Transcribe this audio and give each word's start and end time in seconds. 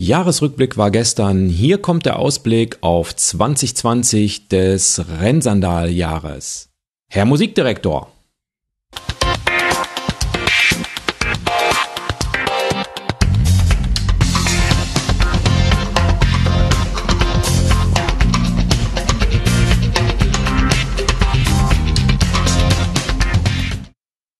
Jahresrückblick 0.00 0.76
war 0.76 0.92
gestern. 0.92 1.48
Hier 1.48 1.78
kommt 1.78 2.06
der 2.06 2.20
Ausblick 2.20 2.78
auf 2.82 3.16
2020 3.16 4.46
des 4.46 5.02
Rennsandal-Jahres. 5.20 6.68
Herr 7.10 7.24
Musikdirektor. 7.24 8.12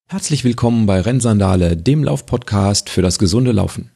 Herzlich 0.06 0.44
willkommen 0.44 0.86
bei 0.86 1.00
Rennsandale, 1.00 1.76
dem 1.76 2.04
Laufpodcast 2.04 2.88
für 2.88 3.02
das 3.02 3.18
gesunde 3.18 3.50
Laufen. 3.50 3.90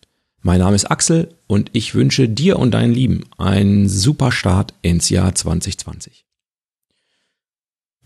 Mein 0.45 0.59
Name 0.59 0.75
ist 0.75 0.91
Axel 0.91 1.37
und 1.47 1.71
ich 1.73 1.95
wünsche 1.95 2.29
dir 2.29 2.59
und 2.59 2.73
deinen 2.73 2.93
Lieben 2.93 3.23
einen 3.39 3.89
super 3.89 4.33
Start 4.33 4.75
ins 4.83 5.09
Jahr 5.09 5.33
2020. 5.33 6.25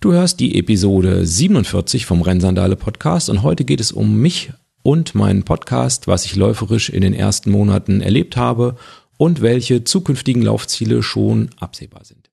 Du 0.01 0.13
hörst 0.13 0.39
die 0.39 0.59
Episode 0.59 1.25
47 1.25 2.05
vom 2.05 2.21
Rennsandale 2.21 2.77
Podcast 2.77 3.31
und 3.31 3.43
heute 3.43 3.65
geht 3.65 3.81
es 3.81 3.91
um 3.91 4.19
mich 4.19 4.53
und 4.83 5.15
meinen 5.15 5.45
Podcast, 5.45 6.09
was 6.09 6.27
ich 6.27 6.37
läuferisch 6.37 6.91
in 6.91 7.01
den 7.01 7.15
ersten 7.15 7.51
Monaten 7.51 8.03
erlebt 8.03 8.37
habe 8.37 8.77
und 9.17 9.41
welche 9.41 9.85
zukünftigen 9.85 10.43
Laufziele 10.43 11.03
schon 11.03 11.49
absehbar 11.59 12.05
sind. 12.05 12.29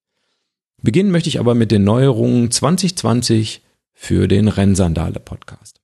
Beginnen 0.82 1.12
möchte 1.12 1.30
ich 1.30 1.40
aber 1.40 1.56
mit 1.56 1.72
den 1.72 1.86
Neuerungen 1.86 2.52
2020 2.52 3.62
für 3.94 4.28
den 4.28 4.50
Rennsandale 4.50 5.22
Podcast. 5.22 5.80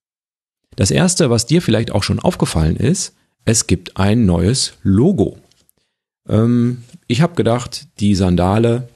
Das 0.76 0.92
erste, 0.92 1.30
was 1.30 1.46
dir 1.46 1.62
vielleicht 1.62 1.92
auch 1.92 2.04
schon 2.04 2.20
aufgefallen 2.20 2.76
ist, 2.76 3.14
es 3.46 3.68
gibt 3.68 3.98
ein 3.98 4.26
neues 4.26 4.74
Logo. 4.84 5.38
Ähm, 6.28 6.84
ich 7.08 7.22
habe 7.22 7.36
gedacht, 7.36 7.88
die 8.00 8.16
Sandale, 8.16 8.88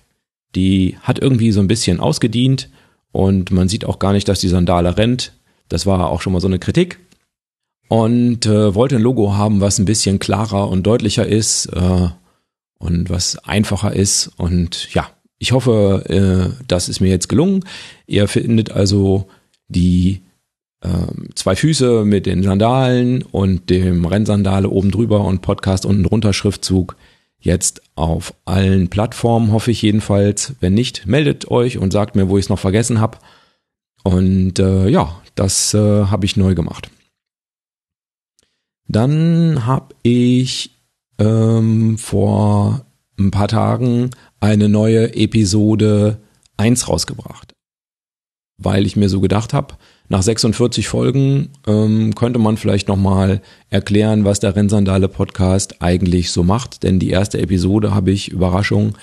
die 0.56 0.98
hat 1.02 1.20
irgendwie 1.20 1.52
so 1.52 1.60
ein 1.60 1.68
bisschen 1.68 2.00
ausgedient 2.00 2.70
und 3.12 3.52
man 3.52 3.70
sieht 3.70 3.86
auch 3.86 4.00
gar 4.00 4.14
nicht, 4.14 4.28
dass 4.28 4.40
die 4.40 4.50
Sandale 4.50 4.98
rennt. 4.98 5.34
Das 5.70 5.86
war 5.86 6.10
auch 6.10 6.22
schon 6.22 6.34
mal 6.34 6.40
so 6.40 6.48
eine 6.48 6.60
Kritik. 6.60 7.00
Und 7.90 8.46
äh, 8.46 8.74
wollte 8.74 8.96
ein 8.96 9.02
Logo 9.02 9.34
haben, 9.34 9.62
was 9.62 9.78
ein 9.78 9.86
bisschen 9.86 10.18
klarer 10.18 10.70
und 10.70 10.84
deutlicher 10.84 11.28
ist 11.28 11.68
äh, 11.68 12.10
und 12.80 13.10
was 13.10 13.38
einfacher 13.40 13.94
ist. 13.94 14.32
Und 14.38 14.94
ja, 14.94 15.10
ich 15.38 15.52
hoffe, 15.52 16.04
äh, 16.08 16.64
das 16.68 16.90
ist 16.90 17.02
mir 17.02 17.10
jetzt 17.10 17.30
gelungen. 17.30 17.66
Ihr 18.08 18.28
findet 18.28 18.72
also 18.72 19.28
die 19.68 20.22
zwei 21.36 21.56
Füße 21.56 22.04
mit 22.06 22.26
den 22.26 22.44
Sandalen 22.44 23.22
und 23.24 23.70
dem 23.70 24.06
Rennsandale 24.06 24.70
oben 24.70 24.92
drüber 24.92 25.22
und 25.22 25.42
Podcast 25.42 25.86
unten 25.86 26.04
drunter 26.04 26.34
Schriftzug. 26.34 26.96
Jetzt 27.40 27.82
auf 27.96 28.34
allen 28.46 28.90
Plattformen, 28.90 29.52
hoffe 29.52 29.72
ich 29.72 29.82
jedenfalls. 29.82 30.56
Wenn 30.60 30.74
nicht, 30.74 31.06
meldet 31.06 31.50
euch 31.52 31.78
und 31.78 31.92
sagt 31.92 32.16
mir, 32.16 32.30
wo 32.30 32.38
ich 32.38 32.46
es 32.46 32.50
noch 32.50 32.60
vergessen 32.60 33.00
habe. 33.00 33.18
Und 34.04 34.60
äh, 34.60 34.88
ja, 34.88 35.22
das 35.36 35.74
äh, 35.74 36.06
habe 36.06 36.26
ich 36.26 36.38
neu 36.38 36.56
gemacht. 36.56 36.90
Dann 38.88 39.66
habe 39.66 39.96
ich 40.04 40.72
ähm, 41.18 41.98
vor 41.98 42.86
ein 43.18 43.32
paar 43.32 43.48
Tagen 43.48 44.12
eine 44.40 44.70
neue 44.70 45.16
Episode 45.16 46.20
1 46.58 46.88
rausgebracht. 46.88 47.54
Weil 48.58 48.86
ich 48.86 48.96
mir 48.96 49.10
so 49.10 49.22
gedacht 49.22 49.54
habe, 49.54 49.76
nach 50.14 50.22
46 50.22 50.88
Folgen 50.88 51.50
ähm, 51.66 52.14
könnte 52.14 52.38
man 52.38 52.56
vielleicht 52.56 52.88
nochmal 52.88 53.42
erklären, 53.72 54.26
was 54.26 54.40
der 54.40 54.56
Rennsandale 54.56 55.08
Podcast 55.08 55.82
eigentlich 55.82 56.30
so 56.30 56.44
macht. 56.44 56.84
Denn 56.84 57.00
die 57.00 57.10
erste 57.10 57.40
Episode 57.40 57.96
habe 57.96 58.12
ich, 58.12 58.30
Überraschung, 58.30 58.96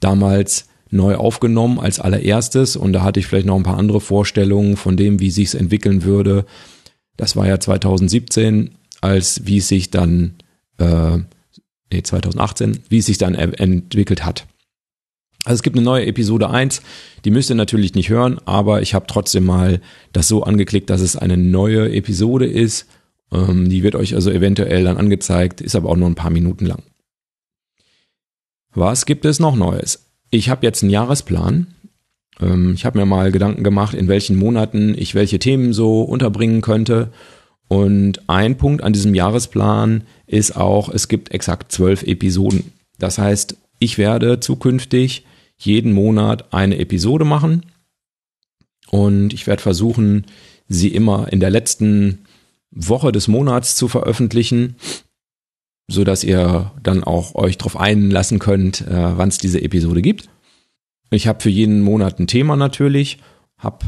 damals 0.00 0.66
neu 0.90 1.14
aufgenommen 1.14 1.78
als 1.78 2.00
allererstes 2.00 2.74
und 2.74 2.92
da 2.92 3.04
hatte 3.04 3.20
ich 3.20 3.28
vielleicht 3.28 3.46
noch 3.46 3.54
ein 3.54 3.62
paar 3.62 3.78
andere 3.78 4.00
Vorstellungen 4.00 4.76
von 4.76 4.96
dem, 4.96 5.20
wie 5.20 5.30
sich 5.30 5.46
es 5.46 5.54
entwickeln 5.54 6.02
würde. 6.02 6.44
Das 7.16 7.36
war 7.36 7.46
ja 7.46 7.60
2017, 7.60 8.72
als 9.00 9.46
wie 9.46 9.58
es 9.58 9.68
sich 9.68 9.92
dann, 9.92 10.34
äh, 10.78 11.18
nee, 11.92 12.02
2018, 12.02 12.80
wie 12.88 12.98
es 12.98 13.06
sich 13.06 13.18
dann 13.18 13.36
entwickelt 13.36 14.24
hat. 14.24 14.48
Also 15.46 15.60
es 15.60 15.62
gibt 15.62 15.76
eine 15.76 15.84
neue 15.84 16.06
Episode 16.06 16.50
1, 16.50 16.82
die 17.24 17.30
müsst 17.30 17.50
ihr 17.50 17.54
natürlich 17.54 17.94
nicht 17.94 18.08
hören, 18.08 18.40
aber 18.46 18.82
ich 18.82 18.94
habe 18.94 19.06
trotzdem 19.06 19.44
mal 19.44 19.80
das 20.12 20.26
so 20.26 20.42
angeklickt, 20.42 20.90
dass 20.90 21.00
es 21.00 21.14
eine 21.14 21.36
neue 21.36 21.92
Episode 21.94 22.46
ist. 22.46 22.88
Ähm, 23.30 23.68
die 23.68 23.84
wird 23.84 23.94
euch 23.94 24.16
also 24.16 24.32
eventuell 24.32 24.82
dann 24.82 24.96
angezeigt, 24.96 25.60
ist 25.60 25.76
aber 25.76 25.90
auch 25.90 25.96
nur 25.96 26.08
ein 26.08 26.16
paar 26.16 26.32
Minuten 26.32 26.66
lang. 26.66 26.82
Was 28.74 29.06
gibt 29.06 29.24
es 29.24 29.38
noch 29.38 29.54
Neues? 29.54 30.10
Ich 30.30 30.48
habe 30.48 30.66
jetzt 30.66 30.82
einen 30.82 30.90
Jahresplan. 30.90 31.68
Ähm, 32.40 32.72
ich 32.74 32.84
habe 32.84 32.98
mir 32.98 33.06
mal 33.06 33.30
Gedanken 33.30 33.62
gemacht, 33.62 33.94
in 33.94 34.08
welchen 34.08 34.36
Monaten 34.36 34.96
ich 34.98 35.14
welche 35.14 35.38
Themen 35.38 35.72
so 35.72 36.02
unterbringen 36.02 36.60
könnte. 36.60 37.12
Und 37.68 38.28
ein 38.28 38.56
Punkt 38.56 38.82
an 38.82 38.92
diesem 38.92 39.14
Jahresplan 39.14 40.02
ist 40.26 40.56
auch, 40.56 40.88
es 40.88 41.06
gibt 41.06 41.30
exakt 41.30 41.70
zwölf 41.70 42.02
Episoden. 42.02 42.72
Das 42.98 43.18
heißt, 43.18 43.56
ich 43.78 43.96
werde 43.96 44.40
zukünftig 44.40 45.24
jeden 45.58 45.92
Monat 45.92 46.52
eine 46.52 46.78
Episode 46.78 47.24
machen. 47.24 47.66
Und 48.90 49.32
ich 49.32 49.46
werde 49.46 49.62
versuchen, 49.62 50.26
sie 50.68 50.88
immer 50.88 51.32
in 51.32 51.40
der 51.40 51.50
letzten 51.50 52.26
Woche 52.70 53.12
des 53.12 53.28
Monats 53.28 53.76
zu 53.76 53.88
veröffentlichen, 53.88 54.76
so 55.88 56.04
dass 56.04 56.24
ihr 56.24 56.72
dann 56.82 57.04
auch 57.04 57.34
euch 57.34 57.58
darauf 57.58 57.76
einlassen 57.76 58.38
könnt, 58.38 58.82
äh, 58.82 59.16
wann 59.16 59.28
es 59.28 59.38
diese 59.38 59.62
Episode 59.62 60.02
gibt. 60.02 60.28
Ich 61.10 61.26
habe 61.28 61.40
für 61.40 61.50
jeden 61.50 61.82
Monat 61.82 62.18
ein 62.18 62.26
Thema 62.26 62.56
natürlich, 62.56 63.18
habe 63.58 63.86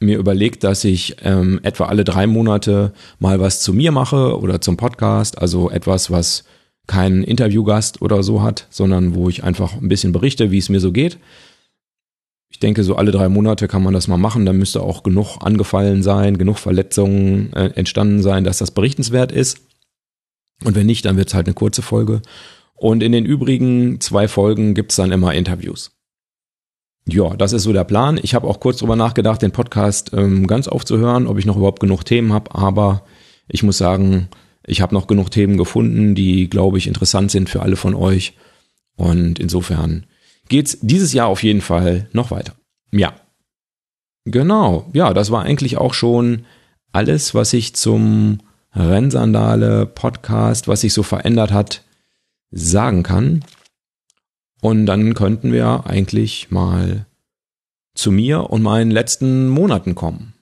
mir 0.00 0.18
überlegt, 0.18 0.64
dass 0.64 0.84
ich 0.84 1.16
ähm, 1.22 1.60
etwa 1.62 1.86
alle 1.86 2.04
drei 2.04 2.26
Monate 2.26 2.92
mal 3.18 3.40
was 3.40 3.60
zu 3.60 3.72
mir 3.72 3.92
mache 3.92 4.38
oder 4.38 4.60
zum 4.60 4.76
Podcast, 4.76 5.38
also 5.38 5.70
etwas, 5.70 6.10
was 6.10 6.44
keinen 6.86 7.24
Interviewgast 7.24 8.02
oder 8.02 8.22
so 8.22 8.42
hat, 8.42 8.66
sondern 8.70 9.14
wo 9.14 9.28
ich 9.28 9.44
einfach 9.44 9.74
ein 9.74 9.88
bisschen 9.88 10.12
berichte, 10.12 10.50
wie 10.50 10.58
es 10.58 10.68
mir 10.68 10.80
so 10.80 10.92
geht. 10.92 11.18
Ich 12.50 12.60
denke, 12.60 12.84
so 12.84 12.94
alle 12.96 13.10
drei 13.10 13.28
Monate 13.28 13.66
kann 13.66 13.82
man 13.82 13.94
das 13.94 14.06
mal 14.06 14.16
machen. 14.16 14.46
Da 14.46 14.52
müsste 14.52 14.82
auch 14.82 15.02
genug 15.02 15.38
angefallen 15.40 16.02
sein, 16.02 16.38
genug 16.38 16.58
Verletzungen 16.58 17.52
äh, 17.52 17.70
entstanden 17.74 18.22
sein, 18.22 18.44
dass 18.44 18.58
das 18.58 18.70
berichtenswert 18.70 19.32
ist. 19.32 19.60
Und 20.62 20.76
wenn 20.76 20.86
nicht, 20.86 21.04
dann 21.04 21.16
wird 21.16 21.28
es 21.28 21.34
halt 21.34 21.46
eine 21.46 21.54
kurze 21.54 21.82
Folge. 21.82 22.22
Und 22.74 23.02
in 23.02 23.12
den 23.12 23.24
übrigen 23.24 24.00
zwei 24.00 24.28
Folgen 24.28 24.74
gibt's 24.74 24.96
dann 24.96 25.10
immer 25.10 25.34
Interviews. 25.34 25.92
Ja, 27.06 27.36
das 27.36 27.52
ist 27.52 27.64
so 27.64 27.72
der 27.72 27.84
Plan. 27.84 28.18
Ich 28.22 28.34
habe 28.34 28.46
auch 28.46 28.60
kurz 28.60 28.78
drüber 28.78 28.96
nachgedacht, 28.96 29.42
den 29.42 29.52
Podcast 29.52 30.12
ähm, 30.14 30.46
ganz 30.46 30.68
aufzuhören, 30.68 31.26
ob 31.26 31.38
ich 31.38 31.46
noch 31.46 31.56
überhaupt 31.56 31.80
genug 31.80 32.04
Themen 32.04 32.32
habe. 32.32 32.54
Aber 32.54 33.04
ich 33.48 33.62
muss 33.62 33.78
sagen, 33.78 34.28
ich 34.66 34.80
habe 34.80 34.94
noch 34.94 35.06
genug 35.06 35.30
Themen 35.30 35.56
gefunden, 35.56 36.14
die, 36.14 36.48
glaube 36.48 36.78
ich, 36.78 36.86
interessant 36.86 37.30
sind 37.30 37.50
für 37.50 37.62
alle 37.62 37.76
von 37.76 37.94
euch. 37.94 38.34
Und 38.96 39.38
insofern 39.38 40.06
geht's 40.48 40.78
dieses 40.80 41.12
Jahr 41.12 41.28
auf 41.28 41.42
jeden 41.42 41.60
Fall 41.60 42.08
noch 42.12 42.30
weiter. 42.30 42.54
Ja. 42.92 43.14
Genau. 44.24 44.88
Ja, 44.92 45.12
das 45.12 45.30
war 45.30 45.42
eigentlich 45.42 45.76
auch 45.76 45.92
schon 45.92 46.46
alles, 46.92 47.34
was 47.34 47.52
ich 47.52 47.74
zum 47.74 48.38
Rennsandale 48.74 49.86
Podcast, 49.86 50.66
was 50.68 50.80
sich 50.80 50.94
so 50.94 51.02
verändert 51.02 51.52
hat, 51.52 51.82
sagen 52.50 53.02
kann. 53.02 53.44
Und 54.60 54.86
dann 54.86 55.14
könnten 55.14 55.52
wir 55.52 55.84
eigentlich 55.86 56.50
mal 56.50 57.06
zu 57.94 58.10
mir 58.10 58.50
und 58.50 58.62
meinen 58.62 58.90
letzten 58.90 59.48
Monaten 59.48 59.94
kommen. 59.94 60.33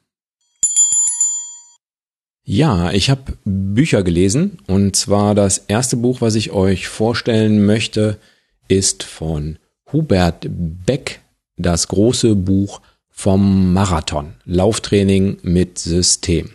Ja, 2.44 2.90
ich 2.90 3.08
habe 3.08 3.34
Bücher 3.44 4.02
gelesen 4.02 4.58
und 4.66 4.96
zwar 4.96 5.34
das 5.34 5.58
erste 5.58 5.96
Buch, 5.96 6.20
was 6.20 6.34
ich 6.34 6.50
euch 6.50 6.88
vorstellen 6.88 7.64
möchte, 7.64 8.18
ist 8.66 9.04
von 9.04 9.58
Hubert 9.92 10.46
Beck, 10.48 11.20
das 11.56 11.86
große 11.86 12.34
Buch 12.34 12.80
vom 13.10 13.72
Marathon, 13.72 14.34
Lauftraining 14.44 15.38
mit 15.42 15.78
System. 15.78 16.50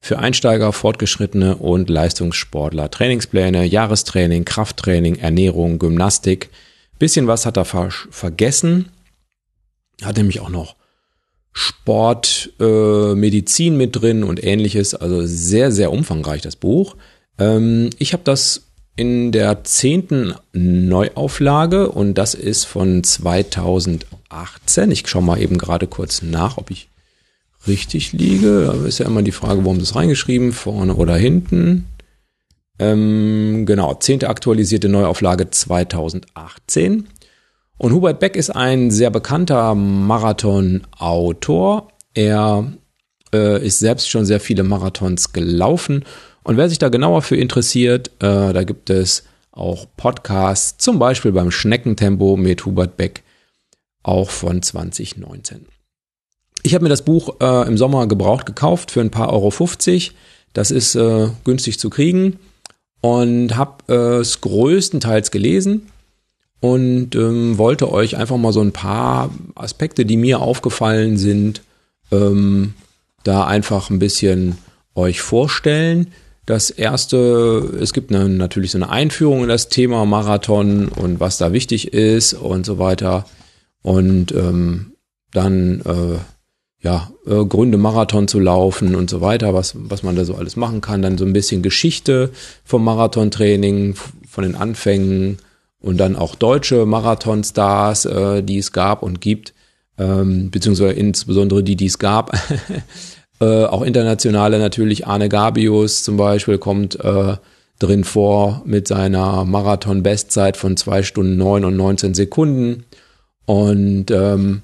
Für 0.00 0.20
Einsteiger, 0.20 0.72
Fortgeschrittene 0.72 1.56
und 1.56 1.90
Leistungssportler. 1.90 2.92
Trainingspläne, 2.92 3.64
Jahrestraining, 3.64 4.44
Krafttraining, 4.44 5.16
Ernährung, 5.16 5.80
Gymnastik. 5.80 6.50
Bisschen 7.00 7.26
was 7.26 7.44
hat 7.44 7.56
er 7.56 7.64
vergessen. 7.64 8.90
Hat 10.00 10.16
nämlich 10.16 10.38
auch 10.38 10.50
noch 10.50 10.76
Sport, 11.58 12.52
äh, 12.60 13.14
Medizin 13.14 13.78
mit 13.78 13.96
drin 13.96 14.24
und 14.24 14.44
ähnliches. 14.44 14.94
Also 14.94 15.22
sehr, 15.24 15.72
sehr 15.72 15.90
umfangreich 15.90 16.42
das 16.42 16.54
Buch. 16.54 16.96
Ähm, 17.38 17.88
ich 17.98 18.12
habe 18.12 18.22
das 18.24 18.64
in 18.94 19.32
der 19.32 19.64
zehnten 19.64 20.34
Neuauflage 20.52 21.88
und 21.88 22.18
das 22.18 22.34
ist 22.34 22.64
von 22.64 23.02
2018. 23.02 24.90
Ich 24.90 25.08
schaue 25.08 25.22
mal 25.22 25.40
eben 25.40 25.56
gerade 25.56 25.86
kurz 25.86 26.20
nach, 26.20 26.58
ob 26.58 26.70
ich 26.70 26.88
richtig 27.66 28.12
liege. 28.12 28.66
Da 28.66 28.86
ist 28.86 28.98
ja 28.98 29.06
immer 29.06 29.22
die 29.22 29.32
Frage, 29.32 29.64
warum 29.64 29.78
das 29.78 29.96
reingeschrieben, 29.96 30.52
vorne 30.52 30.94
oder 30.94 31.16
hinten. 31.16 31.86
Ähm, 32.78 33.64
genau, 33.64 33.94
zehnte 33.94 34.28
aktualisierte 34.28 34.90
Neuauflage 34.90 35.48
2018. 35.50 37.06
Und 37.78 37.92
Hubert 37.92 38.20
Beck 38.20 38.36
ist 38.36 38.50
ein 38.50 38.90
sehr 38.90 39.10
bekannter 39.10 39.74
Marathon-Autor. 39.74 41.88
Er 42.14 42.72
äh, 43.34 43.66
ist 43.66 43.80
selbst 43.80 44.08
schon 44.08 44.24
sehr 44.24 44.40
viele 44.40 44.62
Marathons 44.62 45.32
gelaufen. 45.32 46.04
Und 46.42 46.56
wer 46.56 46.70
sich 46.70 46.78
da 46.78 46.88
genauer 46.88 47.20
für 47.22 47.36
interessiert, 47.36 48.08
äh, 48.22 48.52
da 48.52 48.64
gibt 48.64 48.88
es 48.88 49.24
auch 49.52 49.86
Podcasts, 49.96 50.78
zum 50.78 50.98
Beispiel 50.98 51.32
beim 51.32 51.50
Schneckentempo 51.50 52.36
mit 52.36 52.64
Hubert 52.64 52.96
Beck, 52.96 53.24
auch 54.02 54.30
von 54.30 54.62
2019. 54.62 55.66
Ich 56.62 56.74
habe 56.74 56.84
mir 56.84 56.88
das 56.88 57.02
Buch 57.02 57.40
äh, 57.40 57.68
im 57.68 57.76
Sommer 57.76 58.06
gebraucht 58.06 58.46
gekauft 58.46 58.90
für 58.90 59.00
ein 59.00 59.10
paar 59.10 59.32
Euro 59.32 59.50
50. 59.50 60.12
Das 60.52 60.70
ist 60.70 60.94
äh, 60.94 61.28
günstig 61.44 61.78
zu 61.78 61.90
kriegen 61.90 62.38
und 63.00 63.56
habe 63.56 63.76
äh, 63.88 64.20
es 64.20 64.40
größtenteils 64.40 65.30
gelesen 65.30 65.90
und 66.60 67.14
ähm, 67.14 67.58
wollte 67.58 67.92
euch 67.92 68.16
einfach 68.16 68.36
mal 68.36 68.52
so 68.52 68.60
ein 68.60 68.72
paar 68.72 69.30
Aspekte, 69.54 70.04
die 70.04 70.16
mir 70.16 70.40
aufgefallen 70.40 71.16
sind, 71.18 71.62
ähm, 72.10 72.74
da 73.24 73.46
einfach 73.46 73.90
ein 73.90 73.98
bisschen 73.98 74.58
euch 74.94 75.20
vorstellen. 75.20 76.08
Das 76.46 76.70
erste, 76.70 77.76
es 77.80 77.92
gibt 77.92 78.14
eine, 78.14 78.28
natürlich 78.28 78.70
so 78.70 78.78
eine 78.78 78.88
Einführung 78.88 79.42
in 79.42 79.48
das 79.48 79.68
Thema 79.68 80.04
Marathon 80.06 80.88
und 80.88 81.20
was 81.20 81.38
da 81.38 81.52
wichtig 81.52 81.92
ist 81.92 82.34
und 82.34 82.64
so 82.64 82.78
weiter. 82.78 83.26
Und 83.82 84.32
ähm, 84.32 84.92
dann 85.32 85.80
äh, 85.80 86.18
ja, 86.82 87.10
äh, 87.26 87.44
Gründe, 87.44 87.78
Marathon 87.78 88.28
zu 88.28 88.38
laufen 88.38 88.94
und 88.94 89.10
so 89.10 89.20
weiter, 89.20 89.54
was, 89.54 89.74
was 89.76 90.04
man 90.04 90.14
da 90.14 90.24
so 90.24 90.36
alles 90.36 90.54
machen 90.54 90.80
kann. 90.80 91.02
Dann 91.02 91.18
so 91.18 91.24
ein 91.24 91.32
bisschen 91.32 91.62
Geschichte 91.62 92.30
vom 92.64 92.84
Marathontraining, 92.84 93.96
von 94.28 94.44
den 94.44 94.54
Anfängen 94.54 95.38
und 95.86 95.98
dann 95.98 96.16
auch 96.16 96.34
deutsche 96.34 96.84
Marathonstars, 96.84 98.06
äh, 98.06 98.42
die 98.42 98.58
es 98.58 98.72
gab 98.72 99.02
und 99.04 99.20
gibt, 99.20 99.54
ähm, 99.98 100.50
beziehungsweise 100.50 100.92
insbesondere 100.92 101.62
die, 101.62 101.76
die 101.76 101.86
es 101.86 102.00
gab. 102.00 102.36
äh, 103.40 103.64
auch 103.64 103.82
internationale 103.82 104.58
natürlich, 104.58 105.06
Arne 105.06 105.28
Gabius 105.28 106.02
zum 106.02 106.16
Beispiel 106.16 106.58
kommt 106.58 106.98
äh, 106.98 107.36
drin 107.78 108.02
vor 108.02 108.62
mit 108.64 108.88
seiner 108.88 109.44
Marathon-Bestzeit 109.44 110.56
von 110.56 110.76
zwei 110.76 111.04
Stunden 111.04 111.36
neun 111.36 111.64
und 111.64 111.76
19 111.76 112.14
Sekunden. 112.14 112.84
Und 113.44 114.10
ähm, 114.10 114.62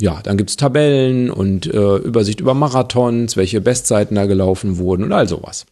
ja, 0.00 0.20
dann 0.22 0.38
gibt's 0.38 0.56
Tabellen 0.56 1.30
und 1.30 1.66
äh, 1.66 1.96
Übersicht 1.96 2.40
über 2.40 2.54
Marathons, 2.54 3.36
welche 3.36 3.60
Bestzeiten 3.60 4.14
da 4.14 4.24
gelaufen 4.24 4.78
wurden 4.78 5.04
und 5.04 5.12
all 5.12 5.28
sowas. 5.28 5.66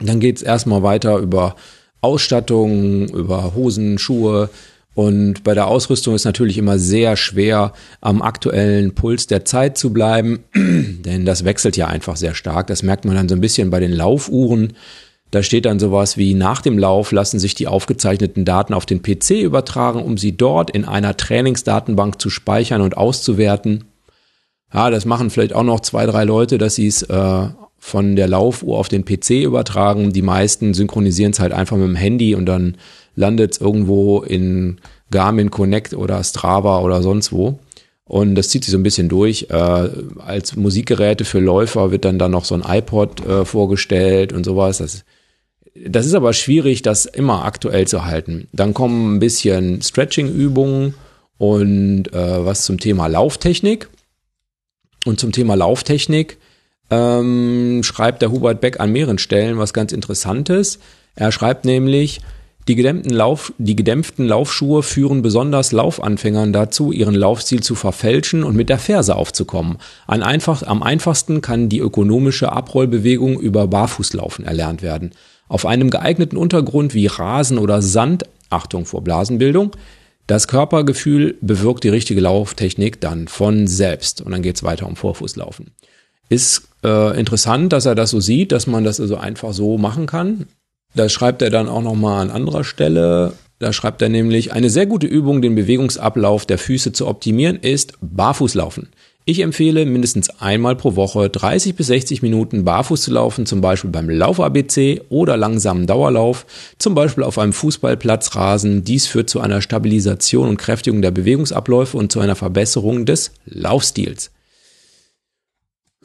Dann 0.00 0.18
geht's 0.18 0.42
erstmal 0.42 0.82
weiter 0.82 1.18
über 1.18 1.54
Ausstattung, 2.04 3.08
über 3.08 3.54
Hosen, 3.54 3.98
Schuhe. 3.98 4.50
Und 4.94 5.42
bei 5.42 5.54
der 5.54 5.66
Ausrüstung 5.66 6.14
ist 6.14 6.24
natürlich 6.24 6.56
immer 6.56 6.78
sehr 6.78 7.16
schwer, 7.16 7.72
am 8.00 8.22
aktuellen 8.22 8.94
Puls 8.94 9.26
der 9.26 9.44
Zeit 9.44 9.76
zu 9.76 9.92
bleiben, 9.92 10.44
denn 10.54 11.24
das 11.24 11.44
wechselt 11.44 11.76
ja 11.76 11.88
einfach 11.88 12.16
sehr 12.16 12.34
stark. 12.34 12.68
Das 12.68 12.84
merkt 12.84 13.04
man 13.04 13.16
dann 13.16 13.28
so 13.28 13.34
ein 13.34 13.40
bisschen 13.40 13.70
bei 13.70 13.80
den 13.80 13.92
Laufuhren. 13.92 14.74
Da 15.32 15.42
steht 15.42 15.64
dann 15.64 15.80
sowas 15.80 16.16
wie 16.16 16.34
nach 16.34 16.62
dem 16.62 16.78
Lauf 16.78 17.10
lassen 17.10 17.40
sich 17.40 17.56
die 17.56 17.66
aufgezeichneten 17.66 18.44
Daten 18.44 18.72
auf 18.72 18.86
den 18.86 19.02
PC 19.02 19.30
übertragen, 19.42 20.00
um 20.00 20.16
sie 20.16 20.36
dort 20.36 20.70
in 20.70 20.84
einer 20.84 21.16
Trainingsdatenbank 21.16 22.22
zu 22.22 22.30
speichern 22.30 22.82
und 22.82 22.96
auszuwerten. 22.96 23.86
Ja, 24.72 24.90
das 24.90 25.06
machen 25.06 25.30
vielleicht 25.30 25.52
auch 25.52 25.64
noch 25.64 25.80
zwei, 25.80 26.06
drei 26.06 26.22
Leute, 26.22 26.56
dass 26.56 26.76
sie 26.76 26.86
es 26.86 27.02
äh, 27.02 27.48
von 27.84 28.16
der 28.16 28.28
Laufuhr 28.28 28.78
auf 28.78 28.88
den 28.88 29.04
PC 29.04 29.42
übertragen. 29.42 30.10
Die 30.14 30.22
meisten 30.22 30.72
synchronisieren 30.72 31.32
es 31.32 31.38
halt 31.38 31.52
einfach 31.52 31.76
mit 31.76 31.86
dem 31.86 31.96
Handy 31.96 32.34
und 32.34 32.46
dann 32.46 32.78
landet 33.14 33.52
es 33.52 33.60
irgendwo 33.60 34.22
in 34.22 34.78
Garmin 35.10 35.50
Connect 35.50 35.92
oder 35.92 36.24
Strava 36.24 36.80
oder 36.80 37.02
sonst 37.02 37.30
wo. 37.30 37.58
Und 38.06 38.36
das 38.36 38.48
zieht 38.48 38.64
sich 38.64 38.72
so 38.72 38.78
ein 38.78 38.82
bisschen 38.82 39.10
durch. 39.10 39.48
Äh, 39.50 39.88
als 40.18 40.56
Musikgeräte 40.56 41.26
für 41.26 41.40
Läufer 41.40 41.90
wird 41.90 42.06
dann 42.06 42.18
da 42.18 42.30
noch 42.30 42.46
so 42.46 42.54
ein 42.54 42.64
iPod 42.66 43.24
äh, 43.26 43.44
vorgestellt 43.44 44.32
und 44.32 44.44
sowas. 44.44 44.78
Das 44.78 45.04
das 45.74 46.06
ist 46.06 46.14
aber 46.14 46.32
schwierig, 46.32 46.80
das 46.80 47.04
immer 47.04 47.44
aktuell 47.44 47.86
zu 47.86 48.06
halten. 48.06 48.48
Dann 48.52 48.72
kommen 48.72 49.16
ein 49.16 49.20
bisschen 49.20 49.82
Stretching-Übungen 49.82 50.94
und 51.36 52.14
äh, 52.14 52.46
was 52.46 52.64
zum 52.64 52.80
Thema 52.80 53.08
Lauftechnik. 53.08 53.90
Und 55.04 55.20
zum 55.20 55.32
Thema 55.32 55.54
Lauftechnik 55.54 56.38
ähm, 56.90 57.82
schreibt 57.82 58.22
der 58.22 58.30
Hubert 58.30 58.60
Beck 58.60 58.80
an 58.80 58.92
mehreren 58.92 59.18
Stellen 59.18 59.58
was 59.58 59.72
ganz 59.72 59.92
Interessantes. 59.92 60.78
Er 61.16 61.32
schreibt 61.32 61.64
nämlich, 61.64 62.20
die 62.66 62.76
gedämpften, 62.76 63.12
Lauf, 63.12 63.52
die 63.58 63.76
gedämpften 63.76 64.26
Laufschuhe 64.26 64.82
führen 64.82 65.20
besonders 65.20 65.72
Laufanfängern 65.72 66.52
dazu, 66.52 66.92
ihren 66.92 67.14
Laufstil 67.14 67.62
zu 67.62 67.74
verfälschen 67.74 68.42
und 68.42 68.56
mit 68.56 68.70
der 68.70 68.78
Ferse 68.78 69.16
aufzukommen. 69.16 69.76
Ein 70.06 70.22
einfach, 70.22 70.62
am 70.62 70.82
einfachsten 70.82 71.42
kann 71.42 71.68
die 71.68 71.80
ökonomische 71.80 72.52
Abrollbewegung 72.52 73.38
über 73.38 73.66
Barfußlaufen 73.66 74.46
erlernt 74.46 74.80
werden. 74.80 75.10
Auf 75.46 75.66
einem 75.66 75.90
geeigneten 75.90 76.38
Untergrund 76.38 76.94
wie 76.94 77.06
Rasen 77.06 77.58
oder 77.58 77.82
Sand, 77.82 78.24
Achtung 78.48 78.86
vor 78.86 79.04
Blasenbildung, 79.04 79.72
das 80.26 80.48
Körpergefühl 80.48 81.36
bewirkt 81.42 81.84
die 81.84 81.90
richtige 81.90 82.22
Lauftechnik 82.22 82.98
dann 82.98 83.28
von 83.28 83.66
selbst. 83.66 84.22
Und 84.22 84.32
dann 84.32 84.40
geht 84.40 84.56
es 84.56 84.62
weiter 84.62 84.86
um 84.86 84.96
Vorfußlaufen. 84.96 85.72
Ist 86.28 86.68
äh, 86.84 87.18
interessant, 87.18 87.72
dass 87.72 87.86
er 87.86 87.94
das 87.94 88.10
so 88.10 88.20
sieht, 88.20 88.52
dass 88.52 88.66
man 88.66 88.84
das 88.84 89.00
also 89.00 89.16
einfach 89.16 89.52
so 89.52 89.78
machen 89.78 90.06
kann. 90.06 90.46
Das 90.94 91.12
schreibt 91.12 91.42
er 91.42 91.50
dann 91.50 91.68
auch 91.68 91.82
nochmal 91.82 92.22
an 92.22 92.30
anderer 92.30 92.64
Stelle. 92.64 93.32
Da 93.58 93.72
schreibt 93.72 94.02
er 94.02 94.08
nämlich, 94.08 94.52
eine 94.52 94.70
sehr 94.70 94.86
gute 94.86 95.06
Übung, 95.06 95.42
den 95.42 95.54
Bewegungsablauf 95.54 96.46
der 96.46 96.58
Füße 96.58 96.92
zu 96.92 97.06
optimieren, 97.06 97.56
ist 97.56 97.94
Barfußlaufen. 98.00 98.88
Ich 99.26 99.40
empfehle 99.40 99.86
mindestens 99.86 100.28
einmal 100.40 100.76
pro 100.76 100.96
Woche 100.96 101.30
30 101.30 101.74
bis 101.76 101.86
60 101.86 102.20
Minuten 102.20 102.64
barfuß 102.64 103.00
zu 103.00 103.10
laufen, 103.10 103.46
zum 103.46 103.62
Beispiel 103.62 103.88
beim 103.88 104.10
Lauf-ABC 104.10 105.00
oder 105.08 105.38
langsamen 105.38 105.86
Dauerlauf, 105.86 106.44
zum 106.78 106.94
Beispiel 106.94 107.24
auf 107.24 107.38
einem 107.38 107.54
Fußballplatzrasen. 107.54 108.84
Dies 108.84 109.06
führt 109.06 109.30
zu 109.30 109.40
einer 109.40 109.62
Stabilisation 109.62 110.50
und 110.50 110.58
Kräftigung 110.58 111.00
der 111.00 111.10
Bewegungsabläufe 111.10 111.96
und 111.96 112.12
zu 112.12 112.20
einer 112.20 112.34
Verbesserung 112.34 113.06
des 113.06 113.32
Laufstils. 113.46 114.30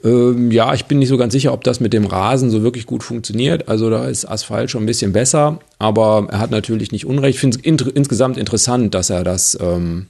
Ähm, 0.03 0.51
ja, 0.51 0.73
ich 0.73 0.85
bin 0.85 0.99
nicht 0.99 1.09
so 1.09 1.17
ganz 1.17 1.33
sicher, 1.33 1.51
ob 1.51 1.63
das 1.63 1.79
mit 1.79 1.93
dem 1.93 2.05
Rasen 2.05 2.49
so 2.49 2.63
wirklich 2.63 2.85
gut 2.85 3.03
funktioniert. 3.03 3.67
Also 3.67 3.89
da 3.89 4.07
ist 4.07 4.25
Asphalt 4.25 4.71
schon 4.71 4.83
ein 4.83 4.87
bisschen 4.87 5.11
besser, 5.11 5.59
aber 5.77 6.27
er 6.31 6.39
hat 6.39 6.51
natürlich 6.51 6.91
nicht 6.91 7.05
Unrecht. 7.05 7.35
Ich 7.35 7.39
finde 7.39 7.57
es 7.57 7.63
int 7.63 7.81
insgesamt 7.81 8.37
interessant, 8.37 8.93
dass 8.93 9.09
er 9.09 9.23
das, 9.23 9.57
ähm, 9.61 10.07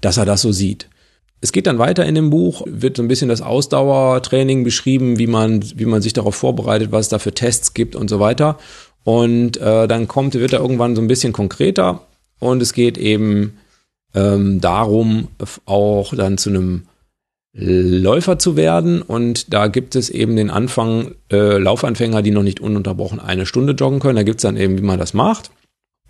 dass 0.00 0.16
er 0.16 0.24
das 0.24 0.42
so 0.42 0.50
sieht. 0.50 0.88
Es 1.40 1.52
geht 1.52 1.66
dann 1.66 1.78
weiter 1.78 2.04
in 2.04 2.14
dem 2.14 2.30
Buch, 2.30 2.62
wird 2.66 2.96
so 2.96 3.02
ein 3.02 3.08
bisschen 3.08 3.28
das 3.28 3.40
Ausdauertraining 3.40 4.64
beschrieben, 4.64 5.18
wie 5.18 5.26
man, 5.26 5.62
wie 5.78 5.86
man 5.86 6.02
sich 6.02 6.12
darauf 6.12 6.34
vorbereitet, 6.34 6.92
was 6.92 7.06
es 7.06 7.08
da 7.10 7.18
für 7.18 7.32
Tests 7.32 7.72
gibt 7.72 7.96
und 7.96 8.10
so 8.10 8.20
weiter. 8.20 8.58
Und 9.04 9.56
äh, 9.56 9.88
dann 9.88 10.08
kommt, 10.08 10.34
wird 10.34 10.52
er 10.52 10.60
irgendwann 10.60 10.96
so 10.96 11.00
ein 11.00 11.08
bisschen 11.08 11.32
konkreter 11.32 12.06
und 12.40 12.60
es 12.60 12.74
geht 12.74 12.98
eben 12.98 13.58
ähm, 14.14 14.60
darum, 14.60 15.28
auch 15.64 16.14
dann 16.14 16.36
zu 16.36 16.50
einem 16.50 16.82
Läufer 17.52 18.38
zu 18.38 18.56
werden. 18.56 19.02
Und 19.02 19.52
da 19.52 19.66
gibt 19.66 19.96
es 19.96 20.10
eben 20.10 20.36
den 20.36 20.50
Anfang 20.50 21.14
äh, 21.32 21.58
Laufanfänger, 21.58 22.22
die 22.22 22.30
noch 22.30 22.42
nicht 22.42 22.60
ununterbrochen 22.60 23.20
eine 23.20 23.46
Stunde 23.46 23.72
joggen 23.72 24.00
können. 24.00 24.16
Da 24.16 24.22
gibt 24.22 24.38
es 24.38 24.42
dann 24.42 24.56
eben, 24.56 24.78
wie 24.78 24.82
man 24.82 24.98
das 24.98 25.14
macht. 25.14 25.50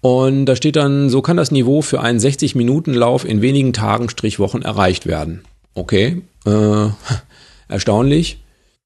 Und 0.03 0.47
da 0.47 0.57
steht 0.57 0.77
dann, 0.77 1.11
so 1.11 1.21
kann 1.21 1.37
das 1.37 1.51
Niveau 1.51 1.83
für 1.83 2.01
einen 2.01 2.19
60-Minuten-Lauf 2.19 3.25
in 3.25 3.43
wenigen 3.43 3.73
Tagen, 3.73 4.09
Strichwochen 4.09 4.63
erreicht 4.63 5.07
werden. 5.07 5.43
Okay, 5.75 6.23
äh, 6.47 6.89
erstaunlich. 7.69 8.39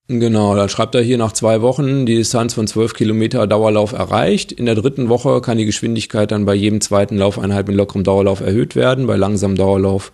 Genau, 0.06 0.54
dann 0.54 0.68
schreibt 0.68 0.94
er 0.94 1.00
hier 1.00 1.16
nach 1.16 1.32
zwei 1.32 1.62
Wochen 1.62 2.04
die 2.04 2.16
Distanz 2.16 2.52
von 2.52 2.66
12 2.66 2.92
Kilometer 2.92 3.46
Dauerlauf 3.46 3.92
erreicht. 3.92 4.52
In 4.52 4.66
der 4.66 4.74
dritten 4.74 5.08
Woche 5.08 5.40
kann 5.40 5.56
die 5.56 5.64
Geschwindigkeit 5.64 6.30
dann 6.30 6.44
bei 6.44 6.54
jedem 6.54 6.82
zweiten 6.82 7.16
Laufeinheit 7.16 7.68
mit 7.68 7.76
lockerem 7.76 8.04
Dauerlauf 8.04 8.40
erhöht 8.40 8.76
werden. 8.76 9.06
Bei 9.06 9.16
langsamem 9.16 9.56
Dauerlauf 9.56 10.12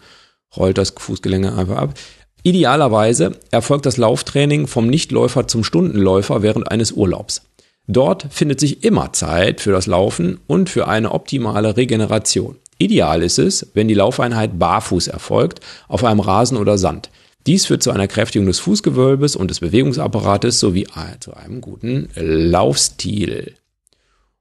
rollt 0.57 0.79
das 0.79 0.91
Fußgelänge 0.91 1.57
einfach 1.57 1.77
ab. 1.77 1.95
Idealerweise 2.43 3.33
erfolgt 3.51 3.87
das 3.87 3.97
Lauftraining 3.97 4.67
vom 4.67 4.87
Nichtläufer 4.87 5.47
zum 5.47 5.65
Stundenläufer 5.65 6.43
während 6.43 6.71
eines 6.71 6.93
Urlaubs. 6.93 7.43
Dort 7.87 8.27
findet 8.31 8.61
sich 8.61 8.85
immer 8.85 9.13
Zeit 9.13 9.61
für 9.61 9.73
das 9.73 9.87
Laufen 9.87 10.41
und 10.47 10.71
für 10.71 10.89
eine 10.89 11.13
optimale 11.13 11.77
Regeneration. 11.77 12.57
Ideal 12.79 13.23
ist 13.23 13.39
es, 13.39 13.67
wenn 13.75 13.89
die 13.89 13.95
Laufeinheit 13.95 14.59
barfuß 14.59 15.09
erfolgt, 15.09 15.61
auf 15.89 16.05
einem 16.05 16.21
Rasen 16.21 16.57
oder 16.57 16.79
Sand. 16.79 17.11
Dies 17.47 17.67
führt 17.67 17.83
zu 17.83 17.91
einer 17.91 18.07
Kräftigung 18.07 18.47
des 18.47 18.59
Fußgewölbes 18.61 19.35
und 19.35 19.51
des 19.51 19.61
Bewegungsapparates 19.61 20.61
sowie 20.61 20.87
zu 21.21 21.35
einem 21.35 21.61
guten 21.61 22.09
Laufstil. 22.15 23.55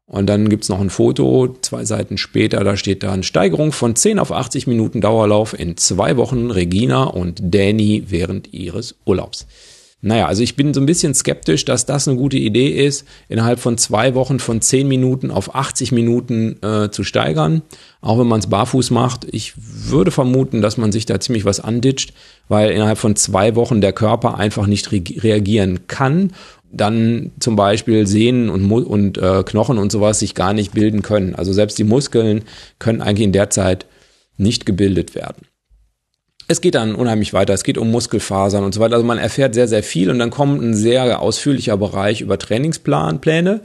Und 0.09 0.25
dann 0.25 0.49
gibt's 0.49 0.69
noch 0.69 0.81
ein 0.81 0.89
Foto, 0.89 1.55
zwei 1.61 1.85
Seiten 1.85 2.17
später, 2.17 2.63
da 2.63 2.75
steht 2.75 3.03
dann 3.03 3.21
Steigerung 3.21 3.71
von 3.71 3.95
10 3.95 4.17
auf 4.17 4.31
80 4.31 4.65
Minuten 4.65 5.01
Dauerlauf 5.01 5.57
in 5.57 5.77
zwei 5.77 6.17
Wochen 6.17 6.49
Regina 6.49 7.03
und 7.03 7.39
Danny 7.43 8.05
während 8.07 8.51
ihres 8.51 8.95
Urlaubs. 9.05 9.45
Naja, 10.01 10.27
also 10.27 10.41
ich 10.41 10.55
bin 10.55 10.73
so 10.73 10.79
ein 10.79 10.85
bisschen 10.85 11.13
skeptisch, 11.13 11.65
dass 11.65 11.85
das 11.85 12.07
eine 12.07 12.15
gute 12.17 12.37
Idee 12.37 12.69
ist, 12.69 13.05
innerhalb 13.27 13.59
von 13.59 13.77
zwei 13.77 14.15
Wochen 14.15 14.39
von 14.39 14.61
10 14.61 14.87
Minuten 14.87 15.29
auf 15.29 15.53
80 15.53 15.91
Minuten 15.91 16.55
äh, 16.63 16.89
zu 16.89 17.03
steigern, 17.03 17.63
auch 17.99 18.17
wenn 18.17 18.27
man 18.27 18.39
es 18.39 18.47
barfuß 18.47 18.91
macht. 18.91 19.27
Ich 19.29 19.53
würde 19.57 20.09
vermuten, 20.09 20.61
dass 20.61 20.77
man 20.77 20.93
sich 20.93 21.05
da 21.05 21.19
ziemlich 21.19 21.43
was 21.43 21.59
anditscht, 21.59 22.13
weil 22.47 22.71
innerhalb 22.71 22.97
von 22.97 23.17
zwei 23.17 23.55
Wochen 23.55 23.81
der 23.81 23.91
Körper 23.91 24.37
einfach 24.37 24.67
nicht 24.67 24.91
re 24.93 25.03
reagieren 25.17 25.85
kann 25.87 26.31
dann 26.71 27.31
zum 27.39 27.55
Beispiel 27.55 28.05
Sehnen 28.07 28.49
und, 28.49 28.71
und 28.71 29.17
äh, 29.17 29.43
Knochen 29.43 29.77
und 29.77 29.91
sowas 29.91 30.19
sich 30.19 30.35
gar 30.35 30.53
nicht 30.53 30.73
bilden 30.73 31.01
können. 31.01 31.35
Also 31.35 31.53
selbst 31.53 31.77
die 31.77 31.83
Muskeln 31.83 32.43
können 32.77 33.01
eigentlich 33.01 33.25
in 33.25 33.31
der 33.31 33.49
Zeit 33.49 33.85
nicht 34.37 34.65
gebildet 34.65 35.15
werden 35.15 35.49
es 36.49 36.61
geht 36.61 36.75
dann 36.75 36.95
unheimlich 36.95 37.31
weiter. 37.31 37.53
Es 37.53 37.63
geht 37.63 37.77
um 37.77 37.91
Muskelfasern 37.91 38.63
und 38.63 38.73
so 38.73 38.81
weiter. 38.81 38.95
Also 38.95 39.05
man 39.05 39.19
erfährt 39.19 39.53
sehr, 39.53 39.67
sehr 39.67 39.83
viel 39.83 40.09
und 40.09 40.17
dann 40.17 40.31
kommt 40.31 40.61
ein 40.61 40.73
sehr 40.73 41.21
ausführlicher 41.21 41.77
Bereich 41.77 42.21
über 42.21 42.39
Trainingspläne. 42.39 43.61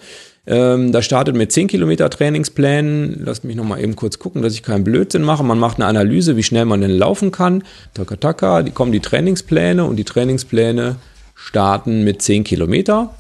Ähm, 0.47 0.93
da 0.93 1.01
startet 1.01 1.35
mit 1.35 1.51
10 1.51 1.69
Kilometer 1.69 2.11
Trainingsplänen. 2.11 3.23
Lasst 3.25 3.45
mich 3.45 3.57
nochmal 3.57 3.83
eben 3.83 3.97
kurz 3.97 4.19
gucken, 4.19 4.43
dass 4.43 4.53
ich 4.53 4.63
keinen 4.63 4.85
Blödsinn 4.85 5.23
mache. 5.23 5.43
Man 5.43 5.59
macht 5.59 5.79
eine 5.79 5.87
Analyse, 5.87 6.37
wie 6.37 6.43
schnell 6.43 6.67
man 6.67 6.83
denn 6.83 6.91
laufen 6.91 7.31
kann. 7.31 7.65
Taka, 7.95 8.17
taka, 8.17 8.63
die 8.63 8.71
kommen 8.71 8.93
die 8.93 9.01
Trainingspläne 9.01 9.87
und 9.87 9.97
die 9.97 10.05
Trainingspläne 10.05 10.97
starten 11.45 12.05
mit 12.05 12.23
10 12.23 12.45
Kilometer. 12.45 13.15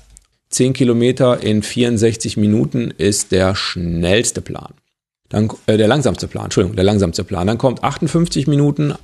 10 0.51 0.73
Kilometer 0.73 1.43
in 1.43 1.63
64 1.63 2.37
Minuten 2.37 2.91
ist 2.97 3.33
der 3.33 3.55
schnellste 3.55 4.41
Plan. 4.41 4.75
Dann, 5.29 5.51
äh, 5.67 5.77
der 5.77 5.89
langsamste 5.89 6.29
Plan, 6.29 6.45
Entschuldigung, 6.45 6.77
der 6.77 6.85
langsamste 6.85 7.25
Plan. 7.25 7.47
Dann 7.47 7.59
kommt 7.59 7.83
58 7.83 8.47
Minuten, 8.47 8.95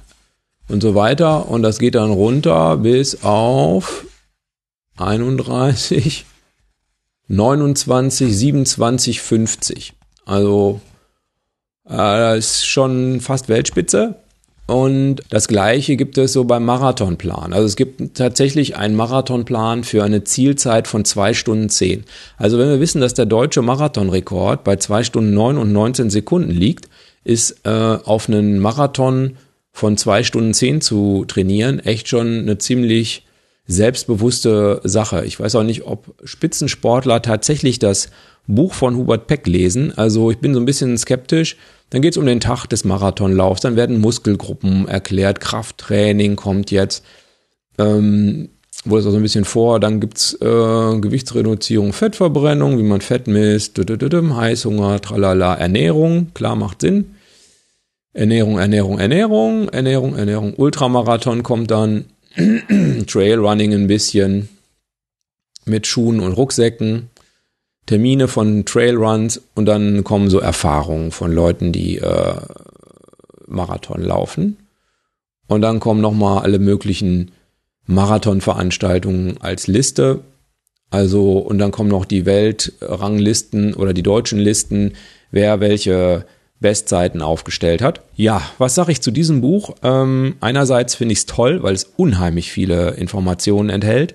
und 0.70 0.82
so 0.82 0.94
weiter. 0.94 1.48
Und 1.48 1.62
das 1.62 1.78
geht 1.78 1.94
dann 1.96 2.10
runter 2.10 2.76
bis 2.78 3.22
auf 3.22 4.06
31, 4.96 6.24
29, 7.28 8.36
27, 8.36 9.20
50. 9.20 9.92
Also 10.24 10.80
äh, 11.88 12.38
ist 12.38 12.66
schon 12.66 13.20
fast 13.20 13.48
Weltspitze. 13.48 14.16
Und 14.70 15.16
das 15.30 15.48
gleiche 15.48 15.96
gibt 15.96 16.16
es 16.16 16.32
so 16.32 16.44
beim 16.44 16.64
Marathonplan. 16.64 17.52
Also 17.52 17.66
es 17.66 17.74
gibt 17.74 18.14
tatsächlich 18.14 18.76
einen 18.76 18.94
Marathonplan 18.94 19.82
für 19.82 20.04
eine 20.04 20.22
Zielzeit 20.22 20.86
von 20.86 21.04
zwei 21.04 21.34
Stunden 21.34 21.70
zehn. 21.70 22.04
Also 22.36 22.56
wenn 22.56 22.68
wir 22.68 22.78
wissen, 22.78 23.00
dass 23.00 23.12
der 23.12 23.26
deutsche 23.26 23.62
Marathonrekord 23.62 24.62
bei 24.62 24.76
zwei 24.76 25.02
Stunden 25.02 25.34
neun 25.34 25.58
und 25.58 25.72
19 25.72 26.08
Sekunden 26.08 26.52
liegt, 26.52 26.88
ist 27.24 27.66
äh, 27.66 27.68
auf 27.68 28.28
einen 28.28 28.60
Marathon 28.60 29.38
von 29.72 29.96
zwei 29.96 30.22
Stunden 30.22 30.54
zehn 30.54 30.80
zu 30.80 31.24
trainieren 31.26 31.80
echt 31.80 32.06
schon 32.06 32.38
eine 32.38 32.58
ziemlich 32.58 33.26
selbstbewusste 33.66 34.82
Sache. 34.84 35.24
Ich 35.24 35.40
weiß 35.40 35.56
auch 35.56 35.64
nicht, 35.64 35.84
ob 35.84 36.14
Spitzensportler 36.22 37.22
tatsächlich 37.22 37.80
das 37.80 38.10
Buch 38.46 38.74
von 38.74 38.96
Hubert 38.96 39.26
Peck 39.26 39.48
lesen. 39.48 39.98
Also 39.98 40.30
ich 40.30 40.38
bin 40.38 40.54
so 40.54 40.60
ein 40.60 40.66
bisschen 40.66 40.96
skeptisch. 40.96 41.56
Dann 41.90 42.02
geht 42.02 42.14
es 42.14 42.16
um 42.16 42.26
den 42.26 42.40
Tag 42.40 42.66
des 42.66 42.84
Marathonlaufs. 42.84 43.60
Dann 43.60 43.76
werden 43.76 44.00
Muskelgruppen 44.00 44.88
erklärt. 44.88 45.40
Krafttraining 45.40 46.36
kommt 46.36 46.70
jetzt. 46.70 47.04
Ähm, 47.78 48.50
wurde 48.84 49.00
es 49.00 49.06
auch 49.06 49.10
so 49.10 49.16
ein 49.16 49.22
bisschen 49.22 49.44
vor. 49.44 49.80
Dann 49.80 50.00
gibt's 50.00 50.34
äh, 50.34 50.98
Gewichtsreduzierung, 51.00 51.92
Fettverbrennung, 51.92 52.78
wie 52.78 52.84
man 52.84 53.00
Fett 53.00 53.26
misst, 53.26 53.78
Heißhunger, 53.78 55.00
tralala, 55.00 55.54
Ernährung. 55.54 56.28
Klar, 56.34 56.56
macht 56.56 56.80
Sinn. 56.80 57.16
Ernährung, 58.12 58.58
Ernährung, 58.58 58.98
Ernährung, 58.98 59.68
Ernährung, 59.68 60.16
Ernährung, 60.16 60.54
Ultramarathon 60.54 61.42
kommt 61.44 61.70
dann, 61.70 62.06
Trailrunning 63.06 63.72
ein 63.72 63.86
bisschen 63.86 64.48
mit 65.64 65.86
Schuhen 65.86 66.20
und 66.20 66.32
Rucksäcken, 66.32 67.08
Termine 67.86 68.28
von 68.28 68.64
Trailruns 68.64 69.42
und 69.54 69.66
dann 69.66 70.04
kommen 70.04 70.30
so 70.30 70.38
Erfahrungen 70.38 71.10
von 71.10 71.32
Leuten, 71.32 71.72
die 71.72 71.98
äh, 71.98 72.34
Marathon 73.46 74.02
laufen. 74.02 74.56
Und 75.48 75.62
dann 75.62 75.80
kommen 75.80 76.00
nochmal 76.00 76.42
alle 76.42 76.60
möglichen 76.60 77.32
Marathonveranstaltungen 77.86 79.38
als 79.40 79.66
Liste. 79.66 80.20
Also, 80.90 81.38
und 81.38 81.58
dann 81.58 81.72
kommen 81.72 81.88
noch 81.88 82.04
die 82.04 82.26
Weltranglisten 82.26 83.74
oder 83.74 83.92
die 83.92 84.02
deutschen 84.02 84.38
Listen, 84.38 84.94
wer 85.32 85.60
welche 85.60 86.24
Bestseiten 86.60 87.22
aufgestellt 87.22 87.82
hat. 87.82 88.02
Ja, 88.14 88.42
was 88.58 88.74
sage 88.74 88.92
ich 88.92 89.00
zu 89.00 89.10
diesem 89.10 89.40
Buch? 89.40 89.74
Ähm, 89.82 90.36
einerseits 90.40 90.94
finde 90.94 91.12
ich 91.12 91.20
es 91.20 91.26
toll, 91.26 91.62
weil 91.62 91.74
es 91.74 91.84
unheimlich 91.96 92.52
viele 92.52 92.90
Informationen 92.92 93.70
enthält. 93.70 94.14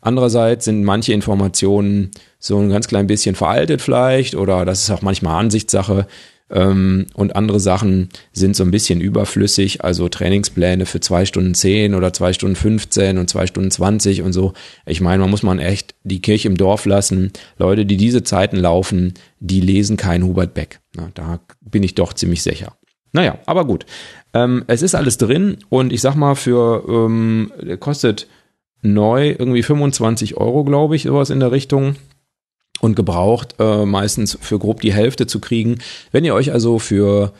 Andererseits 0.00 0.66
sind 0.66 0.84
manche 0.84 1.12
Informationen 1.12 2.10
so 2.46 2.58
ein 2.58 2.70
ganz 2.70 2.88
klein 2.88 3.06
bisschen 3.06 3.34
veraltet 3.34 3.82
vielleicht 3.82 4.34
oder 4.34 4.64
das 4.64 4.82
ist 4.82 4.90
auch 4.90 5.02
manchmal 5.02 5.40
Ansichtssache. 5.40 6.06
Ähm, 6.48 7.06
und 7.14 7.34
andere 7.34 7.58
Sachen 7.58 8.08
sind 8.32 8.54
so 8.54 8.62
ein 8.62 8.70
bisschen 8.70 9.00
überflüssig, 9.00 9.82
also 9.82 10.08
Trainingspläne 10.08 10.86
für 10.86 11.00
zwei 11.00 11.24
Stunden 11.24 11.54
zehn 11.54 11.94
oder 11.94 12.12
zwei 12.12 12.32
Stunden 12.32 12.54
15 12.54 13.18
und 13.18 13.28
zwei 13.28 13.48
Stunden 13.48 13.72
20 13.72 14.22
und 14.22 14.32
so. 14.32 14.52
Ich 14.86 15.00
meine, 15.00 15.22
man 15.22 15.30
muss 15.30 15.42
man 15.42 15.58
echt 15.58 15.96
die 16.04 16.22
Kirche 16.22 16.46
im 16.46 16.56
Dorf 16.56 16.84
lassen. 16.86 17.32
Leute, 17.58 17.84
die 17.84 17.96
diese 17.96 18.22
Zeiten 18.22 18.56
laufen, 18.56 19.14
die 19.40 19.60
lesen 19.60 19.96
kein 19.96 20.22
Hubert 20.22 20.54
Beck. 20.54 20.78
Na, 20.94 21.10
da 21.14 21.40
bin 21.60 21.82
ich 21.82 21.96
doch 21.96 22.12
ziemlich 22.12 22.44
sicher. 22.44 22.76
Naja, 23.12 23.38
aber 23.46 23.64
gut. 23.64 23.84
Ähm, 24.32 24.62
es 24.68 24.82
ist 24.82 24.94
alles 24.94 25.18
drin 25.18 25.56
und 25.68 25.92
ich 25.92 26.00
sag 26.00 26.14
mal, 26.14 26.36
für 26.36 26.84
ähm, 26.88 27.50
kostet 27.80 28.28
neu 28.82 29.34
irgendwie 29.36 29.64
25 29.64 30.36
Euro, 30.36 30.62
glaube 30.62 30.94
ich, 30.94 31.04
sowas 31.04 31.30
in 31.30 31.40
der 31.40 31.50
Richtung 31.50 31.96
und 32.80 32.96
gebraucht 32.96 33.54
äh, 33.58 33.84
meistens 33.84 34.38
für 34.40 34.58
grob 34.58 34.80
die 34.80 34.92
Hälfte 34.92 35.26
zu 35.26 35.40
kriegen. 35.40 35.78
Wenn 36.12 36.24
ihr 36.24 36.34
euch 36.34 36.52
also 36.52 36.78
für 36.78 37.32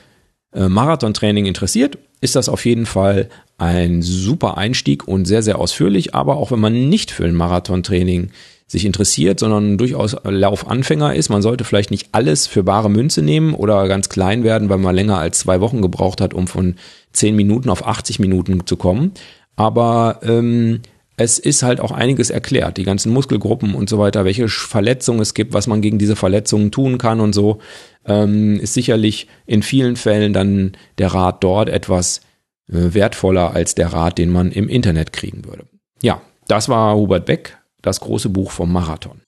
äh, 0.52 0.69
Marathontraining 0.69 1.47
interessiert, 1.47 1.99
ist 2.21 2.37
das 2.37 2.49
auf 2.49 2.64
jeden 2.64 2.87
Fall 2.87 3.28
ein 3.59 4.02
super 4.02 4.57
Einstieg 4.57 5.07
und 5.07 5.26
sehr, 5.26 5.43
sehr 5.43 5.59
ausführlich. 5.59 6.14
Aber 6.14 6.37
auch 6.37 6.50
wenn 6.50 6.61
man 6.61 6.88
nicht 6.88 7.11
für 7.11 7.25
ein 7.25 7.35
Marathontraining 7.35 8.31
sich 8.66 8.85
interessiert, 8.85 9.38
sondern 9.38 9.78
durchaus 9.78 10.16
Laufanfänger 10.25 11.14
ist, 11.14 11.28
man 11.28 11.43
sollte 11.43 11.64
vielleicht 11.64 11.93
nicht 11.93 12.09
alles 12.12 12.47
für 12.47 12.64
bare 12.64 12.90
Münze 12.90 13.23
nehmen 13.23 13.55
oder 13.55 13.87
ganz 13.87 14.09
klein 14.09 14.43
werden, 14.43 14.69
weil 14.69 14.78
man 14.78 14.95
länger 14.95 15.19
als 15.19 15.38
zwei 15.38 15.61
Wochen 15.61 15.83
gebraucht 15.83 16.21
hat, 16.21 16.35
um 16.35 16.49
von 16.49 16.75
zehn 17.12 17.37
Minuten 17.37 17.71
auf 17.71 17.87
80 17.87 18.19
Minuten 18.19 18.66
zu 18.66 18.76
kommen. 18.76 19.12
Aber 19.55 20.21
ähm, 20.23 20.81
es 21.16 21.38
ist 21.38 21.62
halt 21.62 21.80
auch 21.80 21.92
einiges 21.92 22.30
erklärt, 22.30 22.76
die 22.76 22.85
ganzen 22.85 23.12
Muskelgruppen 23.12 23.75
und 23.75 23.88
so 23.88 23.99
weiter, 23.99 24.25
welche 24.25 24.49
Verletzungen 24.49 25.20
es 25.20 25.35
gibt, 25.35 25.54
was 25.54 25.66
man 25.66 25.80
gegen 25.80 25.99
diese 25.99 26.16
Verletzungen 26.16 26.70
tun 26.70 26.99
kann 26.99 27.20
und 27.20 27.32
so, 27.32 27.58
ähm, 28.04 28.61
ist 28.61 28.75
sicherlich 28.75 29.26
in 29.46 29.62
vielen 29.62 29.96
Fällen 29.96 30.32
dann 30.32 30.76
der 30.99 31.08
Rat 31.08 31.42
dort 31.42 31.68
etwas 31.68 32.20
äh, 32.68 32.92
wertvoller 32.94 33.52
als 33.52 33.75
der 33.75 33.92
Rat, 33.92 34.18
den 34.18 34.30
man 34.30 34.52
im 34.52 34.68
Internet 34.68 35.12
kriegen 35.12 35.44
würde. 35.46 35.64
Ja, 36.02 36.20
das 36.49 36.68
war 36.68 36.94
Hubert 36.94 37.25
Beck, 37.25 37.56
das 37.80 38.00
große 38.00 38.28
Buch 38.28 38.50
vom 38.50 38.70
Marathon. 38.70 39.23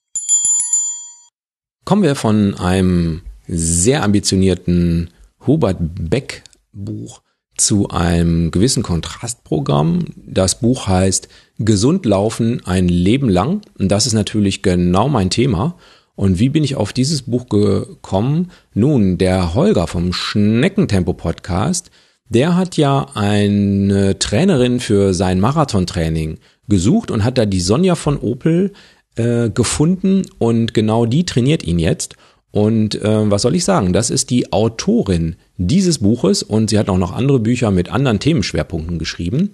Kommen 1.85 2.03
wir 2.03 2.15
von 2.15 2.53
einem 2.55 3.21
sehr 3.47 4.03
ambitionierten 4.03 5.09
Hubert 5.47 5.77
Beck 5.79 6.43
Buch 6.71 7.21
zu 7.59 7.89
einem 7.89 8.51
gewissen 8.51 8.83
Kontrastprogramm. 8.83 10.05
Das 10.25 10.59
Buch 10.59 10.87
heißt 10.87 11.27
Gesund 11.59 12.05
laufen 12.05 12.61
ein 12.65 12.87
Leben 12.87 13.29
lang. 13.29 13.61
Und 13.77 13.89
das 13.89 14.07
ist 14.07 14.13
natürlich 14.13 14.61
genau 14.63 15.09
mein 15.09 15.29
Thema. 15.29 15.75
Und 16.15 16.39
wie 16.39 16.49
bin 16.49 16.63
ich 16.63 16.75
auf 16.75 16.91
dieses 16.91 17.23
Buch 17.23 17.47
gekommen? 17.47 18.51
Nun, 18.73 19.17
der 19.17 19.53
Holger 19.53 19.87
vom 19.87 20.11
Schneckentempo 20.11 21.13
Podcast, 21.13 21.91
der 22.27 22.55
hat 22.55 22.77
ja 22.77 23.07
eine 23.13 24.19
Trainerin 24.19 24.79
für 24.79 25.13
sein 25.13 25.39
Marathontraining 25.39 26.39
gesucht 26.67 27.11
und 27.11 27.23
hat 27.23 27.37
da 27.37 27.45
die 27.45 27.61
Sonja 27.61 27.95
von 27.95 28.17
Opel 28.17 28.73
äh, 29.15 29.49
gefunden 29.49 30.23
und 30.37 30.73
genau 30.73 31.05
die 31.05 31.25
trainiert 31.25 31.63
ihn 31.63 31.79
jetzt. 31.79 32.15
Und 32.51 32.95
äh, 32.95 33.31
was 33.31 33.43
soll 33.43 33.55
ich 33.55 33.63
sagen? 33.63 33.93
Das 33.93 34.09
ist 34.09 34.29
die 34.29 34.51
Autorin 34.51 35.35
dieses 35.57 35.99
Buches 35.99 36.41
und 36.41 36.69
sie 36.69 36.79
hat 36.79 36.89
auch 36.89 36.97
noch 36.97 37.13
andere 37.13 37.39
Bücher 37.39 37.71
mit 37.71 37.89
anderen 37.89 38.19
Themenschwerpunkten 38.19 38.97
geschrieben. 38.97 39.51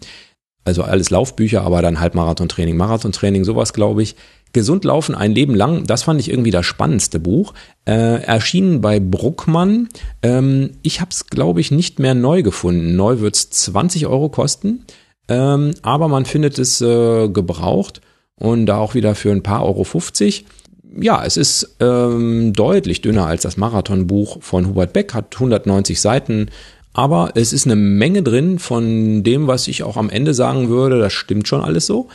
Also 0.64 0.84
alles 0.84 1.10
Laufbücher, 1.10 1.62
aber 1.62 1.82
dann 1.82 2.00
halt 2.00 2.16
Marathontraining, 2.16 2.78
Marathontraining, 2.78 3.44
sowas 3.44 3.74
glaube 3.74 4.02
ich. 4.02 4.16
Gesund 4.54 4.86
laufen 4.86 5.16
ein 5.16 5.34
Leben 5.34 5.54
lang, 5.54 5.86
das 5.86 6.04
fand 6.04 6.22
ich 6.22 6.30
irgendwie 6.30 6.52
das 6.52 6.66
spannendste 6.66 7.20
Buch. 7.20 7.54
Äh, 7.86 8.24
erschienen 8.24 8.80
bei 8.80 9.02
Bruckmann. 9.02 9.90
Ähm, 10.24 10.72
ich 10.82 11.02
habe 11.02 11.12
es, 11.12 11.28
glaube 11.28 11.60
ich, 11.60 11.72
nicht 11.72 12.00
mehr 12.00 12.16
neu 12.16 12.42
gefunden. 12.42 12.96
Neu 12.96 13.20
wird's 13.20 13.50
20 13.50 14.08
Euro 14.08 14.30
kosten, 14.30 14.86
ähm, 15.28 15.72
aber 15.82 16.08
man 16.08 16.24
findet 16.24 16.58
es 16.58 16.80
äh, 16.80 17.28
gebraucht 17.28 18.00
und 18.40 18.66
da 18.66 18.78
auch 18.78 18.96
wieder 18.96 19.14
für 19.14 19.32
ein 19.32 19.44
paar 19.44 19.66
Euro 19.66 19.84
50 19.84 20.46
ja, 21.00 21.24
es 21.26 21.38
ist 21.38 21.76
ähm, 21.80 22.54
deutlich 22.54 23.02
dünner 23.02 23.28
als 23.28 23.44
das 23.44 23.58
Marathonbuch 23.58 24.42
von 24.42 24.68
Hubert 24.68 24.94
Beck, 24.94 25.14
hat 25.14 25.36
190 25.36 26.00
Seiten, 26.00 26.50
aber 26.94 27.32
es 27.36 27.52
ist 27.52 27.66
eine 27.66 27.76
Menge 27.76 28.24
drin 28.24 28.58
von 28.58 29.24
dem, 29.24 29.48
was 29.48 29.68
ich 29.68 29.84
auch 29.84 29.98
am 29.98 30.10
Ende 30.10 30.34
sagen 30.34 30.70
würde, 30.70 30.98
das 31.00 31.12
stimmt 31.12 31.48
schon 31.48 31.62
alles 31.62 31.86
so. 31.86 32.08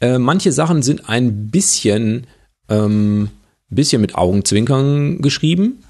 Äh, 0.00 0.18
manche 0.18 0.52
Sachen 0.52 0.82
sind 0.82 1.08
ein 1.08 1.48
bisschen, 1.48 2.28
ähm, 2.68 3.30
bisschen 3.68 4.00
mit 4.00 4.14
Augenzwinkern 4.14 5.20
geschrieben. 5.20 5.82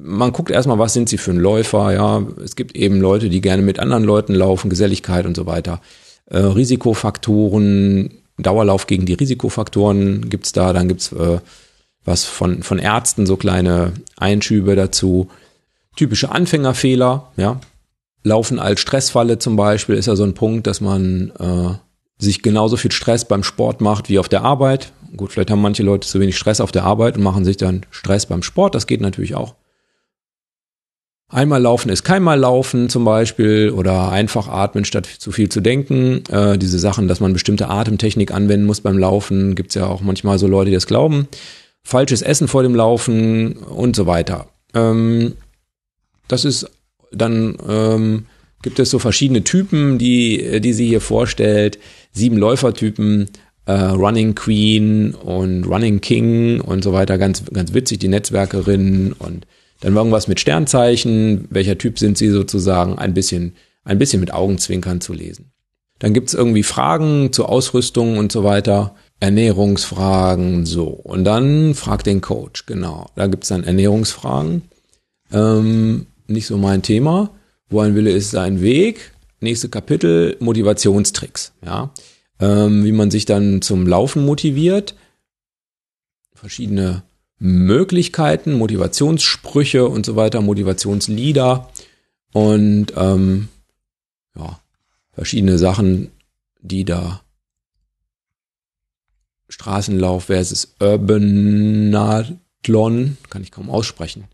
Man 0.00 0.32
guckt 0.32 0.52
erstmal, 0.52 0.78
was 0.78 0.92
sind 0.92 1.08
sie 1.08 1.18
für 1.18 1.32
ein 1.32 1.38
Läufer, 1.38 1.92
ja. 1.92 2.24
Es 2.44 2.54
gibt 2.54 2.76
eben 2.76 3.00
Leute, 3.00 3.28
die 3.28 3.40
gerne 3.40 3.62
mit 3.62 3.80
anderen 3.80 4.04
Leuten 4.04 4.34
laufen, 4.34 4.70
Geselligkeit 4.70 5.26
und 5.26 5.34
so 5.34 5.46
weiter. 5.46 5.80
Äh, 6.26 6.38
Risikofaktoren, 6.38 8.22
Dauerlauf 8.38 8.86
gegen 8.86 9.06
die 9.06 9.14
Risikofaktoren 9.14 10.28
gibt's 10.28 10.52
da, 10.52 10.72
dann 10.72 10.88
gibt's 10.88 11.12
äh, 11.12 11.38
was 12.04 12.24
von, 12.24 12.62
von 12.62 12.78
Ärzten, 12.78 13.26
so 13.26 13.36
kleine 13.36 13.92
Einschübe 14.16 14.76
dazu. 14.76 15.28
Typische 15.96 16.30
Anfängerfehler, 16.30 17.32
ja. 17.36 17.60
Laufen 18.22 18.58
als 18.58 18.80
Stressfalle 18.80 19.38
zum 19.38 19.56
Beispiel 19.56 19.94
ist 19.94 20.06
ja 20.06 20.16
so 20.16 20.24
ein 20.24 20.34
Punkt, 20.34 20.66
dass 20.66 20.80
man 20.80 21.32
äh, 21.38 21.74
sich 22.18 22.42
genauso 22.42 22.76
viel 22.76 22.92
Stress 22.92 23.24
beim 23.24 23.42
Sport 23.42 23.80
macht 23.80 24.08
wie 24.08 24.18
auf 24.18 24.28
der 24.28 24.42
Arbeit. 24.42 24.92
Gut, 25.16 25.32
vielleicht 25.32 25.50
haben 25.50 25.62
manche 25.62 25.82
Leute 25.82 26.08
zu 26.08 26.18
wenig 26.20 26.36
Stress 26.36 26.60
auf 26.60 26.72
der 26.72 26.84
Arbeit 26.84 27.16
und 27.16 27.22
machen 27.22 27.44
sich 27.44 27.56
dann 27.56 27.86
Stress 27.90 28.26
beim 28.26 28.42
Sport. 28.42 28.74
Das 28.74 28.86
geht 28.86 29.00
natürlich 29.00 29.34
auch. 29.34 29.54
Einmal 31.28 31.60
laufen 31.60 31.88
ist 31.88 32.04
keinmal 32.04 32.38
laufen 32.38 32.88
zum 32.88 33.04
Beispiel 33.04 33.70
oder 33.70 34.12
einfach 34.12 34.46
atmen 34.46 34.84
statt 34.84 35.06
zu 35.06 35.32
viel 35.32 35.48
zu 35.48 35.60
denken. 35.60 36.22
Äh, 36.30 36.56
diese 36.56 36.78
Sachen, 36.78 37.08
dass 37.08 37.18
man 37.18 37.32
bestimmte 37.32 37.68
Atemtechnik 37.68 38.32
anwenden 38.32 38.66
muss 38.66 38.80
beim 38.80 38.96
Laufen, 38.96 39.56
gibt's 39.56 39.74
ja 39.74 39.86
auch 39.86 40.02
manchmal 40.02 40.38
so 40.38 40.46
Leute, 40.46 40.70
die 40.70 40.76
das 40.76 40.86
glauben. 40.86 41.26
Falsches 41.82 42.22
Essen 42.22 42.46
vor 42.46 42.62
dem 42.62 42.76
Laufen 42.76 43.54
und 43.54 43.96
so 43.96 44.06
weiter. 44.06 44.48
Ähm, 44.72 45.34
das 46.28 46.44
ist 46.44 46.70
dann 47.12 47.56
ähm, 47.68 48.26
gibt 48.62 48.78
es 48.78 48.90
so 48.90 48.98
verschiedene 48.98 49.44
Typen, 49.44 49.98
die, 49.98 50.60
die 50.60 50.72
sie 50.72 50.86
hier 50.86 51.00
vorstellt. 51.00 51.78
Sieben 52.12 52.36
Läufertypen, 52.36 53.28
äh, 53.66 53.72
Running 53.72 54.34
Queen 54.34 55.14
und 55.14 55.64
Running 55.64 56.00
King 56.00 56.60
und 56.60 56.82
so 56.82 56.92
weiter. 56.92 57.18
Ganz, 57.18 57.44
ganz 57.52 57.74
witzig, 57.74 57.98
die 57.98 58.08
Netzwerkerin 58.08 59.12
und 59.12 59.46
dann 59.80 59.96
irgendwas 59.96 60.28
mit 60.28 60.40
Sternzeichen. 60.40 61.46
Welcher 61.50 61.78
Typ 61.78 61.98
sind 61.98 62.18
sie 62.18 62.30
sozusagen? 62.30 62.98
Ein 62.98 63.14
bisschen, 63.14 63.54
ein 63.84 63.98
bisschen 63.98 64.20
mit 64.20 64.32
Augenzwinkern 64.32 65.00
zu 65.00 65.12
lesen. 65.12 65.52
Dann 65.98 66.12
gibt's 66.12 66.34
irgendwie 66.34 66.62
Fragen 66.62 67.32
zur 67.32 67.48
Ausrüstung 67.48 68.18
und 68.18 68.30
so 68.30 68.44
weiter. 68.44 68.94
Ernährungsfragen, 69.20 70.66
so. 70.66 70.88
Und 70.88 71.24
dann 71.24 71.74
fragt 71.74 72.06
den 72.06 72.20
Coach, 72.20 72.66
genau. 72.66 73.10
Da 73.16 73.26
gibt's 73.28 73.48
dann 73.48 73.64
Ernährungsfragen. 73.64 74.62
Ähm, 75.32 76.06
nicht 76.26 76.46
so 76.46 76.58
mein 76.58 76.82
Thema. 76.82 77.30
Wo 77.68 77.80
ein 77.80 77.94
Wille 77.94 78.10
ist, 78.10 78.30
sein 78.30 78.60
Weg. 78.60 79.12
Nächste 79.40 79.68
Kapitel, 79.68 80.36
Motivationstricks. 80.40 81.52
Ja, 81.64 81.90
ähm, 82.40 82.84
wie 82.84 82.92
man 82.92 83.10
sich 83.10 83.24
dann 83.24 83.62
zum 83.62 83.86
Laufen 83.86 84.24
motiviert. 84.24 84.94
Verschiedene 86.34 87.02
Möglichkeiten, 87.38 88.54
Motivationssprüche 88.54 89.86
und 89.86 90.06
so 90.06 90.16
weiter, 90.16 90.40
Motivationslieder 90.40 91.68
und 92.32 92.92
ähm, 92.96 93.48
ja, 94.36 94.58
verschiedene 95.12 95.58
Sachen, 95.58 96.10
die 96.60 96.84
da 96.84 97.20
Straßenlauf 99.48 100.24
versus 100.24 100.74
Urbanathlon, 100.80 102.38
kann 103.30 103.42
ich 103.42 103.52
kaum 103.52 103.70
aussprechen. 103.70 104.24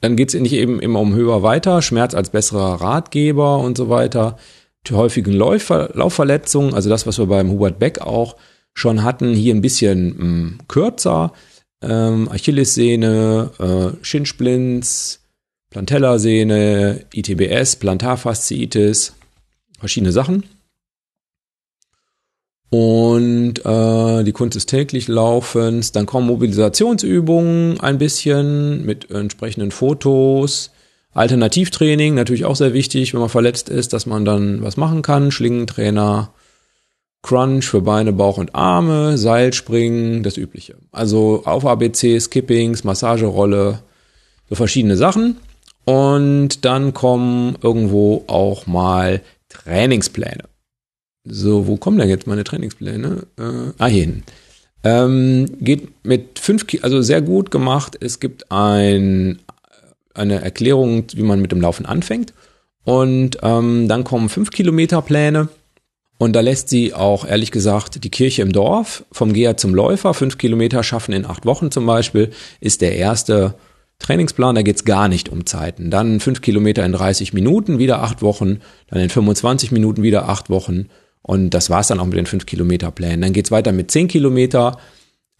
Dann 0.00 0.16
geht 0.16 0.34
es 0.34 0.52
eben 0.52 0.80
immer 0.80 1.00
um 1.00 1.14
höher 1.14 1.42
weiter, 1.42 1.82
Schmerz 1.82 2.14
als 2.14 2.30
besserer 2.30 2.80
Ratgeber 2.80 3.58
und 3.58 3.76
so 3.76 3.88
weiter. 3.88 4.38
Die 4.88 4.94
häufigen 4.94 5.32
Läufer, 5.32 5.90
Laufverletzungen, 5.94 6.74
also 6.74 6.90
das, 6.90 7.06
was 7.06 7.18
wir 7.18 7.26
beim 7.26 7.50
Hubert 7.50 7.78
Beck 7.78 8.00
auch 8.00 8.36
schon 8.74 9.04
hatten, 9.04 9.34
hier 9.34 9.54
ein 9.54 9.60
bisschen 9.60 10.08
mh, 10.08 10.18
hm, 10.18 10.58
kürzer. 10.66 11.32
Ähm, 11.82 12.28
Achillessehne, 12.30 13.50
äh, 13.58 14.04
Shinsplints, 14.04 15.20
Plantellasehne, 15.70 17.06
ITBS, 17.12 17.76
Plantarfasziitis, 17.76 19.14
verschiedene 19.78 20.12
Sachen. 20.12 20.44
Und 22.70 23.66
äh, 23.66 24.24
die 24.24 24.32
Kunst 24.32 24.54
des 24.54 24.66
täglich 24.66 25.08
Laufens. 25.08 25.92
Dann 25.92 26.06
kommen 26.06 26.26
Mobilisationsübungen 26.26 27.80
ein 27.80 27.98
bisschen 27.98 28.86
mit 28.86 29.10
entsprechenden 29.10 29.70
Fotos. 29.70 30.70
Alternativtraining, 31.12 32.14
natürlich 32.14 32.46
auch 32.46 32.56
sehr 32.56 32.72
wichtig, 32.72 33.12
wenn 33.12 33.20
man 33.20 33.28
verletzt 33.28 33.68
ist, 33.68 33.92
dass 33.92 34.06
man 34.06 34.24
dann 34.24 34.62
was 34.62 34.78
machen 34.78 35.02
kann. 35.02 35.30
Schlingentrainer, 35.30 36.32
Crunch 37.22 37.64
für 37.66 37.80
Beine, 37.80 38.12
Bauch 38.12 38.38
und 38.38 38.54
Arme, 38.54 39.16
Seilspringen, 39.16 40.22
das 40.22 40.36
Übliche. 40.36 40.74
Also 40.90 41.42
auf 41.44 41.64
ABC, 41.64 42.18
Skippings, 42.18 42.84
Massagerolle, 42.84 43.80
so 44.48 44.54
verschiedene 44.56 44.96
Sachen. 44.96 45.36
Und 45.84 46.64
dann 46.64 46.92
kommen 46.94 47.56
irgendwo 47.62 48.24
auch 48.26 48.66
mal 48.66 49.20
Trainingspläne. 49.48 50.44
So, 51.24 51.66
wo 51.66 51.76
kommen 51.76 51.98
denn 51.98 52.08
jetzt 52.08 52.26
meine 52.26 52.44
Trainingspläne? 52.44 53.26
Äh, 53.38 53.72
ah, 53.78 53.86
hier 53.86 54.02
hin. 54.02 54.22
Ähm, 54.84 55.46
geht 55.60 56.04
mit 56.04 56.40
fünf, 56.40 56.66
also 56.82 57.02
sehr 57.02 57.22
gut 57.22 57.52
gemacht. 57.52 57.96
Es 58.00 58.18
gibt 58.18 58.50
ein, 58.50 59.38
eine 60.14 60.42
Erklärung, 60.42 61.04
wie 61.14 61.22
man 61.22 61.40
mit 61.40 61.52
dem 61.52 61.60
Laufen 61.60 61.86
anfängt. 61.86 62.34
Und 62.84 63.38
ähm, 63.42 63.86
dann 63.86 64.02
kommen 64.02 64.28
fünf 64.28 64.50
Kilometer 64.50 65.02
Pläne. 65.02 65.48
Und 66.22 66.34
da 66.34 66.40
lässt 66.40 66.68
sie 66.68 66.94
auch, 66.94 67.26
ehrlich 67.26 67.50
gesagt, 67.50 68.04
die 68.04 68.08
Kirche 68.08 68.42
im 68.42 68.52
Dorf 68.52 69.04
vom 69.10 69.32
Geher 69.32 69.56
zum 69.56 69.74
Läufer. 69.74 70.14
Fünf 70.14 70.38
Kilometer 70.38 70.84
schaffen 70.84 71.12
in 71.12 71.26
acht 71.26 71.46
Wochen 71.46 71.72
zum 71.72 71.84
Beispiel, 71.84 72.30
ist 72.60 72.80
der 72.80 72.94
erste 72.94 73.54
Trainingsplan. 73.98 74.54
Da 74.54 74.62
geht's 74.62 74.84
gar 74.84 75.08
nicht 75.08 75.30
um 75.30 75.46
Zeiten. 75.46 75.90
Dann 75.90 76.20
fünf 76.20 76.40
Kilometer 76.40 76.86
in 76.86 76.92
30 76.92 77.32
Minuten, 77.32 77.80
wieder 77.80 78.04
acht 78.04 78.22
Wochen. 78.22 78.60
Dann 78.86 79.00
in 79.00 79.08
25 79.08 79.72
Minuten 79.72 80.04
wieder 80.04 80.28
acht 80.28 80.48
Wochen. 80.48 80.90
Und 81.22 81.50
das 81.50 81.70
war's 81.70 81.88
dann 81.88 81.98
auch 81.98 82.06
mit 82.06 82.16
den 82.16 82.26
5-Kilometer-Plänen. 82.28 83.20
Dann 83.20 83.32
geht's 83.32 83.50
weiter 83.50 83.72
mit 83.72 83.90
10 83.90 84.06
Kilometer. 84.06 84.78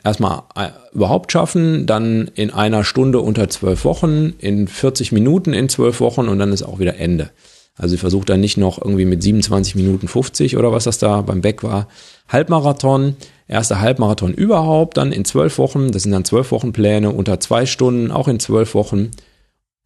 Erstmal 0.02 0.42
äh, 0.56 0.70
überhaupt 0.92 1.30
schaffen, 1.30 1.86
dann 1.86 2.28
in 2.34 2.50
einer 2.50 2.82
Stunde 2.82 3.20
unter 3.20 3.48
12 3.48 3.84
Wochen, 3.84 4.34
in 4.38 4.66
40 4.66 5.12
Minuten 5.12 5.52
in 5.52 5.68
12 5.68 6.00
Wochen 6.00 6.26
und 6.26 6.40
dann 6.40 6.52
ist 6.52 6.64
auch 6.64 6.80
wieder 6.80 6.96
Ende. 6.96 7.30
Also 7.76 7.94
ich 7.94 8.00
versuche 8.00 8.26
dann 8.26 8.40
nicht 8.40 8.56
noch 8.56 8.80
irgendwie 8.80 9.04
mit 9.04 9.22
27 9.22 9.74
Minuten 9.74 10.08
50 10.08 10.56
oder 10.56 10.72
was 10.72 10.84
das 10.84 10.98
da 10.98 11.22
beim 11.22 11.40
Beck 11.40 11.62
war. 11.62 11.88
Halbmarathon, 12.28 13.16
erster 13.48 13.80
Halbmarathon 13.80 14.34
überhaupt, 14.34 14.96
dann 14.98 15.12
in 15.12 15.24
12 15.24 15.58
Wochen, 15.58 15.90
das 15.90 16.02
sind 16.02 16.12
dann 16.12 16.24
12 16.24 16.52
Wochen 16.52 16.72
Pläne, 16.72 17.10
unter 17.10 17.40
zwei 17.40 17.66
Stunden, 17.66 18.10
auch 18.10 18.28
in 18.28 18.38
12 18.38 18.74
Wochen. 18.74 19.10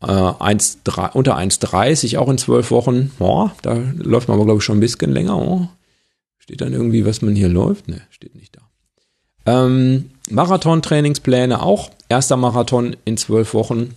Äh, 0.02 0.06
1, 0.06 0.80
3, 0.84 1.10
unter 1.10 1.36
1,30 1.36 2.18
auch 2.18 2.28
in 2.28 2.38
12 2.38 2.70
Wochen. 2.70 3.12
Boah, 3.18 3.54
da 3.62 3.78
läuft 3.96 4.28
man 4.28 4.36
aber, 4.36 4.44
glaube 4.44 4.58
ich, 4.58 4.64
schon 4.64 4.78
ein 4.78 4.80
bisschen 4.80 5.12
länger. 5.12 5.38
Oh. 5.38 5.68
Steht 6.38 6.60
dann 6.60 6.72
irgendwie, 6.72 7.06
was 7.06 7.22
man 7.22 7.34
hier 7.34 7.48
läuft? 7.48 7.88
Ne, 7.88 8.02
steht 8.10 8.34
nicht 8.34 8.56
da. 8.56 8.62
Ähm, 9.46 10.10
Marathon-Trainingspläne 10.30 11.62
auch. 11.62 11.90
Erster 12.08 12.36
Marathon 12.36 12.96
in 13.04 13.16
zwölf 13.16 13.54
Wochen. 13.54 13.94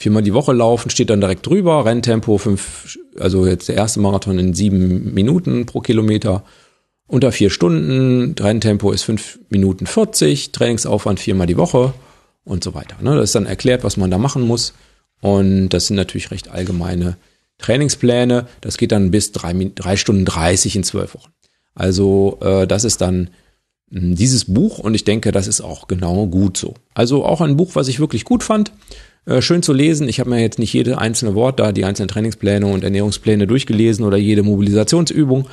Viermal 0.00 0.22
die 0.22 0.32
Woche 0.32 0.52
laufen, 0.52 0.90
steht 0.90 1.10
dann 1.10 1.20
direkt 1.20 1.44
drüber. 1.44 1.84
Renntempo 1.84 2.38
fünf, 2.38 2.98
also 3.18 3.46
jetzt 3.46 3.68
der 3.68 3.74
erste 3.74 3.98
Marathon 3.98 4.38
in 4.38 4.54
sieben 4.54 5.12
Minuten 5.12 5.66
pro 5.66 5.80
Kilometer. 5.80 6.44
Unter 7.08 7.32
vier 7.32 7.50
Stunden. 7.50 8.36
Renntempo 8.38 8.92
ist 8.92 9.02
fünf 9.02 9.40
Minuten 9.48 9.86
40. 9.86 10.52
Trainingsaufwand 10.52 11.18
viermal 11.18 11.48
die 11.48 11.56
Woche 11.56 11.94
und 12.44 12.62
so 12.62 12.74
weiter. 12.74 12.94
Ne? 13.00 13.16
Das 13.16 13.24
ist 13.24 13.34
dann 13.34 13.46
erklärt, 13.46 13.82
was 13.82 13.96
man 13.96 14.08
da 14.08 14.18
machen 14.18 14.42
muss. 14.42 14.72
Und 15.20 15.70
das 15.70 15.88
sind 15.88 15.96
natürlich 15.96 16.30
recht 16.30 16.48
allgemeine 16.48 17.16
Trainingspläne. 17.58 18.46
Das 18.60 18.78
geht 18.78 18.92
dann 18.92 19.10
bis 19.10 19.32
drei, 19.32 19.52
drei 19.74 19.96
Stunden 19.96 20.24
30 20.24 20.76
in 20.76 20.84
zwölf 20.84 21.16
Wochen. 21.16 21.32
Also 21.74 22.38
äh, 22.40 22.68
das 22.68 22.84
ist 22.84 23.00
dann 23.00 23.30
hm, 23.90 24.14
dieses 24.14 24.44
Buch 24.44 24.78
und 24.78 24.94
ich 24.94 25.02
denke, 25.02 25.32
das 25.32 25.48
ist 25.48 25.60
auch 25.60 25.88
genau 25.88 26.28
gut 26.28 26.56
so. 26.56 26.74
Also 26.94 27.24
auch 27.24 27.40
ein 27.40 27.56
Buch, 27.56 27.70
was 27.74 27.88
ich 27.88 27.98
wirklich 27.98 28.24
gut 28.24 28.44
fand. 28.44 28.70
Äh, 29.28 29.42
schön 29.42 29.62
zu 29.62 29.74
lesen. 29.74 30.08
Ich 30.08 30.20
habe 30.20 30.30
mir 30.30 30.40
jetzt 30.40 30.58
nicht 30.58 30.72
jede 30.72 30.98
einzelne 30.98 31.34
Wort 31.34 31.60
da, 31.60 31.72
die 31.72 31.84
einzelnen 31.84 32.08
Trainingspläne 32.08 32.66
und 32.66 32.82
Ernährungspläne 32.82 33.46
durchgelesen 33.46 34.04
oder 34.06 34.16
jede 34.16 34.42
Mobilisationsübung. 34.42 35.48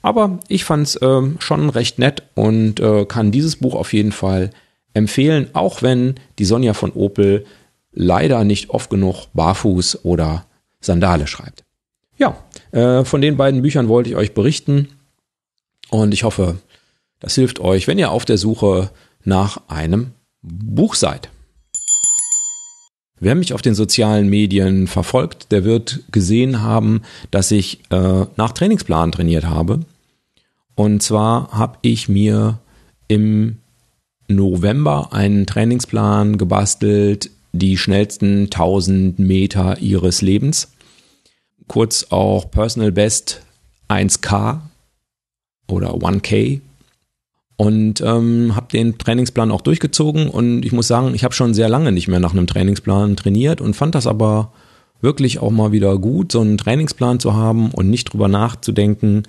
Aber 0.00 0.38
ich 0.48 0.64
fand 0.64 0.86
es 0.86 0.96
äh, 0.96 1.22
schon 1.38 1.68
recht 1.68 1.98
nett 1.98 2.22
und 2.34 2.80
äh, 2.80 3.04
kann 3.04 3.30
dieses 3.30 3.56
Buch 3.56 3.74
auf 3.74 3.92
jeden 3.92 4.12
Fall 4.12 4.50
empfehlen, 4.94 5.48
auch 5.52 5.82
wenn 5.82 6.14
die 6.38 6.46
Sonja 6.46 6.72
von 6.72 6.92
Opel 6.92 7.44
leider 7.92 8.44
nicht 8.44 8.70
oft 8.70 8.88
genug 8.88 9.26
barfuß 9.34 10.04
oder 10.04 10.46
Sandale 10.80 11.26
schreibt. 11.26 11.64
Ja, 12.16 12.42
äh, 12.72 13.04
von 13.04 13.20
den 13.20 13.36
beiden 13.36 13.60
Büchern 13.60 13.88
wollte 13.88 14.08
ich 14.08 14.16
euch 14.16 14.32
berichten 14.32 14.88
und 15.90 16.14
ich 16.14 16.24
hoffe, 16.24 16.58
das 17.20 17.34
hilft 17.34 17.60
euch, 17.60 17.88
wenn 17.88 17.98
ihr 17.98 18.10
auf 18.10 18.24
der 18.24 18.38
Suche 18.38 18.90
nach 19.24 19.60
einem 19.68 20.12
Buch 20.40 20.94
seid. 20.94 21.28
Wer 23.20 23.34
mich 23.34 23.52
auf 23.52 23.62
den 23.62 23.74
sozialen 23.74 24.28
Medien 24.28 24.86
verfolgt, 24.86 25.50
der 25.50 25.64
wird 25.64 26.00
gesehen 26.12 26.62
haben, 26.62 27.02
dass 27.30 27.50
ich 27.50 27.80
äh, 27.90 28.26
nach 28.36 28.52
Trainingsplan 28.52 29.12
trainiert 29.12 29.46
habe. 29.46 29.80
Und 30.74 31.02
zwar 31.02 31.50
habe 31.50 31.78
ich 31.82 32.08
mir 32.08 32.58
im 33.08 33.56
November 34.28 35.12
einen 35.12 35.46
Trainingsplan 35.46 36.38
gebastelt, 36.38 37.30
die 37.52 37.76
schnellsten 37.76 38.44
1000 38.44 39.18
Meter 39.18 39.78
ihres 39.78 40.22
Lebens. 40.22 40.70
Kurz 41.66 42.06
auch 42.10 42.50
Personal 42.50 42.92
Best 42.92 43.42
1K 43.88 44.60
oder 45.66 45.94
1K. 45.94 46.60
Und 47.60 48.00
ähm, 48.00 48.54
habe 48.54 48.68
den 48.72 48.98
Trainingsplan 48.98 49.50
auch 49.50 49.62
durchgezogen 49.62 50.30
und 50.30 50.64
ich 50.64 50.70
muss 50.70 50.86
sagen, 50.86 51.12
ich 51.12 51.24
habe 51.24 51.34
schon 51.34 51.54
sehr 51.54 51.68
lange 51.68 51.90
nicht 51.90 52.06
mehr 52.06 52.20
nach 52.20 52.32
einem 52.32 52.46
Trainingsplan 52.46 53.16
trainiert 53.16 53.60
und 53.60 53.74
fand 53.74 53.96
das 53.96 54.06
aber 54.06 54.52
wirklich 55.00 55.40
auch 55.40 55.50
mal 55.50 55.72
wieder 55.72 55.98
gut, 55.98 56.30
so 56.30 56.40
einen 56.40 56.56
Trainingsplan 56.56 57.18
zu 57.18 57.34
haben 57.34 57.72
und 57.72 57.90
nicht 57.90 58.12
drüber 58.12 58.28
nachzudenken, 58.28 59.24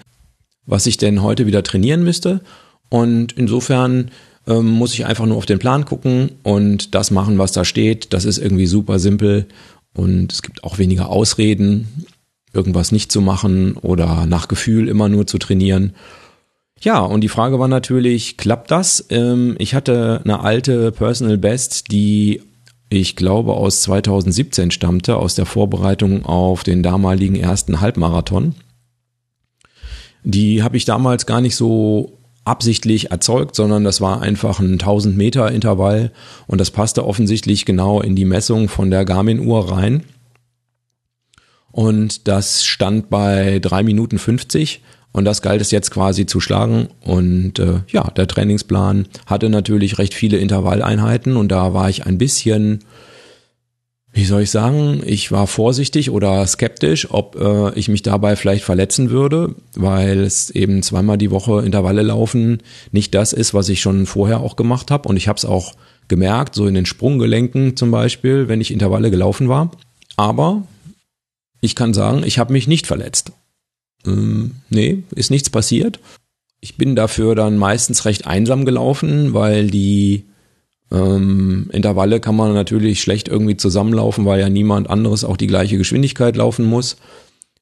was 0.67 0.85
ich 0.85 0.97
denn 0.97 1.23
heute 1.23 1.47
wieder 1.47 1.63
trainieren 1.63 2.03
müsste. 2.03 2.41
Und 2.89 3.31
insofern 3.31 4.11
ähm, 4.47 4.67
muss 4.67 4.93
ich 4.93 5.07
einfach 5.07 5.25
nur 5.25 5.37
auf 5.37 5.47
den 5.47 5.59
Plan 5.59 5.85
gucken 5.85 6.31
und 6.43 6.93
das 6.93 7.09
machen, 7.09 7.39
was 7.39 7.51
da 7.51 7.65
steht. 7.65 8.13
Das 8.13 8.25
ist 8.25 8.37
irgendwie 8.37 8.67
super 8.67 8.99
simpel 8.99 9.47
und 9.95 10.31
es 10.31 10.41
gibt 10.41 10.63
auch 10.63 10.77
weniger 10.77 11.09
Ausreden, 11.09 12.05
irgendwas 12.53 12.91
nicht 12.91 13.11
zu 13.11 13.21
machen 13.21 13.73
oder 13.73 14.25
nach 14.25 14.47
Gefühl 14.47 14.87
immer 14.87 15.09
nur 15.09 15.27
zu 15.27 15.37
trainieren. 15.37 15.93
Ja, 16.81 16.99
und 16.99 17.21
die 17.21 17.29
Frage 17.29 17.59
war 17.59 17.67
natürlich, 17.67 18.37
klappt 18.37 18.71
das? 18.71 19.05
Ähm, 19.09 19.55
ich 19.59 19.73
hatte 19.75 20.21
eine 20.23 20.39
alte 20.41 20.91
Personal 20.91 21.37
Best, 21.37 21.91
die 21.91 22.41
ich 22.89 23.15
glaube 23.15 23.53
aus 23.53 23.81
2017 23.81 24.71
stammte, 24.71 25.17
aus 25.17 25.35
der 25.35 25.45
Vorbereitung 25.45 26.25
auf 26.25 26.63
den 26.63 26.81
damaligen 26.81 27.35
ersten 27.35 27.81
Halbmarathon. 27.81 28.55
Die 30.23 30.63
habe 30.63 30.77
ich 30.77 30.85
damals 30.85 31.25
gar 31.25 31.41
nicht 31.41 31.55
so 31.55 32.17
absichtlich 32.45 33.11
erzeugt, 33.11 33.55
sondern 33.55 33.83
das 33.83 34.01
war 34.01 34.21
einfach 34.21 34.59
ein 34.59 34.73
1000 34.73 35.15
Meter 35.15 35.51
Intervall 35.51 36.11
und 36.47 36.59
das 36.59 36.71
passte 36.71 37.05
offensichtlich 37.05 37.65
genau 37.65 38.01
in 38.01 38.15
die 38.15 38.25
Messung 38.25 38.69
von 38.69 38.89
der 38.89 39.05
Garmin-Uhr 39.05 39.71
rein. 39.71 40.03
Und 41.71 42.27
das 42.27 42.65
stand 42.65 43.09
bei 43.11 43.59
drei 43.59 43.83
Minuten 43.83 44.17
50 44.17 44.81
und 45.11 45.25
das 45.25 45.41
galt 45.41 45.61
es 45.61 45.71
jetzt 45.71 45.91
quasi 45.91 46.25
zu 46.25 46.39
schlagen. 46.39 46.89
Und 47.01 47.59
äh, 47.59 47.81
ja, 47.87 48.09
der 48.11 48.27
Trainingsplan 48.27 49.07
hatte 49.25 49.49
natürlich 49.49 49.97
recht 49.97 50.13
viele 50.13 50.37
Intervalleinheiten 50.37 51.35
und 51.35 51.49
da 51.49 51.73
war 51.73 51.89
ich 51.89 52.05
ein 52.05 52.17
bisschen 52.17 52.83
wie 54.11 54.25
soll 54.25 54.41
ich 54.41 54.51
sagen, 54.51 55.03
ich 55.05 55.31
war 55.31 55.45
vorsichtig 55.45 56.09
oder 56.09 56.45
skeptisch, 56.47 57.11
ob 57.11 57.35
äh, 57.39 57.77
ich 57.77 57.89
mich 57.89 58.01
dabei 58.01 58.35
vielleicht 58.35 58.63
verletzen 58.63 59.11
würde, 59.11 59.55
weil 59.75 60.21
es 60.21 60.49
eben 60.49 60.81
zweimal 60.81 61.17
die 61.17 61.29
Woche 61.29 61.63
Intervalle 61.63 62.01
laufen 62.01 62.63
nicht 62.91 63.13
das 63.13 63.33
ist, 63.33 63.53
was 63.53 63.69
ich 63.69 63.81
schon 63.81 64.07
vorher 64.07 64.39
auch 64.39 64.55
gemacht 64.55 64.89
habe. 64.89 65.07
Und 65.07 65.15
ich 65.15 65.27
habe 65.27 65.37
es 65.37 65.45
auch 65.45 65.73
gemerkt, 66.07 66.55
so 66.55 66.65
in 66.65 66.73
den 66.73 66.87
Sprunggelenken 66.87 67.75
zum 67.75 67.91
Beispiel, 67.91 68.47
wenn 68.47 68.61
ich 68.61 68.71
Intervalle 68.71 69.11
gelaufen 69.11 69.47
war. 69.47 69.71
Aber 70.17 70.63
ich 71.61 71.75
kann 71.75 71.93
sagen, 71.93 72.23
ich 72.25 72.39
habe 72.39 72.51
mich 72.51 72.67
nicht 72.67 72.87
verletzt. 72.87 73.31
Ähm, 74.05 74.55
nee, 74.69 75.03
ist 75.15 75.31
nichts 75.31 75.49
passiert. 75.49 75.99
Ich 76.61 76.77
bin 76.77 76.95
dafür 76.95 77.35
dann 77.35 77.57
meistens 77.57 78.05
recht 78.05 78.27
einsam 78.27 78.65
gelaufen, 78.65 79.33
weil 79.33 79.67
die 79.69 80.25
ähm, 80.91 81.69
Intervalle 81.71 82.19
kann 82.19 82.35
man 82.35 82.53
natürlich 82.53 83.01
schlecht 83.01 83.27
irgendwie 83.27 83.57
zusammenlaufen, 83.57 84.25
weil 84.25 84.39
ja 84.39 84.49
niemand 84.49 84.89
anderes 84.89 85.23
auch 85.23 85.37
die 85.37 85.47
gleiche 85.47 85.77
Geschwindigkeit 85.77 86.35
laufen 86.35 86.65
muss. 86.65 86.97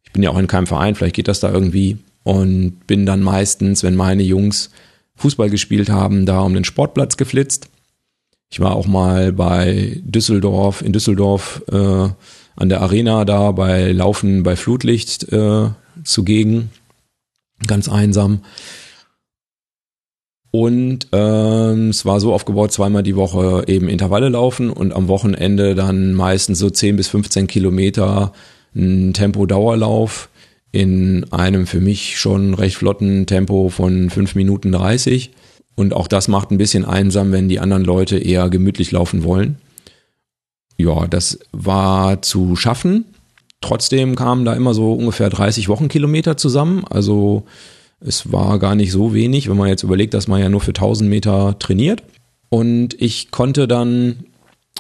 Ich 0.04 0.14
bin 0.14 0.24
ja 0.24 0.32
auch 0.32 0.38
in 0.38 0.48
keinem 0.48 0.68
Verein, 0.68 0.96
vielleicht 0.96 1.16
geht 1.16 1.28
das 1.28 1.40
da 1.40 1.52
irgendwie 1.52 1.98
und 2.24 2.88
bin 2.88 3.06
dann 3.06 3.22
meistens, 3.22 3.84
wenn 3.84 3.96
meine 3.96 4.24
Jungs 4.24 4.72
Fußball 5.16 5.50
gespielt 5.50 5.90
haben, 5.90 6.26
da 6.26 6.40
um 6.40 6.54
den 6.54 6.64
Sportplatz 6.64 7.18
geflitzt. 7.18 7.70
Ich 8.50 8.60
war 8.60 8.76
auch 8.76 8.88
mal 8.88 9.34
bei 9.34 10.00
Düsseldorf, 10.04 10.82
in 10.82 10.94
Düsseldorf 10.94 11.64
äh, 11.72 12.10
an 12.58 12.70
der 12.70 12.82
Arena 12.82 13.24
da 13.24 13.52
bei 13.52 13.92
Laufen 13.94 14.44
bei 14.44 14.56
Flutlicht 14.58 15.32
äh, 15.32 15.70
zugegen. 16.04 16.72
Ganz 17.66 17.88
einsam. 17.88 18.42
Und 20.52 21.08
ähm, 21.12 21.90
es 21.90 22.06
war 22.06 22.20
so 22.20 22.34
aufgebaut, 22.34 22.72
zweimal 22.72 23.04
die 23.04 23.16
Woche 23.16 23.64
eben 23.68 23.90
Intervalle 23.90 24.30
laufen 24.30 24.70
und 24.70 24.94
am 24.94 25.08
Wochenende 25.08 25.76
dann 25.76 26.14
meistens 26.14 26.60
so 26.60 26.70
10 26.70 26.96
bis 26.96 27.08
15 27.10 27.48
Kilometer 27.48 28.34
ein 28.76 29.14
Tempo-Dauerlauf 29.14 30.30
in 30.72 31.32
einem 31.32 31.68
für 31.68 31.80
mich 31.80 32.18
schon 32.18 32.54
recht 32.54 32.78
flotten 32.78 33.26
Tempo 33.26 33.70
von 33.70 34.10
5 34.10 34.36
Minuten 34.36 34.72
30. 34.72 35.32
Und 35.76 35.94
auch 35.94 36.08
das 36.08 36.28
macht 36.28 36.50
ein 36.52 36.58
bisschen 36.58 36.86
einsam, 36.86 37.32
wenn 37.32 37.50
die 37.50 37.60
anderen 37.60 37.86
Leute 37.86 38.18
eher 38.18 38.50
gemütlich 38.50 38.92
laufen 38.92 39.24
wollen. 39.24 39.58
Ja, 40.78 41.08
das 41.08 41.40
war 41.52 42.22
zu 42.22 42.56
schaffen. 42.56 43.06
Trotzdem 43.62 44.16
kamen 44.16 44.46
da 44.46 44.54
immer 44.54 44.74
so 44.74 44.94
ungefähr 44.94 45.30
30 45.30 45.68
Wochenkilometer 45.68 46.38
zusammen. 46.38 46.86
Also 46.90 47.44
es 48.00 48.32
war 48.32 48.60
gar 48.60 48.76
nicht 48.76 48.92
so 48.92 49.14
wenig, 49.14 49.50
wenn 49.50 49.58
man 49.58 49.70
jetzt 49.70 49.84
überlegt, 49.84 50.14
dass 50.14 50.28
man 50.28 50.40
ja 50.40 50.50
nur 50.50 50.62
für 50.62 50.70
1000 50.70 51.10
Meter 51.10 51.58
trainiert. 51.58 52.04
Und 52.50 53.00
ich 53.02 53.32
konnte 53.32 53.68
dann 53.68 54.26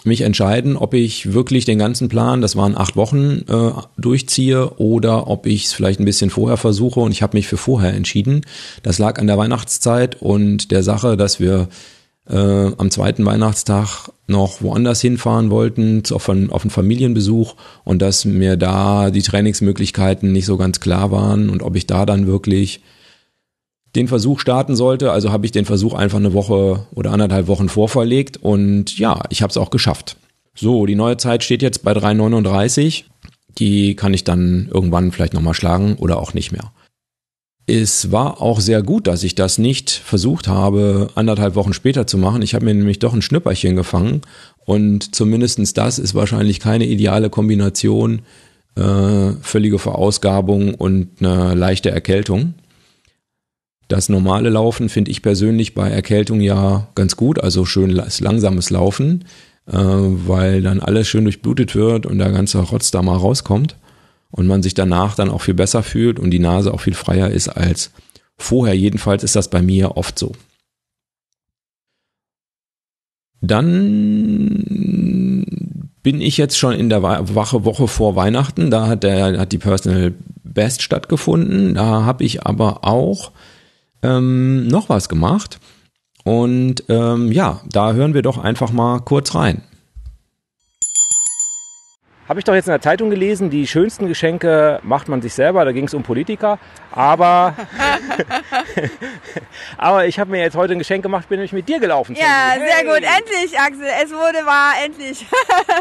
mich 0.03 0.21
entscheiden, 0.21 0.77
ob 0.77 0.93
ich 0.93 1.33
wirklich 1.33 1.65
den 1.65 1.79
ganzen 1.79 2.07
Plan, 2.07 2.41
das 2.41 2.55
waren 2.55 2.77
acht 2.77 2.95
Wochen, 2.95 3.43
äh, 3.47 3.71
durchziehe 3.97 4.69
oder 4.77 5.27
ob 5.27 5.47
ich 5.47 5.65
es 5.65 5.73
vielleicht 5.73 5.99
ein 5.99 6.05
bisschen 6.05 6.29
vorher 6.29 6.57
versuche. 6.57 6.99
Und 6.99 7.11
ich 7.11 7.23
habe 7.23 7.35
mich 7.35 7.47
für 7.47 7.57
vorher 7.57 7.93
entschieden. 7.93 8.41
Das 8.83 8.99
lag 8.99 9.19
an 9.19 9.27
der 9.27 9.39
Weihnachtszeit 9.39 10.21
und 10.21 10.71
der 10.71 10.83
Sache, 10.83 11.17
dass 11.17 11.39
wir 11.39 11.67
äh, 12.29 12.71
am 12.77 12.91
zweiten 12.91 13.25
Weihnachtstag 13.25 14.09
noch 14.27 14.61
woanders 14.61 15.01
hinfahren 15.01 15.49
wollten, 15.49 16.03
auf, 16.11 16.29
einen, 16.29 16.49
auf 16.49 16.63
einen 16.63 16.71
Familienbesuch 16.71 17.55
und 17.83 18.01
dass 18.01 18.25
mir 18.25 18.57
da 18.57 19.09
die 19.09 19.21
Trainingsmöglichkeiten 19.21 20.31
nicht 20.31 20.45
so 20.45 20.57
ganz 20.57 20.79
klar 20.79 21.11
waren 21.11 21.49
und 21.49 21.63
ob 21.63 21.75
ich 21.75 21.87
da 21.87 22.05
dann 22.05 22.27
wirklich 22.27 22.81
den 23.95 24.07
Versuch 24.07 24.39
starten 24.39 24.75
sollte. 24.75 25.11
Also 25.11 25.31
habe 25.31 25.45
ich 25.45 25.51
den 25.51 25.65
Versuch 25.65 25.93
einfach 25.93 26.17
eine 26.17 26.33
Woche 26.33 26.85
oder 26.93 27.11
anderthalb 27.11 27.47
Wochen 27.47 27.69
vorverlegt 27.69 28.37
und 28.37 28.97
ja, 28.97 29.21
ich 29.29 29.41
habe 29.41 29.51
es 29.51 29.57
auch 29.57 29.69
geschafft. 29.69 30.17
So, 30.53 30.85
die 30.85 30.95
neue 30.95 31.17
Zeit 31.17 31.43
steht 31.43 31.61
jetzt 31.61 31.83
bei 31.83 31.93
3,39. 31.93 33.03
Die 33.59 33.95
kann 33.95 34.13
ich 34.13 34.23
dann 34.23 34.69
irgendwann 34.73 35.11
vielleicht 35.11 35.33
nochmal 35.33 35.53
schlagen 35.53 35.95
oder 35.95 36.19
auch 36.19 36.33
nicht 36.33 36.51
mehr. 36.51 36.71
Es 37.69 38.13
war 38.13 38.41
auch 38.41 38.61
sehr 38.61 38.81
gut, 38.81 39.07
dass 39.07 39.23
ich 39.23 39.35
das 39.35 39.57
nicht 39.57 39.91
versucht 39.91 40.47
habe, 40.47 41.09
anderthalb 41.15 41.55
Wochen 41.55 41.73
später 41.73 42.07
zu 42.07 42.17
machen. 42.17 42.41
Ich 42.41 42.55
habe 42.55 42.63
mir 42.63 42.73
nämlich 42.73 42.99
doch 42.99 43.13
ein 43.13 43.21
Schnüpperchen 43.21 43.75
gefangen 43.75 44.21
und 44.65 45.13
zumindestens 45.13 45.73
das 45.73 45.99
ist 45.99 46.15
wahrscheinlich 46.15 46.61
keine 46.61 46.85
ideale 46.85 47.29
Kombination, 47.29 48.21
äh, 48.77 49.33
völlige 49.41 49.79
Verausgabung 49.79 50.75
und 50.75 51.09
eine 51.19 51.55
leichte 51.55 51.91
Erkältung. 51.91 52.53
Das 53.89 54.07
normale 54.07 54.47
Laufen 54.47 54.87
finde 54.87 55.11
ich 55.11 55.21
persönlich 55.21 55.73
bei 55.73 55.89
Erkältung 55.89 56.39
ja 56.39 56.87
ganz 56.95 57.17
gut, 57.17 57.43
also 57.43 57.65
schön 57.65 57.89
langsames 57.89 58.69
Laufen, 58.69 59.25
äh, 59.69 59.73
weil 59.75 60.61
dann 60.61 60.79
alles 60.79 61.09
schön 61.09 61.25
durchblutet 61.25 61.75
wird 61.75 62.05
und 62.05 62.17
der 62.17 62.31
ganze 62.31 62.59
Rotz 62.59 62.91
da 62.91 63.01
mal 63.01 63.17
rauskommt 63.17 63.75
und 64.31 64.47
man 64.47 64.63
sich 64.63 64.73
danach 64.73 65.15
dann 65.15 65.29
auch 65.29 65.41
viel 65.41 65.53
besser 65.53 65.83
fühlt 65.83 66.19
und 66.19 66.31
die 66.31 66.39
Nase 66.39 66.73
auch 66.73 66.81
viel 66.81 66.93
freier 66.93 67.29
ist 67.29 67.49
als 67.49 67.91
vorher. 68.37 68.75
Jedenfalls 68.75 69.23
ist 69.23 69.35
das 69.35 69.49
bei 69.49 69.61
mir 69.61 69.97
oft 69.97 70.19
so. 70.19 70.33
Dann 73.41 74.63
bin 76.03 76.21
ich 76.21 76.37
jetzt 76.37 76.57
schon 76.57 76.73
in 76.73 76.89
der 76.89 77.03
Wache 77.03 77.65
Woche 77.65 77.87
vor 77.87 78.15
Weihnachten. 78.15 78.71
Da 78.71 78.87
hat, 78.87 79.03
der, 79.03 79.39
hat 79.39 79.51
die 79.51 79.57
Personal 79.57 80.13
Best 80.43 80.81
stattgefunden. 80.81 81.75
Da 81.75 82.05
habe 82.05 82.23
ich 82.23 82.45
aber 82.45 82.83
auch 82.83 83.31
ähm, 84.01 84.67
noch 84.67 84.89
was 84.89 85.09
gemacht. 85.09 85.59
Und 86.23 86.83
ähm, 86.89 87.31
ja, 87.31 87.61
da 87.71 87.93
hören 87.93 88.13
wir 88.13 88.21
doch 88.21 88.37
einfach 88.37 88.71
mal 88.71 88.99
kurz 88.99 89.35
rein. 89.35 89.61
Habe 92.27 92.39
ich 92.39 92.43
doch 92.43 92.53
jetzt 92.53 92.67
in 92.67 92.71
der 92.71 92.81
Zeitung 92.81 93.09
gelesen, 93.09 93.49
die 93.49 93.65
schönsten 93.67 94.07
Geschenke 94.07 94.79
macht 94.83 95.07
man 95.07 95.21
sich 95.21 95.33
selber, 95.33 95.63
da 95.63 95.71
ging 95.71 95.85
es 95.85 95.93
um 95.93 96.03
Politiker. 96.03 96.59
Aber, 96.91 97.55
aber 99.77 100.07
ich 100.07 100.19
habe 100.19 100.31
mir 100.31 100.41
jetzt 100.41 100.57
heute 100.57 100.73
ein 100.73 100.79
Geschenk 100.79 101.03
gemacht, 101.03 101.29
bin 101.29 101.37
nämlich 101.37 101.53
mit 101.53 101.69
dir 101.69 101.79
gelaufen. 101.79 102.17
Ja, 102.19 102.51
hey. 102.51 102.67
sehr 102.67 102.83
gut, 102.83 103.03
endlich 103.03 103.57
Axel, 103.57 103.87
es 104.03 104.11
wurde 104.11 104.45
wahr, 104.45 104.73
endlich. 104.83 105.25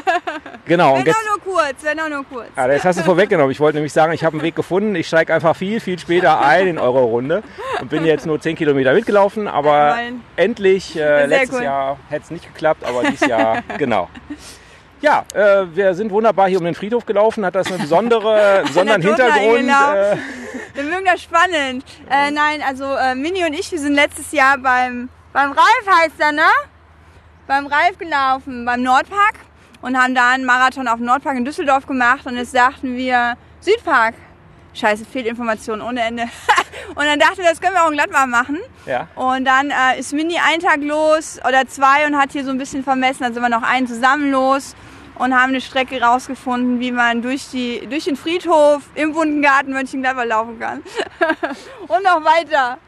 genau. 0.67 0.95
Wenn 0.95 1.09
auch 1.09 1.45
nur 1.45 1.55
kurz, 1.55 1.83
wenn 1.83 1.99
auch 1.99 2.09
nur 2.09 2.25
kurz. 2.25 2.49
Ja, 2.57 2.69
das 2.69 2.85
hast 2.85 3.01
du 3.01 3.03
vorweggenommen. 3.03 3.51
Ich 3.51 3.59
wollte 3.59 3.79
nämlich 3.79 3.93
sagen, 3.93 4.13
ich 4.13 4.23
habe 4.23 4.35
einen 4.35 4.43
Weg 4.43 4.55
gefunden. 4.55 4.95
Ich 4.95 5.09
steige 5.09 5.35
einfach 5.35 5.57
viel, 5.57 5.81
viel 5.81 5.99
später 5.99 6.41
ein 6.41 6.69
in 6.69 6.79
eure 6.79 7.01
Runde 7.03 7.43
und 7.81 7.91
bin 7.91 8.05
jetzt 8.05 8.25
nur 8.25 8.41
10 8.41 8.55
Kilometer 8.55 8.93
mitgelaufen. 8.93 9.49
Aber 9.49 9.99
ja, 9.99 9.99
endlich, 10.37 10.97
äh, 10.97 11.27
letztes 11.27 11.59
cool. 11.59 11.65
Jahr 11.65 11.99
hätte 12.09 12.25
es 12.25 12.31
nicht 12.31 12.47
geklappt, 12.47 12.85
aber 12.85 13.03
dieses 13.03 13.27
Jahr, 13.27 13.63
genau. 13.79 14.09
Ja, 15.03 15.25
äh, 15.35 15.67
wir 15.75 15.95
sind 15.95 16.11
wunderbar 16.11 16.49
hier 16.49 16.59
um 16.59 16.65
den 16.65 16.75
Friedhof 16.75 17.05
gelaufen, 17.05 17.45
hat 17.45 17.55
das 17.55 17.71
einen 17.71 17.83
besondere, 17.83 18.63
besonderen 18.67 19.03
Hintergrund. 19.03 19.59
Genau. 19.59 19.93
Äh, 19.93 20.17
wir 20.75 20.85
mögen 20.85 21.05
das 21.05 21.23
spannend. 21.23 21.85
Äh, 22.11 22.31
nein, 22.31 22.63
also 22.67 22.85
äh, 22.85 23.15
Mini 23.15 23.45
und 23.45 23.53
ich, 23.53 23.71
wir 23.71 23.79
sind 23.79 23.95
letztes 23.95 24.33
Jahr 24.33 24.57
beim, 24.59 25.09
beim 25.33 25.53
Ralf 25.53 26.03
heißt 26.03 26.19
er, 26.19 26.33
ne? 26.33 26.49
Beim 27.47 27.67
Ralf 27.67 27.99
gelaufen, 27.99 28.65
beim 28.65 28.83
Nordpark 28.83 29.35
und 29.83 30.01
haben 30.01 30.15
da 30.15 30.31
einen 30.31 30.45
Marathon 30.45 30.89
auf 30.89 30.97
dem 30.97 31.07
Nordpark 31.07 31.37
in 31.37 31.45
Düsseldorf 31.45 31.87
gemacht 31.87 32.27
und 32.27 32.37
jetzt 32.37 32.55
dachten 32.55 32.97
wir, 32.97 33.37
Südpark. 33.61 34.15
Scheiße, 34.75 35.05
Fehlinformation 35.07 35.81
ohne 35.81 36.03
Ende. 36.03 36.25
und 36.95 37.05
dann 37.05 37.19
dachten 37.19 37.39
wir, 37.39 37.45
das 37.45 37.61
können 37.61 37.75
wir 37.75 37.85
auch 37.85 37.89
in 37.89 37.95
Gladbach 37.95 38.27
machen. 38.27 38.59
Ja. 38.85 39.09
Und 39.15 39.47
dann 39.47 39.71
äh, 39.71 39.99
ist 39.99 40.13
Mini 40.13 40.39
einen 40.39 40.61
Tag 40.61 40.83
los 40.83 41.39
oder 41.49 41.67
zwei 41.67 42.07
und 42.07 42.19
hat 42.19 42.33
hier 42.33 42.45
so 42.45 42.51
ein 42.51 42.59
bisschen 42.59 42.85
vermessen. 42.85 43.23
Dann 43.23 43.33
sind 43.33 43.43
wir 43.43 43.49
noch 43.49 43.63
einen 43.63 43.87
zusammen 43.87 44.31
los 44.31 44.75
und 45.19 45.35
haben 45.35 45.51
eine 45.51 45.61
Strecke 45.61 46.01
rausgefunden, 46.01 46.81
wie 46.81 46.93
man 46.93 47.23
durch, 47.23 47.49
die, 47.51 47.87
durch 47.89 48.05
den 48.05 48.17
Friedhof 48.17 48.83
im 48.95 49.13
bunten 49.13 49.43
Garten 49.43 49.73
Mönchengladbach 49.73 50.25
laufen 50.25 50.59
kann. 50.59 50.83
und 51.89 52.03
noch 52.05 52.25
weiter. 52.25 52.79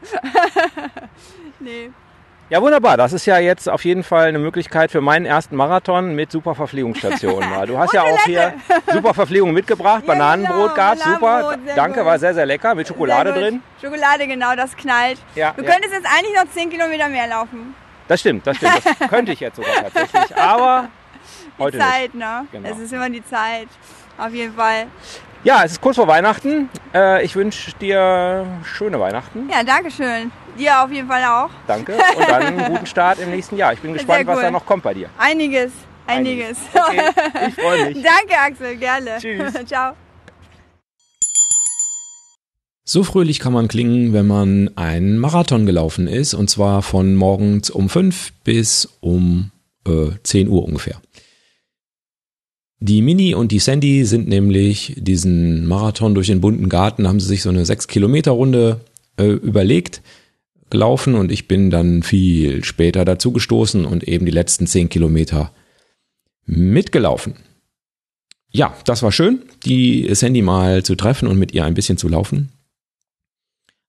nee. 1.59 1.91
Ja, 2.49 2.59
wunderbar. 2.63 2.97
Das 2.97 3.13
ist 3.13 3.27
ja 3.27 3.37
jetzt 3.37 3.69
auf 3.69 3.85
jeden 3.85 4.01
Fall 4.01 4.27
eine 4.27 4.39
Möglichkeit 4.39 4.89
für 4.89 5.01
meinen 5.01 5.27
ersten 5.27 5.55
Marathon 5.55 6.15
mit 6.15 6.31
super 6.31 6.55
Verpflegungsstationen. 6.55 7.47
Du 7.67 7.77
hast 7.77 7.93
ja 7.93 8.01
auch 8.01 8.19
hier 8.25 8.53
super 8.91 9.13
Verpflegung 9.13 9.53
mitgebracht. 9.53 10.01
Ja, 10.07 10.13
Bananenbrot 10.13 10.73
genau. 10.73 10.75
gab's, 10.75 11.03
super. 11.03 11.55
Danke, 11.75 11.99
gut. 11.99 12.07
war 12.07 12.17
sehr, 12.17 12.33
sehr 12.33 12.47
lecker 12.47 12.73
mit 12.73 12.87
Schokolade 12.87 13.33
drin. 13.33 13.61
Schokolade, 13.79 14.25
genau, 14.25 14.55
das 14.55 14.75
knallt. 14.75 15.19
Ja, 15.35 15.53
du 15.55 15.63
ja. 15.63 15.71
könntest 15.71 15.93
jetzt 15.93 16.07
eigentlich 16.07 16.35
noch 16.35 16.51
10 16.51 16.71
Kilometer 16.71 17.07
mehr 17.07 17.27
laufen. 17.27 17.75
Das 18.07 18.19
stimmt, 18.19 18.47
das 18.47 18.57
stimmt. 18.57 18.81
Das 18.99 19.09
könnte 19.09 19.31
ich 19.31 19.39
jetzt 19.39 19.57
sogar 19.57 19.83
tatsächlich. 19.83 20.35
Aber 20.35 20.89
Heute 21.59 21.77
die 21.77 21.83
Zeit, 21.83 22.13
nicht. 22.13 22.15
ne? 22.15 22.45
Genau. 22.51 22.69
Es 22.69 22.79
ist 22.79 22.93
immer 22.93 23.09
die 23.09 23.23
Zeit. 23.25 23.67
Auf 24.17 24.33
jeden 24.33 24.53
Fall. 24.53 24.87
Ja, 25.43 25.63
es 25.63 25.73
ist 25.73 25.81
kurz 25.81 25.95
vor 25.95 26.07
Weihnachten. 26.07 26.69
Äh, 26.93 27.23
ich 27.23 27.35
wünsche 27.35 27.71
dir 27.79 28.45
schöne 28.63 28.99
Weihnachten. 28.99 29.49
Ja, 29.49 29.63
danke 29.63 29.89
schön. 29.89 30.31
Dir 30.57 30.83
auf 30.83 30.91
jeden 30.91 31.07
Fall 31.07 31.23
auch. 31.23 31.49
Danke 31.67 31.93
und 31.93 32.27
dann 32.27 32.43
einen 32.43 32.73
guten 32.73 32.85
Start 32.85 33.19
im 33.19 33.29
nächsten 33.29 33.55
Jahr. 33.55 33.71
Ich 33.71 33.79
bin 33.79 33.93
gespannt, 33.93 34.27
cool. 34.27 34.35
was 34.35 34.41
da 34.41 34.51
noch 34.51 34.65
kommt 34.65 34.83
bei 34.83 34.93
dir. 34.93 35.09
Einiges, 35.17 35.71
einiges. 36.07 36.57
Okay, 36.73 37.01
ich 37.47 37.55
freue 37.55 37.85
mich. 37.85 38.03
danke, 38.03 38.37
Axel, 38.37 38.75
gerne. 38.75 39.17
Tschüss. 39.19 39.53
Ciao. 39.65 39.93
So 42.83 43.03
fröhlich 43.03 43.39
kann 43.39 43.53
man 43.53 43.67
klingen, 43.67 44.13
wenn 44.13 44.27
man 44.27 44.71
einen 44.75 45.19
Marathon 45.19 45.65
gelaufen 45.65 46.07
ist, 46.07 46.33
und 46.33 46.49
zwar 46.49 46.81
von 46.81 47.15
morgens 47.15 47.69
um 47.69 47.87
5 47.87 48.33
bis 48.43 48.89
um 48.99 49.51
äh, 49.87 50.09
10 50.23 50.49
Uhr 50.49 50.63
ungefähr. 50.63 50.99
Die 52.81 53.01
Mini 53.01 53.35
und 53.35 53.51
die 53.51 53.59
Sandy 53.59 54.05
sind 54.05 54.27
nämlich 54.27 54.95
diesen 54.97 55.65
Marathon 55.65 56.15
durch 56.15 56.27
den 56.27 56.39
bunten 56.39 56.69
Garten, 56.69 57.07
haben 57.07 57.19
sie 57.19 57.27
sich 57.27 57.41
so 57.41 57.49
eine 57.49 57.63
6-Kilometer-Runde 57.63 58.79
äh, 59.17 59.25
überlegt, 59.25 60.01
gelaufen 60.69 61.15
und 61.15 61.31
ich 61.31 61.47
bin 61.47 61.71
dann 61.71 62.03
viel 62.03 62.63
später 62.63 63.03
dazu 63.03 63.33
gestoßen 63.33 63.85
und 63.85 64.05
eben 64.05 64.25
die 64.25 64.31
letzten 64.31 64.65
10 64.65 64.87
Kilometer 64.87 65.51
mitgelaufen. 66.45 67.35
Ja, 68.51 68.75
das 68.85 69.03
war 69.03 69.11
schön, 69.11 69.43
die 69.65 70.13
Sandy 70.15 70.41
mal 70.41 70.83
zu 70.83 70.95
treffen 70.95 71.27
und 71.27 71.37
mit 71.37 71.53
ihr 71.53 71.65
ein 71.65 71.73
bisschen 71.73 71.97
zu 71.97 72.07
laufen. 72.07 72.51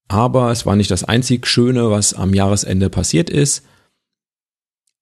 Aber 0.08 0.50
es 0.50 0.66
war 0.66 0.74
nicht 0.74 0.90
das 0.90 1.04
einzig 1.04 1.46
Schöne, 1.46 1.90
was 1.90 2.12
am 2.14 2.34
Jahresende 2.34 2.90
passiert 2.90 3.30
ist. 3.30 3.64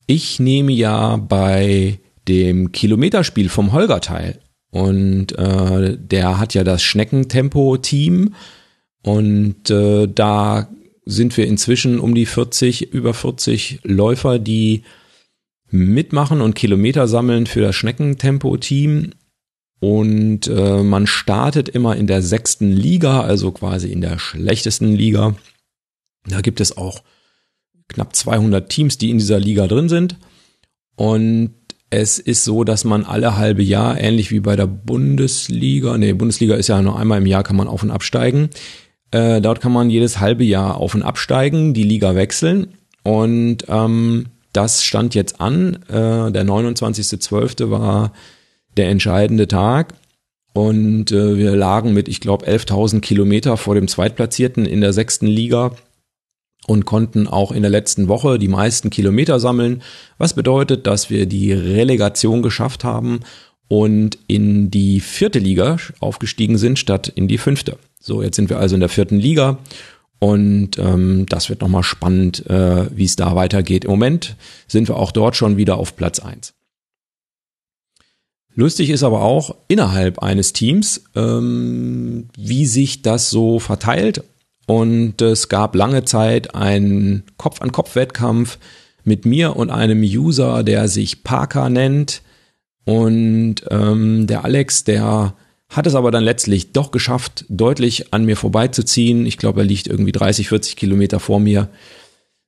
Ich 0.06 0.38
nehme 0.38 0.72
ja 0.72 1.16
bei 1.16 1.98
dem 2.28 2.72
Kilometerspiel 2.72 3.48
vom 3.48 3.72
Holger 3.72 4.00
teil. 4.00 4.40
Und 4.70 5.36
äh, 5.38 5.96
der 5.98 6.38
hat 6.38 6.54
ja 6.54 6.64
das 6.64 6.82
Schneckentempo-Team. 6.82 8.34
Und 9.02 9.70
äh, 9.70 10.06
da 10.06 10.68
sind 11.04 11.36
wir 11.36 11.46
inzwischen 11.46 11.98
um 11.98 12.14
die 12.14 12.26
40, 12.26 12.92
über 12.92 13.14
40 13.14 13.80
Läufer, 13.82 14.38
die 14.38 14.82
mitmachen 15.70 16.40
und 16.40 16.54
Kilometer 16.54 17.08
sammeln 17.08 17.46
für 17.46 17.60
das 17.60 17.76
Schneckentempo-Team. 17.76 19.12
Und 19.80 20.48
äh, 20.48 20.82
man 20.82 21.06
startet 21.06 21.68
immer 21.68 21.96
in 21.96 22.06
der 22.06 22.20
sechsten 22.20 22.72
Liga, 22.72 23.20
also 23.20 23.52
quasi 23.52 23.90
in 23.90 24.00
der 24.00 24.18
schlechtesten 24.18 24.94
Liga. 24.94 25.36
Da 26.26 26.40
gibt 26.40 26.60
es 26.60 26.76
auch 26.76 27.02
knapp 27.86 28.14
200 28.14 28.68
Teams, 28.68 28.98
die 28.98 29.10
in 29.10 29.18
dieser 29.18 29.38
Liga 29.38 29.66
drin 29.66 29.88
sind. 29.88 30.16
Und 30.96 31.54
es 31.90 32.18
ist 32.18 32.44
so, 32.44 32.64
dass 32.64 32.84
man 32.84 33.04
alle 33.04 33.36
halbe 33.36 33.62
Jahr, 33.62 33.98
ähnlich 33.98 34.30
wie 34.30 34.40
bei 34.40 34.56
der 34.56 34.66
Bundesliga, 34.66 35.96
nee, 35.96 36.12
Bundesliga 36.12 36.54
ist 36.54 36.68
ja 36.68 36.82
nur 36.82 36.98
einmal 36.98 37.18
im 37.18 37.26
Jahr, 37.26 37.42
kann 37.42 37.56
man 37.56 37.68
auf 37.68 37.82
und 37.82 37.90
absteigen. 37.90 38.50
Äh, 39.10 39.40
dort 39.40 39.60
kann 39.60 39.72
man 39.72 39.88
jedes 39.88 40.20
halbe 40.20 40.44
Jahr 40.44 40.76
auf 40.76 40.94
und 40.94 41.02
absteigen, 41.02 41.72
die 41.72 41.84
Liga 41.84 42.14
wechseln. 42.14 42.74
Und 43.04 43.64
ähm, 43.68 44.26
das 44.52 44.84
stand 44.84 45.14
jetzt 45.14 45.40
an. 45.40 45.78
Äh, 45.88 46.30
der 46.30 46.44
29.12. 46.44 47.70
war 47.70 48.12
der 48.76 48.90
entscheidende 48.90 49.48
Tag. 49.48 49.94
Und 50.52 51.12
äh, 51.12 51.36
wir 51.38 51.56
lagen 51.56 51.94
mit, 51.94 52.08
ich 52.08 52.20
glaube, 52.20 52.46
11.000 52.46 53.00
Kilometer 53.00 53.56
vor 53.56 53.74
dem 53.74 53.88
Zweitplatzierten 53.88 54.66
in 54.66 54.80
der 54.80 54.92
sechsten 54.92 55.26
Liga 55.26 55.72
und 56.68 56.84
konnten 56.84 57.26
auch 57.26 57.50
in 57.50 57.62
der 57.62 57.70
letzten 57.70 58.08
Woche 58.08 58.38
die 58.38 58.46
meisten 58.46 58.90
Kilometer 58.90 59.40
sammeln, 59.40 59.82
was 60.18 60.34
bedeutet, 60.34 60.86
dass 60.86 61.08
wir 61.08 61.24
die 61.24 61.52
Relegation 61.52 62.42
geschafft 62.42 62.84
haben 62.84 63.20
und 63.68 64.18
in 64.26 64.70
die 64.70 65.00
vierte 65.00 65.38
Liga 65.38 65.78
aufgestiegen 65.98 66.58
sind 66.58 66.78
statt 66.78 67.08
in 67.08 67.26
die 67.26 67.38
fünfte. 67.38 67.78
So, 67.98 68.22
jetzt 68.22 68.36
sind 68.36 68.50
wir 68.50 68.58
also 68.58 68.74
in 68.74 68.80
der 68.80 68.90
vierten 68.90 69.18
Liga 69.18 69.58
und 70.18 70.78
ähm, 70.78 71.24
das 71.26 71.48
wird 71.48 71.62
nochmal 71.62 71.84
spannend, 71.84 72.44
äh, 72.50 72.94
wie 72.94 73.04
es 73.04 73.16
da 73.16 73.34
weitergeht. 73.34 73.86
Im 73.86 73.92
Moment 73.92 74.36
sind 74.66 74.88
wir 74.88 74.96
auch 74.96 75.10
dort 75.10 75.36
schon 75.36 75.56
wieder 75.56 75.78
auf 75.78 75.96
Platz 75.96 76.18
eins. 76.18 76.52
Lustig 78.54 78.90
ist 78.90 79.04
aber 79.04 79.22
auch 79.22 79.54
innerhalb 79.68 80.18
eines 80.18 80.52
Teams, 80.52 81.04
ähm, 81.14 82.28
wie 82.36 82.66
sich 82.66 83.00
das 83.00 83.30
so 83.30 83.58
verteilt. 83.58 84.22
Und 84.68 85.22
es 85.22 85.48
gab 85.48 85.74
lange 85.74 86.04
Zeit 86.04 86.54
einen 86.54 87.22
Kopf-an-Kopf-Wettkampf 87.38 88.58
mit 89.02 89.24
mir 89.24 89.56
und 89.56 89.70
einem 89.70 90.02
User, 90.02 90.62
der 90.62 90.88
sich 90.88 91.24
Parker 91.24 91.70
nennt. 91.70 92.20
Und 92.84 93.64
ähm, 93.70 94.26
der 94.26 94.44
Alex, 94.44 94.84
der 94.84 95.34
hat 95.70 95.86
es 95.86 95.94
aber 95.94 96.10
dann 96.10 96.22
letztlich 96.22 96.72
doch 96.72 96.90
geschafft, 96.90 97.46
deutlich 97.48 98.12
an 98.12 98.26
mir 98.26 98.36
vorbeizuziehen. 98.36 99.24
Ich 99.24 99.38
glaube, 99.38 99.62
er 99.62 99.66
liegt 99.66 99.86
irgendwie 99.86 100.12
30, 100.12 100.48
40 100.48 100.76
Kilometer 100.76 101.18
vor 101.18 101.40
mir, 101.40 101.70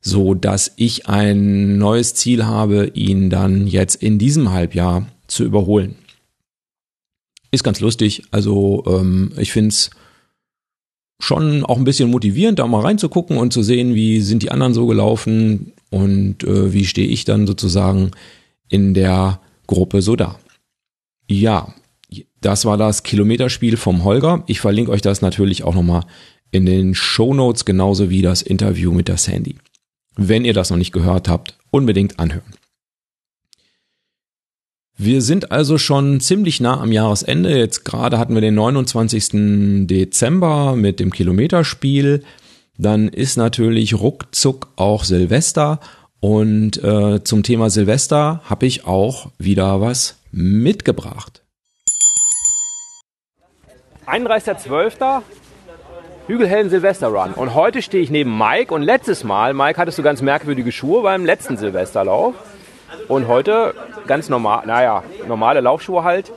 so 0.03 0.35
dass 0.35 0.75
ich 0.77 1.09
ein 1.09 1.79
neues 1.79 2.15
Ziel 2.15 2.45
habe, 2.45 2.89
ihn 2.89 3.31
dann 3.31 3.67
jetzt 3.67 3.95
in 3.95 4.19
diesem 4.19 4.51
Halbjahr 4.51 5.07
zu 5.27 5.43
überholen. 5.43 5.97
Ist 7.51 7.65
ganz 7.65 7.81
lustig. 7.81 8.25
Also 8.31 8.85
ähm, 8.87 9.33
ich 9.39 9.53
find's 9.53 9.89
schon 11.21 11.65
auch 11.65 11.77
ein 11.77 11.85
bisschen 11.85 12.11
motivierend, 12.11 12.59
da 12.59 12.67
mal 12.67 12.81
reinzugucken 12.81 13.37
und 13.37 13.53
zu 13.53 13.63
sehen, 13.63 13.95
wie 13.95 14.21
sind 14.21 14.43
die 14.43 14.51
anderen 14.51 14.75
so 14.75 14.87
gelaufen 14.87 15.73
und 15.91 16.43
äh, 16.45 16.73
wie 16.73 16.87
stehe 16.87 17.07
ich 17.07 17.25
dann 17.25 17.47
sozusagen 17.47 18.11
in 18.69 18.95
der 18.95 19.41
Gruppe 19.67 20.03
so 20.03 20.17
da. 20.17 20.39
Ja, 21.29 21.75
das 22.41 22.65
war 22.65 22.77
das 22.77 23.03
Kilometerspiel 23.03 23.77
vom 23.77 24.05
Holger. 24.05 24.43
Ich 24.47 24.61
verlinke 24.61 24.91
euch 24.91 25.03
das 25.03 25.21
natürlich 25.21 25.63
auch 25.63 25.75
nochmal 25.75 26.05
in 26.51 26.67
den 26.67 26.95
Show 26.95 27.35
Notes, 27.35 27.65
genauso 27.65 28.11
wie 28.11 28.23
das 28.23 28.43
Interview 28.43 28.93
mit 28.93 29.09
der 29.09 29.19
Sandy. 29.19 29.57
Wenn 30.17 30.45
ihr 30.45 30.55
das 30.55 30.71
noch 30.71 30.77
nicht 30.77 30.93
gehört 30.93 31.29
habt, 31.29 31.57
unbedingt 31.71 32.19
anhören. 32.19 32.55
Wir 35.03 35.23
sind 35.23 35.51
also 35.51 35.79
schon 35.79 36.21
ziemlich 36.21 36.61
nah 36.61 36.79
am 36.79 36.93
Jahresende. 36.93 37.57
Jetzt 37.57 37.87
gerade 37.87 38.19
hatten 38.19 38.35
wir 38.35 38.43
den 38.43 38.55
29. 38.55 39.87
Dezember 39.87 40.77
mit 40.77 41.01
dem 41.01 41.11
Kilometerspiel. 41.11 42.23
Dann 42.77 43.09
ist 43.09 43.39
natürlich 43.39 43.99
ruckzuck 43.99 44.69
auch 44.77 45.05
Silvester. 45.05 45.81
Und 46.21 46.85
äh, 46.85 47.25
zum 47.25 47.43
Thema 47.43 47.71
Silvester 47.71 48.43
habe 48.45 48.67
ich 48.67 48.85
auch 48.85 49.31
wieder 49.39 49.81
was 49.81 50.19
mitgebracht. 50.33 51.45
31.12. 54.07 55.23
Hügelhellen 56.27 56.69
Silvester 56.69 57.07
Run. 57.07 57.33
Und 57.33 57.55
heute 57.55 57.81
stehe 57.81 58.03
ich 58.03 58.11
neben 58.11 58.37
Mike. 58.37 58.75
Und 58.75 58.83
letztes 58.83 59.25
Mal, 59.25 59.55
Mike, 59.55 59.81
hattest 59.81 59.97
du 59.97 60.03
ganz 60.03 60.21
merkwürdige 60.21 60.73
Schuhe 60.73 61.01
beim 61.03 61.25
letzten 61.25 61.57
Silvesterlauf. 61.57 62.35
Und 63.09 63.29
heute 63.29 63.75
ganz 64.07 64.29
normal, 64.29 64.67
naja, 64.67 65.03
normale 65.27 65.61
Laufschuhe 65.61 66.05
halt. 66.05 66.33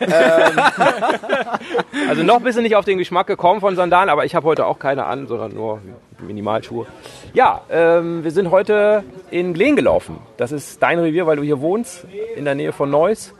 ähm, 0.00 0.10
also 2.08 2.22
noch 2.22 2.40
bist 2.40 2.58
du 2.58 2.62
nicht 2.62 2.76
auf 2.76 2.84
den 2.84 2.98
Geschmack 2.98 3.26
gekommen 3.26 3.60
von 3.60 3.76
Sandalen, 3.76 4.08
aber 4.10 4.24
ich 4.24 4.34
habe 4.34 4.46
heute 4.46 4.66
auch 4.66 4.78
keine 4.78 5.06
an, 5.06 5.26
sondern 5.26 5.54
nur 5.54 5.80
Minimalschuhe. 6.20 6.86
Ja, 7.32 7.62
ähm, 7.70 8.22
wir 8.22 8.30
sind 8.30 8.50
heute 8.50 9.04
in 9.30 9.54
Glen 9.54 9.76
gelaufen. 9.76 10.18
Das 10.36 10.52
ist 10.52 10.82
dein 10.82 10.98
Revier, 10.98 11.26
weil 11.26 11.36
du 11.36 11.42
hier 11.42 11.60
wohnst, 11.60 12.06
in 12.36 12.44
der 12.44 12.54
Nähe 12.54 12.72
von 12.72 12.90
Neuss. 12.90 13.32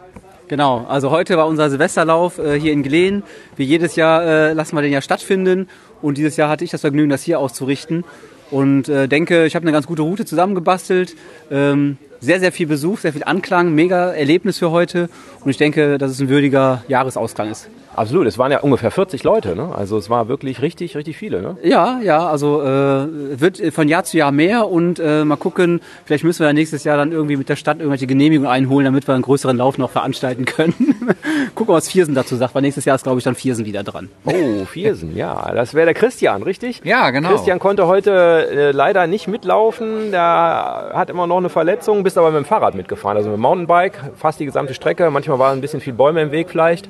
Genau, 0.49 0.85
also 0.89 1.11
heute 1.11 1.37
war 1.37 1.47
unser 1.47 1.71
Silvesterlauf 1.71 2.39
äh, 2.39 2.59
hier 2.59 2.73
in 2.73 2.83
Gleen. 2.83 3.23
Wie 3.57 3.65
jedes 3.65 3.95
Jahr 3.95 4.23
äh, 4.23 4.53
lassen 4.53 4.75
wir 4.75 4.83
den 4.83 4.93
ja 4.93 5.01
stattfinden 5.01 5.69
und 6.03 6.19
dieses 6.19 6.37
Jahr 6.37 6.49
hatte 6.49 6.65
ich 6.65 6.71
das 6.71 6.81
Vergnügen, 6.81 7.11
das 7.11 7.23
hier 7.23 7.39
auszurichten 7.39 8.05
und 8.51 8.89
äh, 8.89 9.07
denke, 9.07 9.47
ich 9.47 9.55
habe 9.55 9.63
eine 9.63 9.73
ganz 9.73 9.87
gute 9.87 10.03
Route 10.03 10.25
zusammengebastelt. 10.25 11.15
Ähm, 11.51 11.99
sehr, 12.21 12.41
sehr 12.41 12.53
viel 12.53 12.67
Besuch, 12.67 12.99
sehr 12.99 13.13
viel 13.13 13.25
Anklang, 13.25 13.75
mega 13.75 14.13
Erlebnis 14.13 14.59
für 14.59 14.71
heute 14.71 15.09
und 15.45 15.51
ich 15.51 15.57
denke, 15.57 15.99
dass 15.99 16.11
es 16.11 16.21
ein 16.21 16.29
würdiger 16.29 16.85
Jahresausklang 16.89 17.51
ist. 17.51 17.69
Absolut, 17.97 18.27
es 18.27 18.39
waren 18.39 18.53
ja 18.53 18.61
ungefähr 18.61 18.91
40 18.91 19.25
Leute, 19.25 19.57
ne? 19.57 19.75
Also 19.75 19.99
es 19.99 20.09
war 20.09 20.29
wirklich 20.29 20.63
richtig, 20.63 20.97
richtig 20.97 21.17
viele, 21.17 21.43
ne? 21.43 21.57
Ja, 21.63 22.01
ja, 22.03 22.27
also 22.29 22.63
äh, 22.63 23.41
wird 23.41 23.61
von 23.75 23.89
Jahr 23.89 24.05
zu 24.05 24.17
Jahr 24.17 24.33
mehr 24.33 24.69
und 24.69 25.01
äh, 25.01 25.25
mal 25.25 25.37
gucken, 25.37 25.81
vielleicht 26.05 26.25
müssen 26.25 26.41
wir 26.41 26.47
ja 26.47 26.53
nächstes 26.53 26.85
Jahr 26.85 26.97
dann 26.97 27.11
irgendwie 27.11 27.37
mit 27.37 27.49
der 27.49 27.57
Stadt 27.57 27.79
irgendwelche 27.79 28.07
Genehmigungen 28.07 28.51
einholen, 28.51 28.85
damit 28.85 29.09
wir 29.09 29.15
einen 29.15 29.23
größeren 29.23 29.57
Lauf 29.57 29.77
noch 29.77 29.91
veranstalten 29.91 30.45
können. 30.45 30.75
gucken, 31.55 31.75
was 31.75 31.89
Viersen 31.89 32.15
dazu 32.15 32.37
sagt, 32.37 32.55
weil 32.55 32.63
nächstes 32.63 32.85
Jahr 32.85 32.95
ist, 32.95 33.03
glaube 33.03 33.19
ich, 33.19 33.25
dann 33.25 33.35
Viersen 33.35 33.67
wieder 33.67 33.83
dran. 33.83 34.09
Oh, 34.25 34.65
Viersen, 34.67 35.17
ja, 35.17 35.53
das 35.53 35.75
wäre 35.75 35.87
der 35.87 35.95
Christian, 35.95 36.43
richtig? 36.43 36.81
Ja, 36.85 37.11
genau. 37.11 37.31
Christian 37.31 37.59
konnte 37.59 37.87
heute 37.87 38.49
äh, 38.51 38.71
leider 38.71 39.07
nicht 39.09 39.27
mitlaufen, 39.27 40.13
der 40.13 40.93
hat 40.95 41.11
immer 41.11 41.27
noch 41.27 41.39
eine 41.39 41.49
Verletzung, 41.49 42.05
bist 42.05 42.17
aber 42.17 42.31
mit 42.31 42.39
dem 42.39 42.47
Fahrrad 42.47 42.75
mitgefahren, 42.75 43.17
also 43.17 43.31
mit 43.31 43.39
dem 43.39 43.43
Mountainbike, 43.43 44.13
fast 44.17 44.39
die 44.39 44.47
gesamte 44.47 44.75
Strecke, 44.75 45.11
manchmal 45.11 45.39
war 45.39 45.53
ein 45.53 45.61
bisschen 45.61 45.81
viel 45.81 45.93
Bäume 45.93 46.23
im 46.23 46.31
Weg 46.31 46.51
vielleicht. 46.51 46.89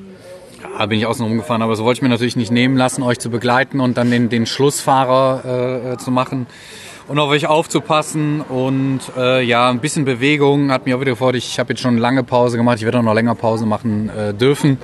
Ja, 0.62 0.87
bin 0.87 0.99
ich 0.99 1.07
außen 1.07 1.25
rumgefahren, 1.25 1.62
aber 1.62 1.77
so 1.77 1.85
wollte 1.85 1.99
ich 1.99 2.03
mir 2.03 2.09
natürlich 2.09 2.37
nicht 2.37 2.51
nehmen 2.51 2.77
lassen, 2.77 3.03
euch 3.03 3.18
zu 3.18 3.31
begleiten 3.31 3.81
und 3.81 3.96
dann 3.96 4.11
den, 4.11 4.29
den 4.29 4.46
Schlussfahrer 4.46 5.92
äh, 5.92 5.96
zu 5.96 6.11
machen 6.11 6.46
und 7.09 7.18
auf 7.18 7.31
euch 7.31 7.46
aufzupassen 7.46 8.40
und 8.40 9.01
äh, 9.16 9.42
ja, 9.42 9.70
ein 9.70 9.81
bisschen 9.81 10.05
Bewegung 10.05 10.70
hat 10.70 10.87
mir 10.87 10.96
auch 10.96 11.01
wieder 11.01 11.12
gefordert. 11.12 11.42
Ich 11.42 11.59
habe 11.59 11.73
jetzt 11.73 11.81
schon 11.81 11.99
lange 11.99 12.25
Pause 12.25 12.57
gemacht, 12.57 12.79
ich 12.79 12.85
werde 12.85 12.99
auch 12.99 13.03
noch 13.03 13.14
länger 13.14 13.35
Pause 13.35 13.66
machen 13.66 14.11
äh, 14.11 14.35
dürfen 14.35 14.79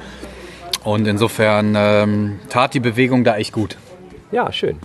und 0.82 1.06
insofern 1.06 1.74
ähm, 1.76 2.40
tat 2.48 2.74
die 2.74 2.80
Bewegung 2.80 3.24
da 3.24 3.36
echt 3.36 3.52
gut. 3.52 3.76
Ja, 4.32 4.50
schön. 4.52 4.78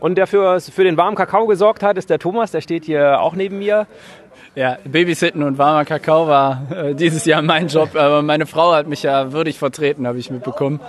Und 0.00 0.16
der 0.16 0.26
für, 0.26 0.60
für 0.60 0.84
den 0.84 0.96
warmen 0.96 1.16
Kakao 1.16 1.46
gesorgt 1.46 1.82
hat, 1.82 1.98
ist 1.98 2.08
der 2.10 2.20
Thomas, 2.20 2.52
der 2.52 2.60
steht 2.60 2.84
hier 2.84 3.20
auch 3.20 3.34
neben 3.34 3.58
mir. 3.58 3.86
Ja, 4.54 4.78
Babysitten 4.84 5.42
und 5.42 5.58
warmer 5.58 5.84
Kakao 5.84 6.26
war 6.26 6.66
äh, 6.70 6.94
dieses 6.94 7.24
Jahr 7.24 7.42
mein 7.42 7.68
Job, 7.68 7.94
aber 7.94 8.22
meine 8.22 8.46
Frau 8.46 8.72
hat 8.72 8.86
mich 8.88 9.02
ja 9.02 9.32
würdig 9.32 9.58
vertreten, 9.58 10.06
habe 10.06 10.18
ich 10.18 10.30
mitbekommen 10.30 10.80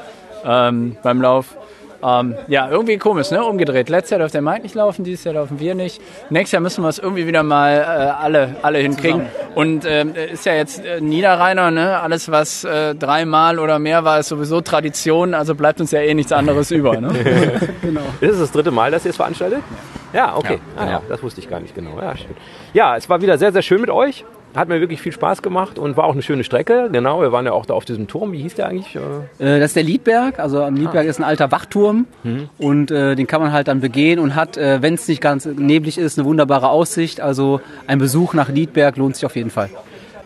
ähm, 0.46 0.98
beim 1.04 1.22
Lauf. 1.22 1.56
Ähm, 2.02 2.36
ja, 2.48 2.70
irgendwie 2.70 2.98
komisch, 2.98 3.30
ne? 3.32 3.44
Umgedreht. 3.44 3.90
Letztes 3.90 4.12
Jahr 4.12 4.20
darf 4.20 4.32
der 4.32 4.42
Mike 4.42 4.62
nicht 4.62 4.76
laufen, 4.76 5.04
dieses 5.04 5.26
Jahr 5.26 5.36
laufen 5.36 5.60
wir 5.60 5.76
nicht. 5.76 6.02
Nächstes 6.30 6.54
Jahr 6.54 6.62
müssen 6.62 6.82
wir 6.82 6.90
es 6.90 6.98
irgendwie 6.98 7.28
wieder 7.28 7.44
mal 7.44 7.74
äh, 7.74 8.24
alle, 8.24 8.56
alle 8.62 8.80
hinkriegen. 8.80 9.22
Zusammen. 9.22 9.56
Und 9.56 9.86
ähm, 9.86 10.14
ist 10.16 10.46
ja 10.46 10.54
jetzt 10.54 10.84
äh, 10.86 11.02
Niederrheiner, 11.02 11.72
ne? 11.72 12.00
Alles, 12.00 12.32
was 12.32 12.64
äh, 12.64 12.96
dreimal 12.96 13.60
oder 13.60 13.80
mehr 13.80 14.06
war, 14.06 14.20
ist 14.20 14.30
sowieso 14.30 14.62
Tradition, 14.62 15.34
also 15.34 15.56
bleibt 15.56 15.82
uns 15.82 15.92
ja 15.92 16.00
eh 16.00 16.14
nichts 16.14 16.32
anderes 16.32 16.72
über. 16.72 17.00
Ne? 17.02 17.10
genau. 17.82 18.02
Ist 18.22 18.32
es 18.32 18.40
das 18.40 18.52
dritte 18.52 18.72
Mal, 18.72 18.92
dass 18.92 19.04
ihr 19.06 19.12
es 19.12 19.18
veranstaltet? 19.18 19.60
Ja, 19.60 19.99
okay. 20.36 20.60
Ja, 20.76 20.82
ah, 20.82 20.90
ja. 20.90 21.02
das 21.08 21.22
wusste 21.24 21.42
ich 21.42 21.50
gar 21.50 21.60
nicht 21.60 21.76
genau. 21.76 22.00
Ja, 22.02 22.16
schön. 22.18 22.36
Ja, 22.74 22.96
es 22.96 23.10
war 23.10 23.22
wieder 23.22 23.38
sehr, 23.38 23.52
sehr 23.52 23.62
schön 23.62 23.82
mit 23.82 23.90
euch. 23.90 24.26
Hat 24.56 24.68
mir 24.68 24.80
wirklich 24.80 25.00
viel 25.00 25.12
Spaß 25.12 25.44
gemacht 25.44 25.78
und 25.78 25.96
war 25.96 26.06
auch 26.06 26.14
eine 26.14 26.24
schöne 26.24 26.44
Strecke. 26.44 26.90
Genau, 26.92 27.22
wir 27.22 27.32
waren 27.32 27.46
ja 27.46 27.52
auch 27.52 27.68
da 27.68 27.76
auf 27.76 27.86
diesem 27.86 28.08
Turm. 28.08 28.32
Wie 28.32 28.42
hieß 28.42 28.56
der 28.56 28.68
eigentlich? 28.68 28.96
Äh, 28.96 29.60
das 29.60 29.72
ist 29.72 29.76
der 29.76 29.84
Liedberg. 29.84 30.40
Also 30.40 30.64
am 30.64 30.76
Liedberg 30.76 31.06
ah. 31.06 31.10
ist 31.10 31.20
ein 31.20 31.24
alter 31.24 31.52
Wachturm 31.52 32.08
mhm. 32.24 32.50
und 32.58 32.90
äh, 32.90 33.16
den 33.16 33.28
kann 33.28 33.42
man 33.42 33.52
halt 33.52 33.68
dann 33.68 33.80
begehen 33.80 34.18
und 34.18 34.34
hat, 34.36 34.58
äh, 34.58 34.82
wenn 34.82 34.96
es 34.96 35.08
nicht 35.08 35.22
ganz 35.22 35.46
neblig 35.46 36.00
ist, 36.00 36.18
eine 36.18 36.28
wunderbare 36.28 36.70
Aussicht. 36.70 37.22
Also 37.22 37.62
ein 37.86 38.00
Besuch 38.00 38.34
nach 38.34 38.50
Liedberg 38.50 38.98
lohnt 38.98 39.16
sich 39.16 39.26
auf 39.26 39.36
jeden 39.36 39.52
Fall. 39.52 39.70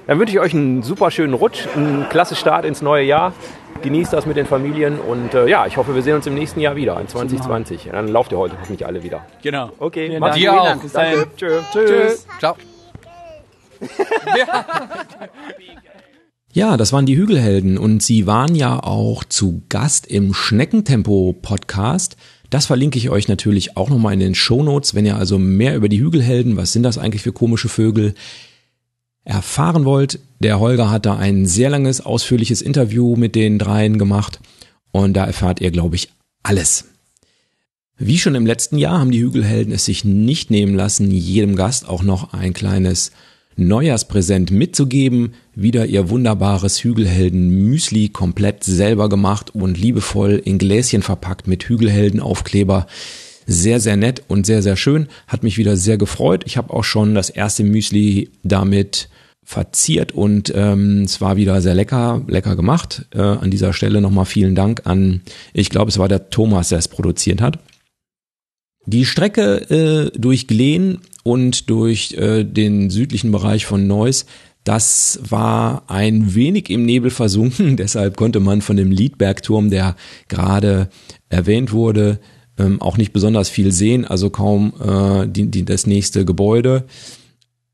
Dann 0.08 0.20
wünsche 0.20 0.34
ich 0.34 0.40
euch 0.40 0.54
einen 0.54 0.84
super 0.84 1.12
schönen 1.12 1.34
Rutsch, 1.34 1.68
einen 1.76 2.08
klasse 2.10 2.36
Start 2.36 2.66
ins 2.66 2.82
neue 2.82 3.04
Jahr. 3.04 3.34
Genießt 3.82 4.14
das 4.14 4.26
mit 4.26 4.38
den 4.38 4.46
Familien 4.46 5.00
und 5.00 5.34
äh, 5.34 5.48
ja, 5.48 5.66
ich 5.66 5.76
hoffe, 5.76 5.94
wir 5.94 6.02
sehen 6.02 6.16
uns 6.16 6.28
im 6.28 6.36
nächsten 6.36 6.60
Jahr 6.62 6.76
wieder, 6.76 7.00
in 7.02 7.08
2020. 7.08 7.90
Dann 7.92 8.08
lauft 8.08 8.32
ihr 8.32 8.38
heute 8.38 8.56
hoffentlich 8.60 8.86
alle 8.86 9.04
wieder. 9.04 9.26
Genau. 9.42 9.72
Okay, 9.80 10.20
macht's 10.20 10.38
gut. 10.38 10.48
Auch. 10.48 10.78
Danke. 10.94 11.28
Tschö. 11.36 11.60
Tschüss. 11.72 11.90
Tschüss. 11.90 12.28
Ciao. 12.40 12.56
Ja, 16.56 16.78
das 16.78 16.94
waren 16.94 17.08
die 17.08 17.18
Hügelhelden 17.18 17.80
und 17.80 18.04
sie 18.04 18.28
waren 18.28 18.54
ja 18.54 18.84
auch 18.84 19.24
zu 19.24 19.64
Gast 19.70 20.06
im 20.06 20.36
Schneckentempo 20.36 21.34
Podcast. 21.42 22.16
Das 22.52 22.68
verlinke 22.68 23.00
ich 23.00 23.10
euch 23.10 23.28
natürlich 23.28 23.76
auch 23.76 23.90
nochmal 23.90 24.14
in 24.14 24.20
den 24.20 24.36
Shownotes, 24.36 24.94
wenn 24.94 25.08
ihr 25.08 25.16
also 25.16 25.40
mehr 25.40 25.76
über 25.76 25.90
die 25.90 26.00
Hügelhelden, 26.00 26.56
was 26.56 26.72
sind 26.72 26.84
das 26.84 27.00
eigentlich 27.00 27.24
für 27.24 27.34
komische 27.34 27.70
Vögel, 27.70 28.14
erfahren 29.24 29.84
wollt. 29.84 30.20
Der 30.44 30.60
Holger 30.60 30.92
hat 30.92 31.06
da 31.06 31.16
ein 31.16 31.46
sehr 31.46 31.70
langes, 31.70 32.02
ausführliches 32.02 32.62
Interview 32.62 33.16
mit 33.16 33.34
den 33.34 33.60
dreien 33.60 33.98
gemacht 33.98 34.42
und 34.92 35.14
da 35.14 35.24
erfahrt 35.24 35.62
ihr, 35.62 35.72
glaube 35.72 35.96
ich, 35.96 36.10
alles. 36.44 36.90
Wie 37.98 38.18
schon 38.18 38.36
im 38.36 38.46
letzten 38.46 38.78
Jahr 38.78 39.00
haben 39.00 39.12
die 39.12 39.22
Hügelhelden 39.22 39.74
es 39.74 39.86
sich 39.86 40.04
nicht 40.04 40.52
nehmen 40.52 40.76
lassen, 40.76 41.10
jedem 41.12 41.56
Gast 41.56 41.88
auch 41.88 42.04
noch 42.04 42.34
ein 42.34 42.52
kleines 42.52 43.14
Neujahrspräsent 43.56 44.52
mitzugeben. 44.52 45.34
Wieder 45.56 45.86
ihr 45.86 46.10
wunderbares 46.10 46.84
Hügelhelden 46.84 47.48
Müsli 47.48 48.10
komplett 48.10 48.66
selber 48.66 49.08
gemacht 49.08 49.56
und 49.56 49.80
liebevoll 49.80 50.42
in 50.44 50.58
Gläschen 50.58 51.04
verpackt 51.04 51.48
mit 51.48 51.64
Hügelhelden 51.64 52.20
Aufkleber. 52.20 52.88
Sehr, 53.46 53.80
sehr 53.80 53.96
nett 53.96 54.24
und 54.28 54.46
sehr, 54.46 54.62
sehr 54.62 54.76
schön. 54.76 55.08
Hat 55.26 55.44
mich 55.44 55.58
wieder 55.58 55.78
sehr 55.78 55.98
gefreut. 55.98 56.44
Ich 56.46 56.58
habe 56.58 56.74
auch 56.74 56.84
schon 56.84 57.16
das 57.16 57.30
erste 57.30 57.64
Müsli 57.64 58.30
damit 58.44 59.08
verziert 59.44 60.12
und 60.12 60.52
ähm, 60.56 61.04
es 61.04 61.22
war 61.22 61.36
wieder 61.36 61.62
sehr 61.62 61.76
lecker, 61.76 62.22
lecker 62.28 62.56
gemacht. 62.56 63.06
Äh, 63.14 63.22
an 63.22 63.52
dieser 63.52 63.74
Stelle 63.74 64.02
nochmal 64.02 64.26
vielen 64.26 64.56
Dank 64.56 64.82
an, 64.86 65.22
ich 65.54 65.70
glaube, 65.70 65.90
es 65.90 65.98
war 65.98 66.08
der 66.08 66.30
Thomas, 66.30 66.70
der 66.70 66.80
es 66.80 66.88
produziert 66.88 67.42
hat. 67.42 67.60
Die 68.86 69.06
Strecke 69.06 69.70
äh, 69.70 70.18
durch 70.18 70.48
Glen 70.48 71.00
und 71.24 71.70
durch 71.70 72.14
äh, 72.14 72.44
den 72.44 72.90
südlichen 72.90 73.32
Bereich 73.32 73.66
von 73.66 73.88
Neuss, 73.88 74.26
das 74.64 75.20
war 75.28 75.84
ein 75.88 76.36
wenig 76.36 76.70
im 76.70 76.86
Nebel 76.86 77.12
versunken. 77.12 77.78
Deshalb 77.78 78.18
konnte 78.18 78.40
man 78.40 78.62
von 78.62 78.78
dem 78.78 78.92
Liedbergturm, 78.92 79.70
der 79.70 79.96
gerade 80.28 80.90
erwähnt 81.30 81.72
wurde, 81.72 82.20
ähm, 82.58 82.82
auch 82.82 82.98
nicht 82.98 83.14
besonders 83.14 83.50
viel 83.50 83.72
sehen. 83.72 84.06
Also 84.06 84.30
kaum 84.30 84.74
äh, 84.82 85.28
die, 85.28 85.50
die, 85.50 85.66
das 85.66 85.88
nächste 85.88 86.26
Gebäude. 86.26 86.86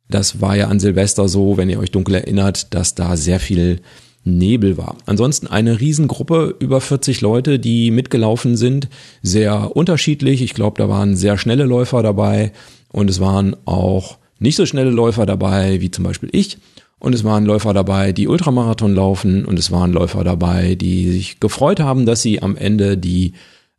Das 0.09 0.41
war 0.41 0.55
ja 0.55 0.67
an 0.67 0.79
Silvester 0.79 1.27
so, 1.27 1.57
wenn 1.57 1.69
ihr 1.69 1.79
euch 1.79 1.91
dunkel 1.91 2.15
erinnert, 2.15 2.73
dass 2.73 2.95
da 2.95 3.15
sehr 3.15 3.39
viel 3.39 3.81
Nebel 4.23 4.77
war. 4.77 4.97
Ansonsten 5.05 5.47
eine 5.47 5.79
Riesengruppe, 5.79 6.55
über 6.59 6.81
40 6.81 7.21
Leute, 7.21 7.59
die 7.59 7.91
mitgelaufen 7.91 8.57
sind, 8.57 8.89
sehr 9.21 9.75
unterschiedlich. 9.75 10.41
Ich 10.41 10.53
glaube, 10.53 10.77
da 10.77 10.89
waren 10.89 11.15
sehr 11.15 11.37
schnelle 11.37 11.63
Läufer 11.65 12.03
dabei 12.03 12.51
und 12.91 13.09
es 13.09 13.19
waren 13.19 13.55
auch 13.65 14.17
nicht 14.39 14.55
so 14.55 14.65
schnelle 14.65 14.89
Läufer 14.89 15.25
dabei, 15.25 15.79
wie 15.81 15.91
zum 15.91 16.03
Beispiel 16.03 16.29
ich. 16.31 16.57
Und 16.99 17.15
es 17.15 17.23
waren 17.23 17.45
Läufer 17.45 17.73
dabei, 17.73 18.11
die 18.11 18.27
Ultramarathon 18.27 18.93
laufen 18.93 19.45
und 19.45 19.57
es 19.57 19.71
waren 19.71 19.93
Läufer 19.93 20.23
dabei, 20.25 20.75
die 20.75 21.09
sich 21.09 21.39
gefreut 21.39 21.79
haben, 21.79 22.05
dass 22.05 22.21
sie 22.21 22.41
am 22.41 22.57
Ende 22.57 22.97
die 22.97 23.33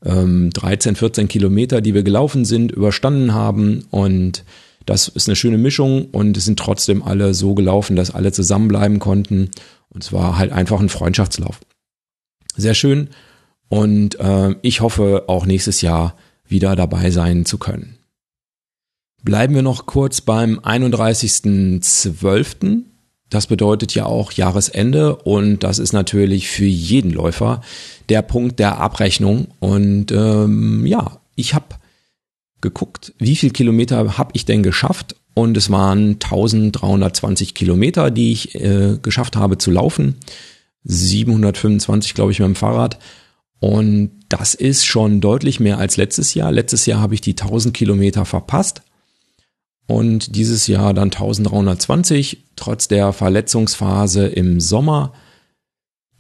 ähm, 0.04 0.50
13, 0.50 0.96
14 0.96 1.28
Kilometer, 1.28 1.82
die 1.82 1.92
wir 1.92 2.02
gelaufen 2.02 2.46
sind, 2.46 2.72
überstanden 2.72 3.34
haben 3.34 3.84
und 3.90 4.44
das 4.90 5.06
ist 5.06 5.28
eine 5.28 5.36
schöne 5.36 5.56
Mischung 5.56 6.06
und 6.06 6.36
es 6.36 6.46
sind 6.46 6.58
trotzdem 6.58 7.04
alle 7.04 7.32
so 7.32 7.54
gelaufen, 7.54 7.94
dass 7.94 8.10
alle 8.10 8.32
zusammenbleiben 8.32 8.98
konnten 8.98 9.52
und 9.88 10.02
es 10.02 10.12
war 10.12 10.36
halt 10.36 10.50
einfach 10.50 10.80
ein 10.80 10.88
Freundschaftslauf. 10.88 11.60
Sehr 12.56 12.74
schön. 12.74 13.10
Und 13.68 14.18
äh, 14.18 14.56
ich 14.62 14.80
hoffe 14.80 15.26
auch 15.28 15.46
nächstes 15.46 15.80
Jahr 15.80 16.16
wieder 16.44 16.74
dabei 16.74 17.12
sein 17.12 17.44
zu 17.44 17.56
können. 17.56 17.98
Bleiben 19.22 19.54
wir 19.54 19.62
noch 19.62 19.86
kurz 19.86 20.22
beim 20.22 20.58
31.12. 20.58 22.82
Das 23.28 23.46
bedeutet 23.46 23.94
ja 23.94 24.06
auch 24.06 24.32
Jahresende 24.32 25.14
und 25.14 25.62
das 25.62 25.78
ist 25.78 25.92
natürlich 25.92 26.48
für 26.48 26.64
jeden 26.64 27.12
Läufer 27.12 27.60
der 28.08 28.22
Punkt 28.22 28.58
der 28.58 28.78
Abrechnung. 28.78 29.46
Und 29.60 30.10
ähm, 30.10 30.84
ja, 30.84 31.20
ich 31.36 31.54
habe 31.54 31.76
geguckt, 32.60 33.14
wie 33.18 33.36
viel 33.36 33.50
Kilometer 33.50 34.18
habe 34.18 34.32
ich 34.34 34.44
denn 34.44 34.62
geschafft 34.62 35.16
und 35.34 35.56
es 35.56 35.70
waren 35.70 36.14
1320 36.14 37.54
Kilometer, 37.54 38.10
die 38.10 38.32
ich 38.32 38.54
äh, 38.54 38.98
geschafft 39.00 39.36
habe 39.36 39.58
zu 39.58 39.70
laufen. 39.70 40.16
725, 40.84 42.14
glaube 42.14 42.32
ich, 42.32 42.40
mit 42.40 42.48
dem 42.48 42.56
Fahrrad. 42.56 42.98
Und 43.58 44.12
das 44.28 44.54
ist 44.54 44.86
schon 44.86 45.20
deutlich 45.20 45.60
mehr 45.60 45.78
als 45.78 45.96
letztes 45.96 46.34
Jahr. 46.34 46.50
Letztes 46.50 46.86
Jahr 46.86 47.00
habe 47.00 47.14
ich 47.14 47.20
die 47.20 47.32
1000 47.32 47.74
Kilometer 47.74 48.24
verpasst. 48.24 48.82
Und 49.86 50.36
dieses 50.36 50.66
Jahr 50.66 50.94
dann 50.94 51.10
1320, 51.10 52.44
trotz 52.56 52.88
der 52.88 53.12
Verletzungsphase 53.12 54.26
im 54.26 54.60
Sommer. 54.60 55.12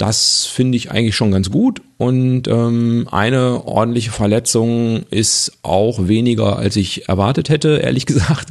Das 0.00 0.46
finde 0.46 0.78
ich 0.78 0.90
eigentlich 0.90 1.14
schon 1.14 1.30
ganz 1.30 1.50
gut. 1.50 1.82
Und 1.98 2.48
ähm, 2.48 3.06
eine 3.10 3.66
ordentliche 3.66 4.10
Verletzung 4.10 5.02
ist 5.10 5.58
auch 5.60 6.08
weniger, 6.08 6.56
als 6.56 6.76
ich 6.76 7.06
erwartet 7.06 7.50
hätte, 7.50 7.76
ehrlich 7.76 8.06
gesagt. 8.06 8.48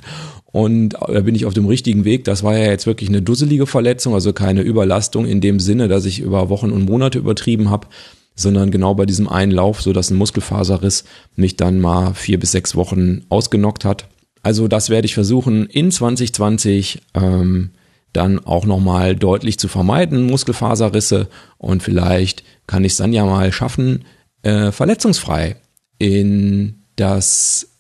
Und 0.52 0.90
da 0.90 1.22
bin 1.22 1.34
ich 1.34 1.48
auf 1.48 1.56
dem 1.56 1.66
richtigen 1.66 2.06
Weg. 2.06 2.24
Das 2.24 2.44
war 2.44 2.56
ja 2.56 2.66
jetzt 2.66 2.86
wirklich 2.86 3.10
eine 3.10 3.24
dusselige 3.24 3.66
Verletzung, 3.66 4.14
also 4.14 4.32
keine 4.32 4.62
Überlastung 4.62 5.26
in 5.26 5.42
dem 5.42 5.60
Sinne, 5.60 5.88
dass 5.88 6.06
ich 6.06 6.20
über 6.20 6.50
Wochen 6.50 6.70
und 6.70 6.86
Monate 6.86 7.18
übertrieben 7.18 7.72
habe, 7.72 7.88
sondern 8.36 8.70
genau 8.70 8.94
bei 8.94 9.08
diesem 9.08 9.28
einen 9.28 9.52
Lauf, 9.52 9.82
so 9.82 9.92
dass 9.92 10.12
ein 10.12 10.18
Muskelfaserriss 10.18 11.04
mich 11.36 11.58
dann 11.58 11.80
mal 11.80 12.14
vier 12.14 12.40
bis 12.40 12.52
sechs 12.52 12.76
Wochen 12.76 13.24
ausgenockt 13.30 13.86
hat. 13.86 14.08
Also 14.44 14.68
das 14.68 14.92
werde 14.92 15.08
ich 15.08 15.16
versuchen 15.16 15.66
in 15.66 15.90
2020 15.90 17.02
ähm, 17.16 17.72
dann 18.14 18.40
auch 18.40 18.66
nochmal 18.66 19.16
deutlich 19.16 19.60
zu 19.60 19.68
vermeiden, 19.68 20.24
Muskelfaserrisse. 20.24 21.28
Und 21.58 21.84
vielleicht 21.84 22.44
kann 22.68 22.84
ich 22.84 22.94
es 22.94 22.98
dann 22.98 23.14
ja 23.14 23.26
mal 23.26 23.52
schaffen, 23.52 24.06
äh, 24.42 24.72
verletzungsfrei 24.72 25.58
in 25.98 26.84
das 26.96 27.78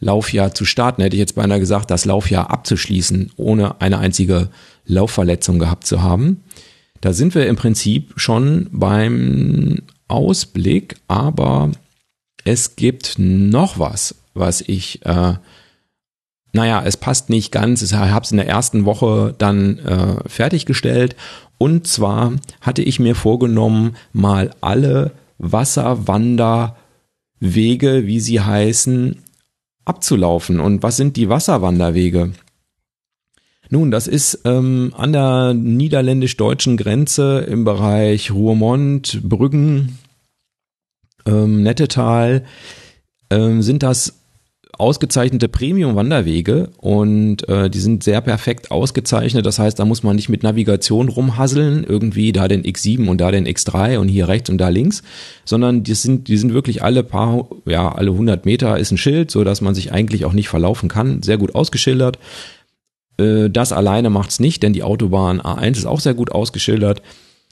Laufjahr 0.00 0.54
zu 0.54 0.64
starten. 0.64 1.02
Hätte 1.02 1.16
ich 1.16 1.20
jetzt 1.20 1.34
beinahe 1.34 1.60
gesagt, 1.60 1.90
das 1.90 2.04
Laufjahr 2.04 2.50
abzuschließen, 2.50 3.32
ohne 3.36 3.80
eine 3.80 3.98
einzige 3.98 4.48
Laufverletzung 4.86 5.58
gehabt 5.58 5.86
zu 5.86 6.02
haben. 6.02 6.44
Da 7.00 7.12
sind 7.12 7.34
wir 7.34 7.46
im 7.46 7.56
Prinzip 7.56 8.14
schon 8.16 8.68
beim 8.72 9.82
Ausblick, 10.08 10.96
aber 11.06 11.70
es 12.44 12.76
gibt 12.76 13.16
noch 13.18 13.78
was, 13.78 14.16
was 14.34 14.60
ich, 14.62 15.04
äh, 15.04 15.34
naja, 16.52 16.82
es 16.84 16.96
passt 16.96 17.30
nicht 17.30 17.52
ganz. 17.52 17.82
Ich 17.82 17.92
habe 17.92 18.24
es 18.24 18.30
in 18.30 18.38
der 18.38 18.48
ersten 18.48 18.84
Woche 18.84 19.34
dann 19.38 19.78
äh, 19.80 20.28
fertiggestellt. 20.28 21.16
Und 21.58 21.86
zwar 21.86 22.32
hatte 22.60 22.82
ich 22.82 23.00
mir 23.00 23.14
vorgenommen, 23.14 23.96
mal 24.12 24.50
alle 24.60 25.12
Wasserwanderwege, 25.38 26.76
wie 28.06 28.20
sie 28.20 28.40
heißen, 28.40 29.22
abzulaufen. 29.84 30.60
Und 30.60 30.82
was 30.82 30.96
sind 30.96 31.16
die 31.16 31.28
Wasserwanderwege? 31.28 32.32
Nun, 33.70 33.90
das 33.90 34.06
ist 34.06 34.40
ähm, 34.44 34.94
an 34.96 35.12
der 35.12 35.52
niederländisch-deutschen 35.52 36.78
Grenze 36.78 37.40
im 37.40 37.64
Bereich 37.64 38.30
Ruhrmond, 38.30 39.20
Brüggen, 39.22 39.98
ähm, 41.26 41.62
Nettetal, 41.62 42.44
ähm, 43.30 43.60
sind 43.60 43.82
das 43.82 44.17
ausgezeichnete 44.76 45.48
Premium-Wanderwege 45.48 46.70
und 46.76 47.48
äh, 47.48 47.70
die 47.70 47.80
sind 47.80 48.04
sehr 48.04 48.20
perfekt 48.20 48.70
ausgezeichnet. 48.70 49.46
Das 49.46 49.58
heißt, 49.58 49.78
da 49.78 49.84
muss 49.84 50.02
man 50.02 50.16
nicht 50.16 50.28
mit 50.28 50.42
Navigation 50.42 51.08
rumhasseln, 51.08 51.84
irgendwie 51.84 52.32
da 52.32 52.48
den 52.48 52.62
X7 52.62 53.08
und 53.08 53.20
da 53.20 53.30
den 53.30 53.46
X3 53.46 53.98
und 53.98 54.08
hier 54.08 54.28
rechts 54.28 54.50
und 54.50 54.58
da 54.58 54.68
links, 54.68 55.02
sondern 55.44 55.82
die 55.82 55.94
sind, 55.94 56.28
die 56.28 56.36
sind 56.36 56.52
wirklich 56.52 56.82
alle 56.82 57.02
paar, 57.02 57.48
ja, 57.64 57.90
alle 57.90 58.10
100 58.10 58.44
Meter 58.44 58.78
ist 58.78 58.92
ein 58.92 58.98
Schild, 58.98 59.30
so 59.30 59.42
dass 59.42 59.60
man 59.60 59.74
sich 59.74 59.92
eigentlich 59.92 60.24
auch 60.24 60.32
nicht 60.32 60.48
verlaufen 60.48 60.88
kann. 60.88 61.22
Sehr 61.22 61.38
gut 61.38 61.54
ausgeschildert. 61.54 62.18
Äh, 63.18 63.50
das 63.50 63.72
alleine 63.72 64.10
macht's 64.10 64.38
nicht, 64.38 64.62
denn 64.62 64.74
die 64.74 64.82
Autobahn 64.82 65.40
A1 65.40 65.72
ist 65.72 65.86
auch 65.86 66.00
sehr 66.00 66.14
gut 66.14 66.30
ausgeschildert 66.30 67.02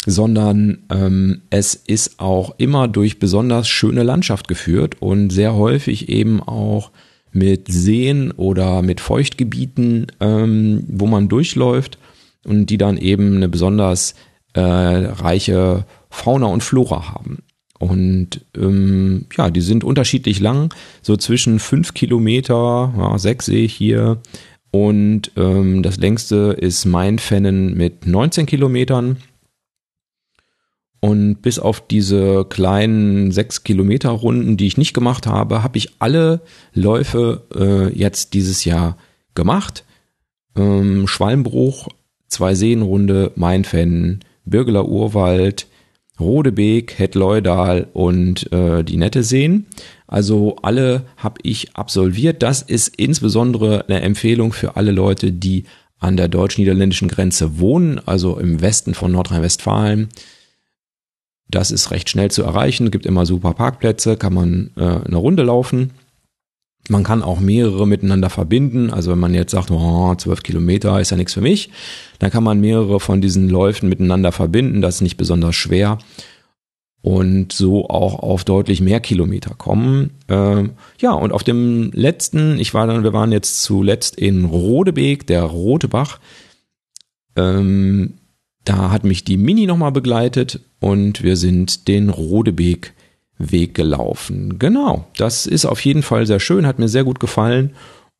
sondern 0.08 0.84
ähm, 0.88 1.42
es 1.50 1.74
ist 1.74 2.20
auch 2.20 2.54
immer 2.58 2.86
durch 2.86 3.18
besonders 3.18 3.68
schöne 3.68 4.04
Landschaft 4.04 4.46
geführt 4.46 4.94
und 5.00 5.30
sehr 5.30 5.56
häufig 5.56 6.08
eben 6.08 6.40
auch 6.40 6.92
mit 7.36 7.68
Seen 7.68 8.30
oder 8.32 8.80
mit 8.80 9.00
Feuchtgebieten, 9.00 10.06
ähm, 10.20 10.84
wo 10.88 11.06
man 11.06 11.28
durchläuft 11.28 11.98
und 12.44 12.66
die 12.66 12.78
dann 12.78 12.96
eben 12.96 13.36
eine 13.36 13.48
besonders 13.48 14.14
äh, 14.54 14.60
reiche 14.60 15.84
Fauna 16.08 16.46
und 16.46 16.62
Flora 16.62 17.12
haben. 17.12 17.42
Und 17.78 18.40
ähm, 18.56 19.26
ja, 19.36 19.50
die 19.50 19.60
sind 19.60 19.84
unterschiedlich 19.84 20.40
lang, 20.40 20.72
so 21.02 21.18
zwischen 21.18 21.58
fünf 21.58 21.92
Kilometer, 21.92 22.94
ja, 22.96 23.18
sehe 23.18 23.64
ich 23.64 23.74
hier. 23.74 24.18
Und 24.70 25.30
ähm, 25.36 25.82
das 25.82 25.98
längste 25.98 26.56
ist 26.58 26.86
Mainfennen 26.86 27.76
mit 27.76 28.06
19 28.06 28.46
Kilometern. 28.46 29.18
Und 31.00 31.42
bis 31.42 31.58
auf 31.58 31.86
diese 31.86 32.44
kleinen 32.46 33.30
sechs 33.30 33.64
Kilometer 33.64 34.10
Runden, 34.10 34.56
die 34.56 34.66
ich 34.66 34.78
nicht 34.78 34.94
gemacht 34.94 35.26
habe, 35.26 35.62
habe 35.62 35.78
ich 35.78 35.90
alle 35.98 36.40
Läufe 36.72 37.42
äh, 37.54 37.96
jetzt 37.96 38.34
dieses 38.34 38.64
Jahr 38.64 38.96
gemacht. 39.34 39.84
Ähm, 40.56 41.06
Schwalmbruch, 41.06 41.88
zwei 42.28 42.54
Seenrunde, 42.54 43.32
Mainfennen, 43.36 44.20
Birgeler 44.44 44.88
Urwald, 44.88 45.66
Rodebeek, 46.18 46.98
Hetleudal 46.98 47.88
und 47.92 48.50
äh, 48.52 48.82
die 48.82 48.96
Nette 48.96 49.22
Seen. 49.22 49.66
Also 50.06 50.56
alle 50.62 51.04
habe 51.18 51.40
ich 51.42 51.76
absolviert. 51.76 52.42
Das 52.42 52.62
ist 52.62 52.96
insbesondere 52.96 53.84
eine 53.86 54.00
Empfehlung 54.00 54.52
für 54.52 54.76
alle 54.76 54.92
Leute, 54.92 55.30
die 55.32 55.64
an 55.98 56.16
der 56.16 56.28
deutsch-niederländischen 56.28 57.08
Grenze 57.08 57.58
wohnen, 57.58 58.00
also 58.06 58.38
im 58.38 58.60
Westen 58.60 58.94
von 58.94 59.12
Nordrhein-Westfalen 59.12 60.08
das 61.48 61.70
ist 61.70 61.90
recht 61.90 62.10
schnell 62.10 62.30
zu 62.30 62.42
erreichen, 62.42 62.90
gibt 62.90 63.06
immer 63.06 63.26
super 63.26 63.54
Parkplätze, 63.54 64.16
kann 64.16 64.34
man 64.34 64.70
äh, 64.76 64.82
eine 64.82 65.16
Runde 65.16 65.42
laufen. 65.42 65.92
Man 66.88 67.02
kann 67.02 67.22
auch 67.22 67.40
mehrere 67.40 67.86
miteinander 67.86 68.30
verbinden. 68.30 68.90
Also 68.90 69.10
wenn 69.10 69.18
man 69.18 69.34
jetzt 69.34 69.52
sagt, 69.52 69.70
oh, 69.70 70.14
12 70.14 70.42
Kilometer 70.42 71.00
ist 71.00 71.10
ja 71.10 71.16
nichts 71.16 71.34
für 71.34 71.40
mich, 71.40 71.70
dann 72.18 72.30
kann 72.30 72.44
man 72.44 72.60
mehrere 72.60 73.00
von 73.00 73.20
diesen 73.20 73.48
Läufen 73.48 73.88
miteinander 73.88 74.32
verbinden. 74.32 74.82
Das 74.82 74.96
ist 74.96 75.00
nicht 75.00 75.16
besonders 75.16 75.56
schwer 75.56 75.98
und 77.06 77.52
so 77.52 77.88
auch 77.88 78.18
auf 78.18 78.44
deutlich 78.44 78.80
mehr 78.80 78.98
Kilometer 78.98 79.54
kommen. 79.54 80.10
Ähm, 80.28 80.72
ja, 81.00 81.12
und 81.12 81.32
auf 81.32 81.44
dem 81.44 81.92
letzten, 81.92 82.58
ich 82.58 82.74
war 82.74 82.88
dann, 82.88 83.04
wir 83.04 83.12
waren 83.12 83.30
jetzt 83.30 83.62
zuletzt 83.62 84.16
in 84.16 84.44
Rodebeek, 84.44 85.24
der 85.26 85.44
Rote 85.44 85.86
Bach. 85.86 86.18
Ähm, 87.36 88.14
da 88.66 88.90
hat 88.90 89.04
mich 89.04 89.24
die 89.24 89.36
Mini 89.36 89.66
nochmal 89.66 89.92
begleitet 89.92 90.60
und 90.80 91.22
wir 91.22 91.36
sind 91.36 91.88
den 91.88 92.10
Rodebeek 92.10 92.92
Weg 93.38 93.74
gelaufen. 93.74 94.58
Genau, 94.58 95.06
das 95.16 95.46
ist 95.46 95.66
auf 95.66 95.84
jeden 95.84 96.02
Fall 96.02 96.26
sehr 96.26 96.40
schön, 96.40 96.66
hat 96.66 96.78
mir 96.78 96.88
sehr 96.88 97.04
gut 97.04 97.20
gefallen 97.20 97.74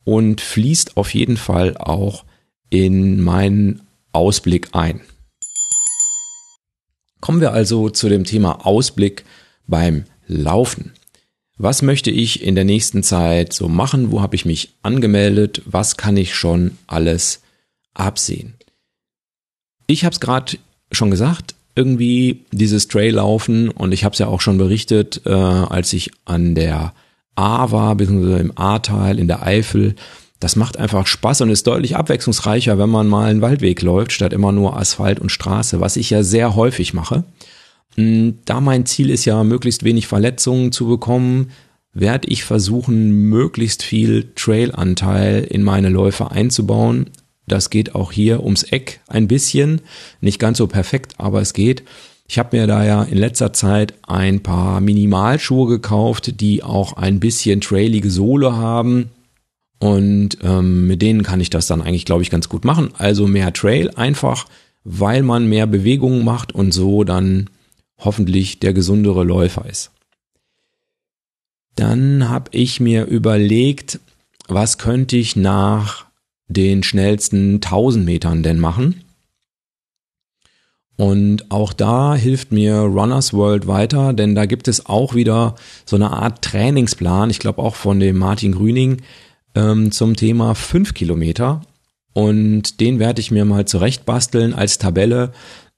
und 0.05 0.41
fließt 0.41 0.97
auf 0.97 1.15
jeden 1.15 1.37
Fall 1.39 1.77
auch 1.79 2.25
in 2.69 3.23
meinen 3.23 3.83
Ausblick 4.13 4.69
ein. 4.73 5.01
Kommen 7.21 7.41
wir 7.41 7.53
also 7.53 7.89
zu 7.89 8.09
dem 8.09 8.25
Thema 8.25 8.67
Ausblick 8.67 9.25
beim 9.67 10.05
Laufen. 10.27 10.93
Was 11.57 11.81
möchte 11.81 12.11
ich 12.11 12.43
in 12.43 12.55
der 12.55 12.65
nächsten 12.65 13.03
Zeit 13.03 13.55
so 13.55 13.69
machen? 13.69 14.13
Wo 14.13 14.21
habe 14.21 14.37
ich 14.37 14.45
mich 14.45 14.75
angemeldet? 14.83 15.63
Was 15.65 15.97
kann 15.97 16.19
ich 16.19 16.35
schon 16.35 16.77
alles 16.87 17.41
absehen? 17.95 18.56
Ich 19.87 20.05
habe 20.05 20.13
es 20.13 20.21
gerade 20.21 20.59
schon 20.93 21.11
gesagt, 21.11 21.55
irgendwie 21.75 22.45
dieses 22.53 22.89
Trail-Laufen 22.89 23.69
und 23.69 23.93
ich 23.93 24.05
habe 24.05 24.15
es 24.15 24.19
ja 24.19 24.27
auch 24.27 24.41
schon 24.41 24.59
berichtet, 24.59 25.23
äh, 25.27 25.31
als 25.31 25.93
ich 25.93 26.11
an 26.25 26.55
der 26.55 26.93
A 27.37 27.71
war, 27.71 27.95
beziehungsweise 27.95 28.39
im 28.39 28.53
A-Teil 28.57 29.19
in 29.19 29.29
der 29.29 29.45
Eifel. 29.45 29.95
Das 30.41 30.57
macht 30.57 30.79
einfach 30.79 31.07
Spaß 31.07 31.43
und 31.43 31.51
ist 31.51 31.67
deutlich 31.67 31.97
abwechslungsreicher, 31.97 32.79
wenn 32.79 32.91
man 32.91 33.09
mal 33.09 33.29
einen 33.31 33.43
Waldweg 33.43 33.83
läuft, 33.83 34.13
statt 34.13 34.33
immer 34.33 34.53
nur 34.53 34.77
Asphalt 34.77 35.21
und 35.21 35.31
Straße, 35.31 35.81
was 35.81 35.97
ich 35.97 36.11
ja 36.11 36.23
sehr 36.23 36.57
häufig 36.57 36.95
mache. 36.95 37.25
Hm, 37.97 38.39
da 38.45 38.61
mein 38.61 38.87
Ziel 38.87 39.11
ist 39.11 39.25
ja, 39.27 39.45
möglichst 39.45 39.85
wenig 39.85 40.07
Verletzungen 40.07 40.73
zu 40.73 40.87
bekommen, 40.87 41.51
werde 41.93 42.29
ich 42.29 42.45
versuchen, 42.45 43.29
möglichst 43.29 43.83
viel 43.83 44.33
Trail-Anteil 44.35 45.45
in 45.45 45.63
meine 45.63 45.89
Läufe 45.89 46.31
einzubauen. 46.31 47.07
Das 47.47 47.71
geht 47.71 47.95
auch 47.95 48.13
hier 48.13 48.43
ums 48.43 48.65
Eck 48.65 49.01
ein 49.07 49.29
bisschen. 49.29 49.81
Nicht 50.21 50.39
ganz 50.39 50.59
so 50.59 50.67
perfekt, 50.67 51.15
aber 51.19 51.41
es 51.41 51.53
geht. 51.53 51.85
Ich 52.29 52.39
habe 52.39 52.57
mir 52.57 52.67
da 52.67 52.85
ja 52.85 53.05
in 53.05 53.19
letzter 53.19 53.53
Zeit 53.53 53.95
ein 54.07 54.43
paar 54.43 54.81
Minimalschuhe 54.81 55.69
gekauft, 55.69 56.41
die 56.41 56.65
auch 56.65 56.95
ein 56.95 57.21
bisschen 57.21 57.61
trailige 57.61 58.11
Sohle 58.11 58.57
haben. 58.57 59.11
Und 59.79 60.39
ähm, 60.43 60.87
mit 60.87 61.03
denen 61.03 61.23
kann 61.23 61.41
ich 61.41 61.51
das 61.51 61.67
dann 61.67 61.83
eigentlich, 61.83 62.05
glaube 62.05 62.23
ich, 62.23 62.31
ganz 62.31 62.49
gut 62.49 62.65
machen. 62.65 62.91
Also 62.99 63.29
mehr 63.29 63.53
Trail 63.53 63.91
einfach, 63.91 64.47
weil 64.83 65.23
man 65.23 65.49
mehr 65.49 65.67
Bewegungen 65.67 66.25
macht 66.25 66.53
und 66.53 66.73
so 66.73 67.05
dann 67.05 67.49
hoffentlich 67.99 68.59
der 68.59 68.73
gesundere 68.73 69.23
Läufer 69.23 69.67
ist. 69.67 69.93
Dann 71.77 72.29
habe 72.29 72.51
ich 72.53 72.81
mir 72.81 73.05
überlegt, 73.05 74.01
was 74.49 74.79
könnte 74.79 75.17
ich 75.17 75.37
nach 75.37 76.06
den 76.49 76.83
schnellsten 76.83 77.55
1000 77.57 78.05
Metern 78.05 78.43
denn 78.43 78.59
machen. 78.59 79.03
Und 80.97 81.51
auch 81.51 81.73
da 81.75 82.15
hilft 82.15 82.53
mir 82.53 82.77
Runners 82.77 83.35
World 83.35 83.67
weiter, 83.67 84.15
denn 84.15 84.35
da 84.35 84.47
gibt 84.47 84.67
es 84.67 84.87
auch 84.87 85.15
wieder 85.15 85.57
so 85.85 85.97
eine 85.97 86.11
Art 86.11 86.43
Trainingsplan, 86.43 87.29
ich 87.29 87.39
glaube 87.39 87.63
auch 87.63 87.75
von 87.75 88.01
dem 88.01 88.17
Martin 88.17 88.53
Grüning 88.53 89.03
ähm, 89.55 89.93
zum 89.93 90.17
Thema 90.17 90.55
5 90.55 90.95
Kilometer. 90.95 91.61
Und 92.15 92.81
den 92.81 92.99
werde 92.99 93.21
ich 93.21 93.31
mir 93.31 93.45
mal 93.45 93.67
zurechtbasteln 93.67 94.55
als 94.55 94.79
Tabelle 94.79 95.33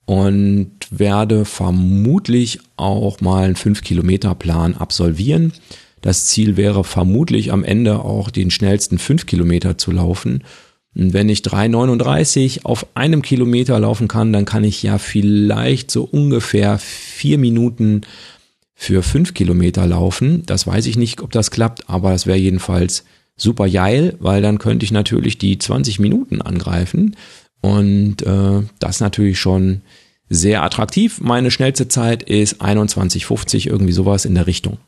und 0.07 0.71
werde 0.91 1.45
vermutlich 1.45 2.61
auch 2.77 3.21
mal 3.21 3.45
einen 3.45 3.57
5 3.57 3.83
Kilometer 3.83 4.37
Plan 4.37 4.77
absolvieren. 4.77 5.53
Das 6.01 6.27
Ziel 6.27 6.57
wäre 6.57 6.85
vermutlich 6.85 7.53
am 7.53 7.65
Ende 7.65 8.01
auch 8.05 8.31
den 8.31 8.51
schnellsten 8.51 8.99
fünf 8.99 9.27
Kilometer 9.27 9.79
zu 9.79 9.91
laufen. 9.91 10.45
Und 10.95 11.13
wenn 11.13 11.29
ich 11.29 11.41
3,39 11.41 12.65
auf 12.65 12.87
einem 12.95 13.23
Kilometer 13.23 13.79
laufen 13.79 14.09
kann, 14.09 14.33
dann 14.33 14.45
kann 14.45 14.65
ich 14.65 14.83
ja 14.83 14.99
vielleicht 14.99 15.91
so 15.91 16.05
ungefähr 16.05 16.79
vier 16.79 17.39
Minuten 17.39 18.03
für 18.75 19.03
fünf 19.03 19.35
Kilometer 19.35 19.87
laufen. 19.87 20.45
Das 20.47 20.67
weiß 20.67 20.87
ich 20.87 20.97
nicht, 20.97 21.21
ob 21.21 21.33
das 21.33 21.51
klappt, 21.51 21.89
aber 21.89 22.13
das 22.13 22.27
wäre 22.27 22.39
jedenfalls 22.39 23.05
super 23.37 23.69
geil, 23.69 24.17
weil 24.21 24.43
dann 24.43 24.59
könnte 24.59 24.85
ich 24.85 24.93
natürlich 24.93 25.39
die 25.39 25.59
20 25.59 25.99
Minuten 25.99 26.43
angreifen. 26.43 27.17
Und 27.61 28.23
äh, 28.23 28.63
das 28.79 29.01
natürlich 29.01 29.39
schon 29.39 29.83
sehr 30.29 30.63
attraktiv. 30.63 31.21
Meine 31.21 31.51
schnellste 31.51 31.89
Zeit 31.89 32.23
ist 32.23 32.63
21,50, 32.63 33.69
irgendwie 33.69 33.93
sowas 33.93 34.25
in 34.25 34.35
der 34.35 34.47
Richtung. 34.47 34.79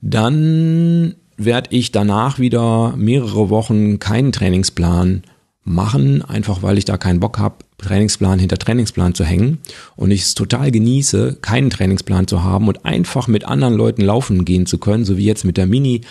Dann 0.00 1.14
werde 1.36 1.70
ich 1.74 1.92
danach 1.92 2.38
wieder 2.38 2.94
mehrere 2.96 3.50
Wochen 3.50 3.98
keinen 3.98 4.32
Trainingsplan 4.32 5.22
machen, 5.64 6.22
einfach 6.22 6.62
weil 6.62 6.78
ich 6.78 6.84
da 6.84 6.96
keinen 6.96 7.20
Bock 7.20 7.38
habe, 7.38 7.56
Trainingsplan 7.78 8.38
hinter 8.38 8.58
Trainingsplan 8.58 9.14
zu 9.14 9.24
hängen 9.24 9.58
und 9.96 10.10
ich 10.10 10.22
es 10.22 10.34
total 10.34 10.70
genieße, 10.70 11.38
keinen 11.40 11.70
Trainingsplan 11.70 12.26
zu 12.26 12.42
haben 12.44 12.68
und 12.68 12.84
einfach 12.84 13.28
mit 13.28 13.44
anderen 13.44 13.74
Leuten 13.74 14.02
laufen 14.02 14.44
gehen 14.44 14.66
zu 14.66 14.78
können, 14.78 15.04
so 15.04 15.16
wie 15.16 15.24
jetzt 15.24 15.44
mit 15.44 15.56
der 15.56 15.66
Mini 15.66 16.02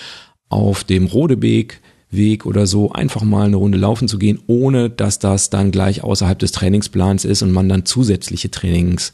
auf 0.50 0.84
dem 0.84 1.06
Rodebeg 1.06 1.82
Weg 2.12 2.48
oder 2.48 2.66
so, 2.66 2.92
einfach 2.92 3.22
mal 3.22 3.46
eine 3.46 3.58
Runde 3.58 3.78
laufen 3.78 4.08
zu 4.08 4.18
gehen, 4.18 4.40
ohne 4.48 4.90
dass 4.90 5.20
das 5.20 5.52
dann 5.52 5.70
gleich 5.70 6.04
außerhalb 6.04 6.40
des 6.40 6.52
Trainingsplans 6.54 7.24
ist 7.24 7.44
und 7.44 7.52
man 7.52 7.70
dann 7.70 7.86
zusätzliche 7.86 8.50
Trainings 8.50 9.14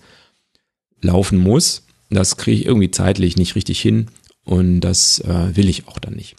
laufen 1.01 1.38
muss. 1.38 1.84
Das 2.09 2.38
kriege 2.38 2.61
ich 2.61 2.65
irgendwie 2.65 2.91
zeitlich 2.91 3.36
nicht 3.36 3.55
richtig 3.55 3.82
hin 3.82 4.07
und 4.46 4.82
das 4.82 5.20
äh, 5.20 5.56
will 5.56 5.68
ich 5.70 5.88
auch 5.88 6.00
dann 6.00 6.14
nicht. 6.14 6.36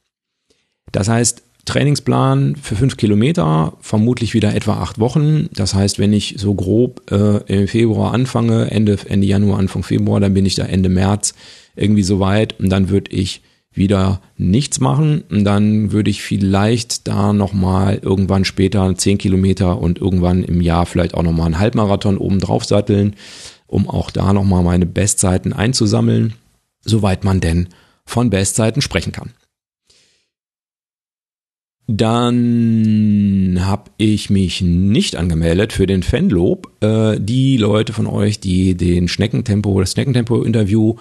Das 0.93 1.09
heißt, 1.09 1.43
Trainingsplan 1.67 2.55
für 2.57 2.77
fünf 2.77 2.97
Kilometer, 2.97 3.75
vermutlich 3.81 4.35
wieder 4.35 4.55
etwa 4.55 4.75
acht 4.75 5.01
Wochen. 5.01 5.49
Das 5.53 5.75
heißt, 5.75 5.99
wenn 5.99 6.13
ich 6.13 6.37
so 6.39 6.55
grob 6.55 7.11
äh, 7.11 7.39
im 7.53 7.69
Februar 7.69 8.15
anfange, 8.15 8.71
Ende, 8.71 8.97
Ende 9.09 9.27
Januar, 9.27 9.59
Anfang 9.59 9.83
Februar, 9.83 10.21
dann 10.21 10.33
bin 10.33 10.47
ich 10.47 10.55
da 10.55 10.65
Ende 10.65 10.89
März 10.89 11.35
irgendwie 11.75 12.05
so 12.05 12.21
weit 12.21 12.59
und 12.61 12.71
dann 12.71 12.89
würde 12.89 13.11
ich 13.11 13.43
wieder 13.75 14.21
nichts 14.39 14.81
machen. 14.81 15.25
Und 15.29 15.45
dann 15.45 15.91
würde 15.93 16.09
ich 16.09 16.23
vielleicht 16.23 17.09
da 17.09 17.33
nochmal 17.33 17.99
irgendwann 18.01 18.45
später 18.45 18.95
zehn 18.97 19.19
Kilometer 19.19 19.81
und 19.81 19.99
irgendwann 19.99 20.45
im 20.45 20.61
Jahr 20.61 20.87
vielleicht 20.87 21.15
auch 21.15 21.25
nochmal 21.25 21.47
einen 21.47 21.59
Halbmarathon 21.59 22.17
oben 22.17 22.39
drauf 22.39 22.65
satteln, 22.65 23.17
um 23.67 23.91
auch 23.91 24.11
da 24.11 24.33
nochmal 24.33 24.63
meine 24.63 24.87
Bestzeiten 24.87 25.53
einzusammeln, 25.53 26.35
soweit 26.81 27.25
man 27.25 27.41
denn 27.41 27.69
von 28.07 28.31
Bestzeiten 28.31 28.81
sprechen 28.81 29.13
kann. 29.13 29.35
Dann 31.89 33.59
habe 33.61 33.91
ich 33.97 34.29
mich 34.29 34.61
nicht 34.61 35.15
angemeldet 35.15 35.73
für 35.73 35.87
den 35.87 36.03
Fanlob. 36.03 36.73
Äh, 36.83 37.21
die 37.21 37.57
Leute 37.59 37.93
von 37.93 38.09
euch, 38.09 38.41
die 38.41 38.77
den 38.77 39.07
Schneckentempo, 39.07 39.79
das 39.79 39.93
Schneckentempo-Interview 39.93 40.97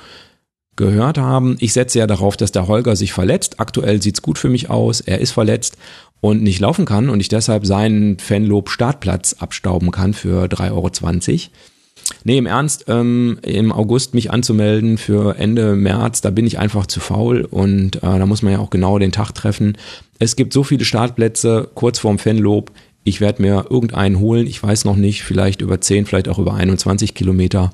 gehört 0.75 1.17
haben. 1.17 1.55
Ich 1.59 1.73
setze 1.73 1.99
ja 1.99 2.07
darauf, 2.07 2.37
dass 2.37 2.51
der 2.51 2.67
Holger 2.67 2.95
sich 2.95 3.13
verletzt. 3.13 3.59
Aktuell 3.59 4.01
sieht's 4.01 4.21
gut 4.21 4.37
für 4.37 4.49
mich 4.49 4.69
aus. 4.69 5.01
Er 5.01 5.19
ist 5.19 5.31
verletzt 5.31 5.77
und 6.21 6.43
nicht 6.43 6.59
laufen 6.59 6.85
kann 6.85 7.09
und 7.09 7.19
ich 7.19 7.29
deshalb 7.29 7.65
seinen 7.65 8.19
Fanlob 8.19 8.69
Startplatz 8.69 9.33
abstauben 9.33 9.89
kann 9.91 10.13
für 10.13 10.45
3,20 10.45 10.71
Euro. 10.71 10.89
Nee, 12.23 12.37
im 12.37 12.45
Ernst, 12.45 12.85
ähm, 12.87 13.39
im 13.41 13.71
August 13.71 14.13
mich 14.13 14.31
anzumelden 14.31 14.97
für 14.97 15.37
Ende 15.37 15.75
März, 15.75 16.21
da 16.21 16.29
bin 16.29 16.45
ich 16.45 16.59
einfach 16.59 16.85
zu 16.85 16.99
faul 16.99 17.41
und 17.49 17.97
äh, 17.97 17.99
da 18.01 18.25
muss 18.25 18.41
man 18.41 18.53
ja 18.53 18.59
auch 18.59 18.69
genau 18.69 18.99
den 18.99 19.11
Tag 19.11 19.33
treffen. 19.33 19.77
Es 20.19 20.35
gibt 20.35 20.53
so 20.53 20.63
viele 20.63 20.85
Startplätze 20.85 21.69
kurz 21.73 21.99
vorm 21.99 22.19
Fanlob. 22.19 22.71
Ich 23.03 23.21
werde 23.21 23.41
mir 23.41 23.67
irgendeinen 23.69 24.19
holen. 24.19 24.47
Ich 24.47 24.61
weiß 24.61 24.85
noch 24.85 24.95
nicht, 24.95 25.23
vielleicht 25.23 25.61
über 25.61 25.81
10, 25.81 26.05
vielleicht 26.05 26.27
auch 26.27 26.39
über 26.39 26.55
21 26.55 27.13
Kilometer. 27.13 27.71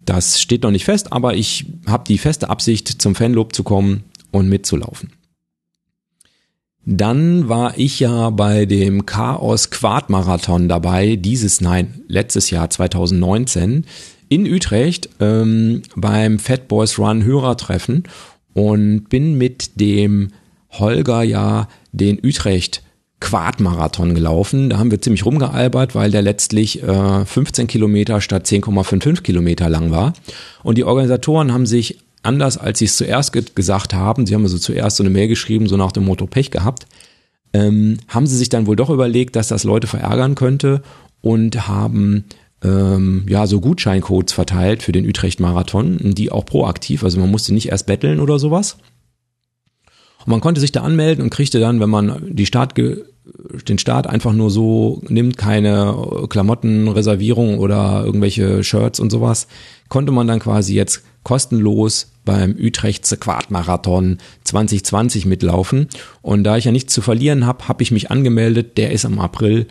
Das 0.00 0.40
steht 0.40 0.62
noch 0.62 0.70
nicht 0.70 0.84
fest, 0.84 1.12
aber 1.12 1.34
ich 1.34 1.66
habe 1.86 2.04
die 2.08 2.18
feste 2.18 2.48
Absicht, 2.48 3.02
zum 3.02 3.14
Fanlob 3.14 3.54
zu 3.54 3.62
kommen 3.62 4.04
und 4.30 4.48
mitzulaufen. 4.48 5.12
Dann 6.92 7.48
war 7.48 7.78
ich 7.78 8.00
ja 8.00 8.30
bei 8.30 8.66
dem 8.66 9.06
Chaos 9.06 9.70
Quad 9.70 10.10
Marathon 10.10 10.68
dabei, 10.68 11.14
dieses, 11.14 11.60
nein, 11.60 12.02
letztes 12.08 12.50
Jahr 12.50 12.68
2019 12.68 13.86
in 14.28 14.52
Utrecht 14.52 15.08
ähm, 15.20 15.82
beim 15.94 16.40
Fat 16.40 16.66
Boys 16.66 16.98
Run 16.98 17.22
Hörertreffen 17.22 18.02
und 18.54 19.08
bin 19.08 19.38
mit 19.38 19.80
dem 19.80 20.30
Holger 20.72 21.22
ja 21.22 21.68
den 21.92 22.18
Utrecht 22.24 22.82
Quadmarathon 23.20 24.16
gelaufen. 24.16 24.68
Da 24.70 24.78
haben 24.78 24.90
wir 24.90 25.00
ziemlich 25.00 25.24
rumgealbert, 25.24 25.94
weil 25.94 26.10
der 26.10 26.22
letztlich 26.22 26.82
äh, 26.82 27.24
15 27.24 27.68
Kilometer 27.68 28.20
statt 28.20 28.46
10,55 28.46 29.22
Kilometer 29.22 29.68
lang 29.68 29.92
war. 29.92 30.12
Und 30.64 30.76
die 30.76 30.84
Organisatoren 30.84 31.52
haben 31.52 31.66
sich 31.66 31.98
anders, 32.22 32.58
als 32.58 32.78
sie 32.78 32.84
es 32.86 32.96
zuerst 32.96 33.32
ge 33.32 33.44
gesagt 33.54 33.94
haben, 33.94 34.26
sie 34.26 34.34
haben 34.34 34.42
also 34.42 34.58
zuerst 34.58 34.96
so 34.96 35.02
eine 35.02 35.10
Mail 35.10 35.28
geschrieben, 35.28 35.68
so 35.68 35.76
nach 35.76 35.92
dem 35.92 36.04
Motto 36.04 36.26
Pech 36.26 36.50
gehabt, 36.50 36.86
ähm, 37.52 37.98
haben 38.08 38.26
sie 38.26 38.36
sich 38.36 38.48
dann 38.48 38.66
wohl 38.66 38.76
doch 38.76 38.90
überlegt, 38.90 39.36
dass 39.36 39.48
das 39.48 39.64
Leute 39.64 39.86
verärgern 39.86 40.34
könnte 40.34 40.82
und 41.20 41.66
haben 41.66 42.24
ähm, 42.62 43.24
ja 43.28 43.46
so 43.46 43.60
Gutscheincodes 43.60 44.32
verteilt 44.32 44.82
für 44.82 44.92
den 44.92 45.06
Utrecht-Marathon, 45.08 46.14
die 46.14 46.30
auch 46.30 46.44
proaktiv, 46.44 47.02
also 47.02 47.18
man 47.18 47.30
musste 47.30 47.54
nicht 47.54 47.68
erst 47.68 47.86
betteln 47.86 48.20
oder 48.20 48.38
sowas. 48.38 48.76
Und 50.20 50.28
man 50.28 50.40
konnte 50.40 50.60
sich 50.60 50.70
da 50.70 50.82
anmelden 50.82 51.24
und 51.24 51.30
kriegte 51.30 51.60
dann, 51.60 51.80
wenn 51.80 51.90
man 51.90 52.34
die 52.34 52.46
Start 52.46 52.74
den 52.76 53.78
Start 53.78 54.06
einfach 54.06 54.32
nur 54.32 54.50
so 54.50 55.02
nimmt, 55.08 55.36
keine 55.36 56.26
Klamottenreservierung 56.28 57.58
oder 57.58 58.02
irgendwelche 58.04 58.64
Shirts 58.64 59.00
und 59.00 59.10
sowas, 59.10 59.46
konnte 59.88 60.12
man 60.12 60.26
dann 60.26 60.40
quasi 60.40 60.74
jetzt 60.74 61.02
kostenlos 61.22 62.09
beim 62.24 62.56
Utrechtse 62.58 63.16
Quadmarathon 63.16 64.18
2020 64.44 65.26
mitlaufen. 65.26 65.88
Und 66.22 66.44
da 66.44 66.56
ich 66.56 66.64
ja 66.64 66.72
nichts 66.72 66.92
zu 66.92 67.02
verlieren 67.02 67.46
habe, 67.46 67.68
habe 67.68 67.82
ich 67.82 67.90
mich 67.90 68.10
angemeldet. 68.10 68.76
Der 68.78 68.92
ist 68.92 69.04
am 69.04 69.18
April. 69.18 69.66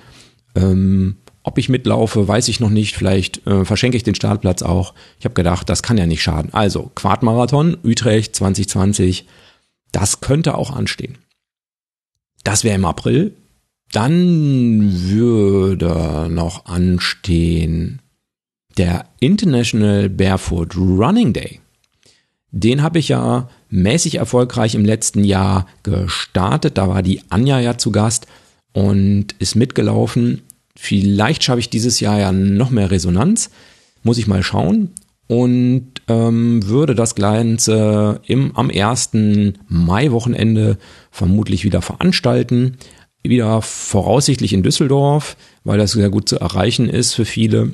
Ähm, 0.56 1.18
ob 1.44 1.58
ich 1.58 1.70
mitlaufe, 1.70 2.28
weiß 2.28 2.48
ich 2.48 2.60
noch 2.60 2.70
nicht. 2.70 2.96
Vielleicht 2.96 3.46
äh, 3.48 3.66
verschenke 3.66 3.98
ich 3.98 4.04
den 4.04 4.16
Startplatz 4.16 4.62
auch. 4.62 4.94
Ich 5.20 5.26
habe 5.26 5.36
gedacht, 5.36 5.70
das 5.70 5.84
kann 5.84 5.98
ja 5.98 6.06
nicht 6.06 6.22
schaden. 6.22 6.54
Also 6.54 6.92
Quadmarathon 6.96 7.78
Utrecht 7.84 8.36
2020, 8.36 9.26
das 9.92 10.22
könnte 10.22 10.56
auch 10.56 10.72
anstehen. 10.72 11.18
Das 12.44 12.64
wäre 12.64 12.76
im 12.76 12.86
April. 12.86 13.34
Dann 13.92 14.92
würde 15.10 16.28
noch 16.30 16.66
anstehen 16.66 18.02
der 18.78 19.06
International 19.20 20.10
Barefoot 20.10 20.76
Running 20.76 21.34
Day. 21.34 21.60
Den 22.52 22.82
habe 22.82 23.00
ich 23.00 23.10
ja 23.10 23.50
mäßig 23.70 24.16
erfolgreich 24.16 24.76
im 24.76 24.86
letzten 24.86 25.24
Jahr 25.24 25.68
gestartet. 25.84 26.78
Da 26.78 26.88
war 26.90 27.04
die 27.04 27.22
Anja 27.30 27.60
ja 27.60 27.78
zu 27.78 27.92
Gast 27.92 28.28
und 28.74 29.36
ist 29.40 29.56
mitgelaufen. 29.56 30.42
Vielleicht 30.76 31.44
schaffe 31.44 31.60
ich 31.60 31.70
dieses 31.70 32.00
Jahr 32.00 32.20
ja 32.20 32.32
noch 32.32 32.70
mehr 32.70 32.92
Resonanz. 32.92 33.50
Muss 34.04 34.18
ich 34.18 34.28
mal 34.28 34.44
schauen. 34.44 34.92
Und 35.28 35.92
ähm, 36.08 36.68
würde 36.68 36.96
das 36.96 37.14
Ganze 37.14 38.20
im, 38.26 38.56
am 38.56 38.72
ersten 38.72 39.60
Mai-Wochenende 39.68 40.80
vermutlich 41.12 41.64
wieder 41.64 41.84
veranstalten 41.84 42.78
wieder 43.24 43.62
voraussichtlich 43.62 44.54
in 44.54 44.64
Düsseldorf, 44.64 45.36
weil 45.64 45.78
das 45.78 45.92
sehr 45.92 46.10
gut 46.10 46.30
zu 46.30 46.40
erreichen 46.40 46.90
ist 46.90 47.14
für 47.14 47.26
viele. 47.26 47.72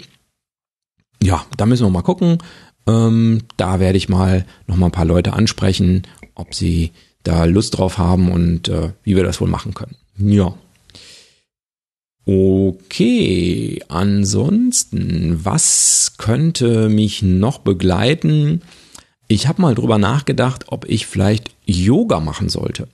Ja, 1.22 1.46
da 1.58 1.66
müssen 1.66 1.86
wir 1.86 1.92
mal 1.92 2.02
gucken. 2.02 2.40
Ähm, 2.88 3.44
da 3.58 3.80
werde 3.80 3.98
ich 3.98 4.10
mal 4.10 4.46
noch 4.68 4.76
mal 4.76 4.88
ein 4.88 4.92
paar 4.92 5.06
Leute 5.06 5.34
ansprechen, 5.34 6.04
ob 6.36 6.54
sie 6.54 6.92
da 7.24 7.46
Lust 7.46 7.78
drauf 7.78 7.98
haben 7.98 8.32
und 8.32 8.70
äh, 8.70 8.92
wie 9.04 9.16
wir 9.16 9.24
das 9.24 9.42
wohl 9.42 9.50
machen 9.50 9.74
können. 9.74 9.96
Ja. 10.18 10.56
Okay, 12.28 13.84
ansonsten, 13.88 15.40
was 15.44 16.14
könnte 16.18 16.90
mich 16.90 17.22
noch 17.22 17.60
begleiten? 17.60 18.62
Ich 19.28 19.48
habe 19.48 19.62
mal 19.62 19.76
drüber 19.76 19.98
nachgedacht, 19.98 20.66
ob 20.68 20.90
ich 20.90 21.06
vielleicht 21.06 21.52
Yoga 21.66 22.20
machen 22.20 22.50
sollte. 22.50 22.88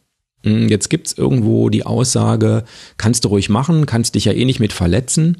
Hm, 0.43 0.69
jetzt 0.69 0.89
gibt's 0.89 1.13
irgendwo 1.13 1.69
die 1.69 1.85
Aussage, 1.85 2.63
kannst 2.97 3.25
du 3.25 3.29
ruhig 3.29 3.49
machen, 3.49 3.85
kannst 3.85 4.15
dich 4.15 4.25
ja 4.25 4.33
eh 4.33 4.45
nicht 4.45 4.59
mit 4.59 4.73
verletzen, 4.73 5.37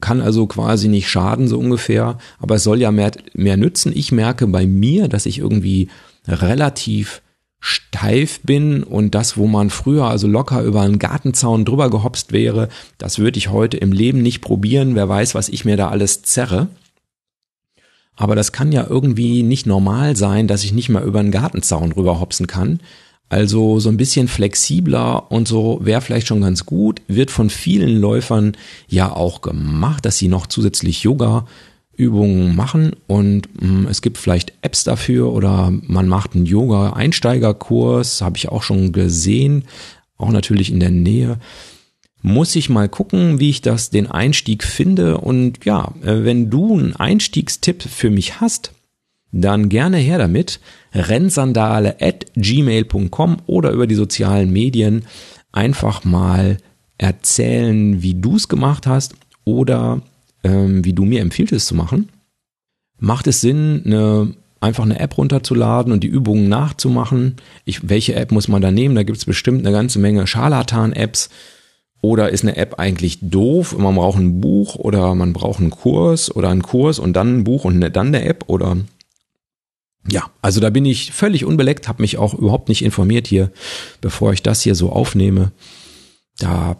kann 0.00 0.20
also 0.20 0.46
quasi 0.46 0.88
nicht 0.88 1.08
schaden, 1.08 1.48
so 1.48 1.58
ungefähr, 1.58 2.18
aber 2.38 2.56
es 2.56 2.64
soll 2.64 2.80
ja 2.80 2.90
mehr, 2.90 3.12
mehr 3.34 3.56
nützen. 3.56 3.92
Ich 3.94 4.12
merke 4.12 4.46
bei 4.46 4.66
mir, 4.66 5.08
dass 5.08 5.26
ich 5.26 5.38
irgendwie 5.38 5.88
relativ 6.26 7.22
steif 7.60 8.40
bin 8.40 8.82
und 8.82 9.14
das, 9.14 9.36
wo 9.36 9.46
man 9.46 9.68
früher 9.68 10.06
also 10.06 10.26
locker 10.26 10.62
über 10.62 10.80
einen 10.80 10.98
Gartenzaun 10.98 11.66
drüber 11.66 11.90
gehopst 11.90 12.32
wäre, 12.32 12.68
das 12.96 13.18
würde 13.18 13.38
ich 13.38 13.50
heute 13.50 13.76
im 13.76 13.92
Leben 13.92 14.22
nicht 14.22 14.40
probieren. 14.40 14.94
Wer 14.94 15.08
weiß, 15.08 15.34
was 15.34 15.50
ich 15.50 15.64
mir 15.66 15.76
da 15.76 15.88
alles 15.88 16.22
zerre. 16.22 16.68
Aber 18.16 18.34
das 18.34 18.52
kann 18.52 18.72
ja 18.72 18.86
irgendwie 18.88 19.42
nicht 19.42 19.66
normal 19.66 20.16
sein, 20.16 20.46
dass 20.46 20.64
ich 20.64 20.72
nicht 20.72 20.88
mal 20.88 21.04
über 21.04 21.20
einen 21.20 21.30
Gartenzaun 21.30 21.92
rüber 21.92 22.20
hopsen 22.20 22.46
kann. 22.46 22.80
Also 23.30 23.78
so 23.78 23.88
ein 23.88 23.96
bisschen 23.96 24.26
flexibler 24.26 25.30
und 25.30 25.46
so 25.46 25.78
wäre 25.82 26.00
vielleicht 26.00 26.26
schon 26.26 26.40
ganz 26.40 26.66
gut. 26.66 27.00
Wird 27.06 27.30
von 27.30 27.48
vielen 27.48 27.96
Läufern 27.96 28.56
ja 28.88 29.12
auch 29.12 29.40
gemacht, 29.40 30.04
dass 30.04 30.18
sie 30.18 30.26
noch 30.26 30.48
zusätzlich 30.48 31.04
Yoga 31.04 31.46
Übungen 31.96 32.56
machen 32.56 32.96
und 33.06 33.42
mh, 33.62 33.82
mm, 33.82 33.86
es 33.88 34.02
gibt 34.02 34.18
vielleicht 34.18 34.54
Apps 34.62 34.84
dafür 34.84 35.32
oder 35.32 35.70
man 35.70 36.08
macht 36.08 36.34
einen 36.34 36.46
Yoga-Einsteigerkurs, 36.46 38.22
habe 38.22 38.36
ich 38.36 38.48
auch 38.48 38.62
schon 38.62 38.92
gesehen, 38.92 39.64
auch 40.16 40.30
natürlich 40.30 40.72
in 40.72 40.80
der 40.80 40.90
Nähe. 40.90 41.38
Muss 42.22 42.56
ich 42.56 42.68
mal 42.68 42.88
gucken, 42.88 43.38
wie 43.38 43.50
ich 43.50 43.60
das 43.60 43.90
den 43.90 44.10
Einstieg 44.10 44.64
finde 44.64 45.18
und 45.18 45.64
ja, 45.64 45.92
äh, 46.02 46.24
wenn 46.24 46.50
du 46.50 46.76
einen 46.76 46.96
Einstiegstipp 46.96 47.82
für 47.82 48.10
mich 48.10 48.40
hast, 48.40 48.72
dann 49.32 49.68
gerne 49.68 49.98
her 49.98 50.18
damit. 50.18 50.60
Rennsandale 50.92 51.96
at 52.00 52.26
gmail.com 52.34 53.38
oder 53.46 53.70
über 53.70 53.86
die 53.86 53.94
sozialen 53.94 54.52
Medien 54.52 55.04
einfach 55.52 56.04
mal 56.04 56.58
erzählen, 56.98 58.02
wie 58.02 58.14
du 58.14 58.36
es 58.36 58.48
gemacht 58.48 58.86
hast 58.86 59.14
oder 59.44 60.02
ähm, 60.44 60.84
wie 60.84 60.92
du 60.92 61.04
mir 61.04 61.20
empfiehlst 61.20 61.52
es 61.52 61.66
zu 61.66 61.74
machen. 61.74 62.08
Macht 62.98 63.26
es 63.26 63.40
Sinn, 63.40 63.82
eine, 63.86 64.34
einfach 64.60 64.84
eine 64.84 65.00
App 65.00 65.16
runterzuladen 65.16 65.92
und 65.92 66.04
die 66.04 66.08
Übungen 66.08 66.48
nachzumachen? 66.48 67.36
Ich, 67.64 67.88
welche 67.88 68.14
App 68.14 68.32
muss 68.32 68.48
man 68.48 68.60
da 68.60 68.70
nehmen? 68.70 68.94
Da 68.94 69.02
gibt 69.02 69.18
es 69.18 69.24
bestimmt 69.24 69.64
eine 69.64 69.74
ganze 69.74 69.98
Menge 69.98 70.26
Scharlatan-Apps. 70.26 71.30
Oder 72.02 72.30
ist 72.30 72.44
eine 72.44 72.56
App 72.56 72.78
eigentlich 72.78 73.18
doof? 73.20 73.76
Man 73.76 73.94
braucht 73.94 74.18
ein 74.18 74.40
Buch 74.40 74.74
oder 74.76 75.14
man 75.14 75.32
braucht 75.32 75.60
einen 75.60 75.70
Kurs 75.70 76.34
oder 76.34 76.48
einen 76.48 76.62
Kurs 76.62 76.98
und 76.98 77.14
dann 77.14 77.38
ein 77.38 77.44
Buch 77.44 77.64
und 77.64 77.80
dann 77.80 78.06
eine 78.06 78.24
App 78.24 78.44
oder 78.46 78.76
ja, 80.08 80.30
also 80.40 80.60
da 80.60 80.70
bin 80.70 80.86
ich 80.86 81.12
völlig 81.12 81.44
unbeleckt, 81.44 81.88
habe 81.88 82.02
mich 82.02 82.18
auch 82.18 82.34
überhaupt 82.34 82.68
nicht 82.68 82.84
informiert 82.84 83.26
hier, 83.26 83.50
bevor 84.00 84.32
ich 84.32 84.42
das 84.42 84.62
hier 84.62 84.74
so 84.74 84.90
aufnehme. 84.90 85.52
Da 86.38 86.76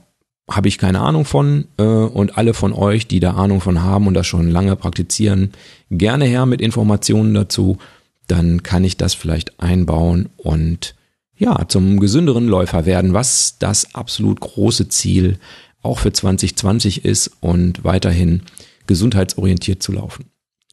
habe 0.51 0.69
ich 0.69 0.79
keine 0.79 1.01
Ahnung 1.01 1.25
von 1.25 1.67
äh, 1.77 1.83
und 1.83 2.37
alle 2.37 2.55
von 2.55 2.73
euch, 2.73 3.07
die 3.07 3.21
da 3.21 3.35
Ahnung 3.35 3.61
von 3.61 3.83
haben 3.83 4.07
und 4.07 4.15
das 4.15 4.27
schon 4.27 4.51
lange 4.51 4.75
praktizieren, 4.75 5.53
gerne 5.91 6.25
her 6.25 6.47
mit 6.47 6.61
Informationen 6.61 7.35
dazu. 7.35 7.79
Dann 8.27 8.63
kann 8.63 8.85
ich 8.85 8.97
das 8.97 9.15
vielleicht 9.15 9.61
einbauen 9.61 10.29
und 10.37 10.95
ja, 11.37 11.67
zum 11.69 12.01
gesünderen 12.01 12.47
Läufer 12.47 12.85
werden, 12.85 13.15
was 13.15 13.57
das 13.59 13.95
absolut 13.95 14.41
große 14.41 14.89
Ziel 14.89 15.39
auch 15.83 15.99
für 15.99 16.13
2020 16.13 17.05
ist 17.05 17.31
und 17.41 17.85
weiterhin 17.85 18.43
gesundheitsorientiert 18.87 19.83
zu 19.83 19.93
laufen. 19.93 20.27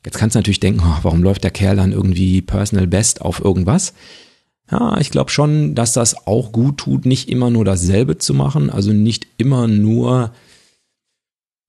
Jetzt 0.07 0.19
kannst 0.19 0.35
du 0.35 0.39
natürlich 0.39 0.61
denken, 0.61 0.83
oh, 0.85 0.99
warum 1.01 1.21
läuft 1.21 1.43
der 1.43 1.51
Kerl 1.51 1.75
dann 1.75 1.91
irgendwie 1.91 2.41
Personal 2.41 2.87
Best 2.87 3.19
auf 3.19 3.43
irgendwas? 3.43 3.93
Ja, 4.71 4.97
ich 5.01 5.11
glaube 5.11 5.31
schon, 5.31 5.75
dass 5.75 5.91
das 5.91 6.25
auch 6.25 6.53
gut 6.53 6.77
tut, 6.77 7.05
nicht 7.05 7.27
immer 7.27 7.49
nur 7.49 7.65
dasselbe 7.65 8.17
zu 8.17 8.33
machen, 8.33 8.69
also 8.69 8.93
nicht 8.93 9.27
immer 9.35 9.67
nur 9.67 10.31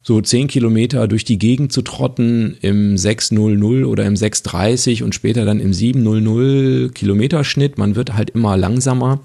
so 0.04 0.20
zehn 0.20 0.46
Kilometer 0.46 1.08
durch 1.08 1.24
die 1.24 1.40
Gegend 1.40 1.72
zu 1.72 1.82
trotten 1.82 2.56
im 2.60 2.96
600 2.96 3.84
oder 3.84 4.04
im 4.04 4.14
630 4.14 5.02
und 5.02 5.16
später 5.16 5.44
dann 5.44 5.58
im 5.58 5.72
700 5.72 6.94
Kilometerschnitt. 6.94 7.76
Man 7.76 7.96
wird 7.96 8.14
halt 8.14 8.30
immer 8.30 8.56
langsamer, 8.56 9.18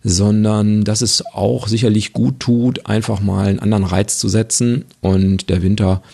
sondern 0.00 0.84
dass 0.84 1.02
es 1.02 1.26
auch 1.26 1.66
sicherlich 1.66 2.12
gut 2.12 2.38
tut, 2.38 2.86
einfach 2.86 3.18
mal 3.18 3.48
einen 3.48 3.58
anderen 3.58 3.82
Reiz 3.82 4.16
zu 4.16 4.28
setzen 4.28 4.84
und 5.00 5.50
der 5.50 5.60
Winter 5.62 6.04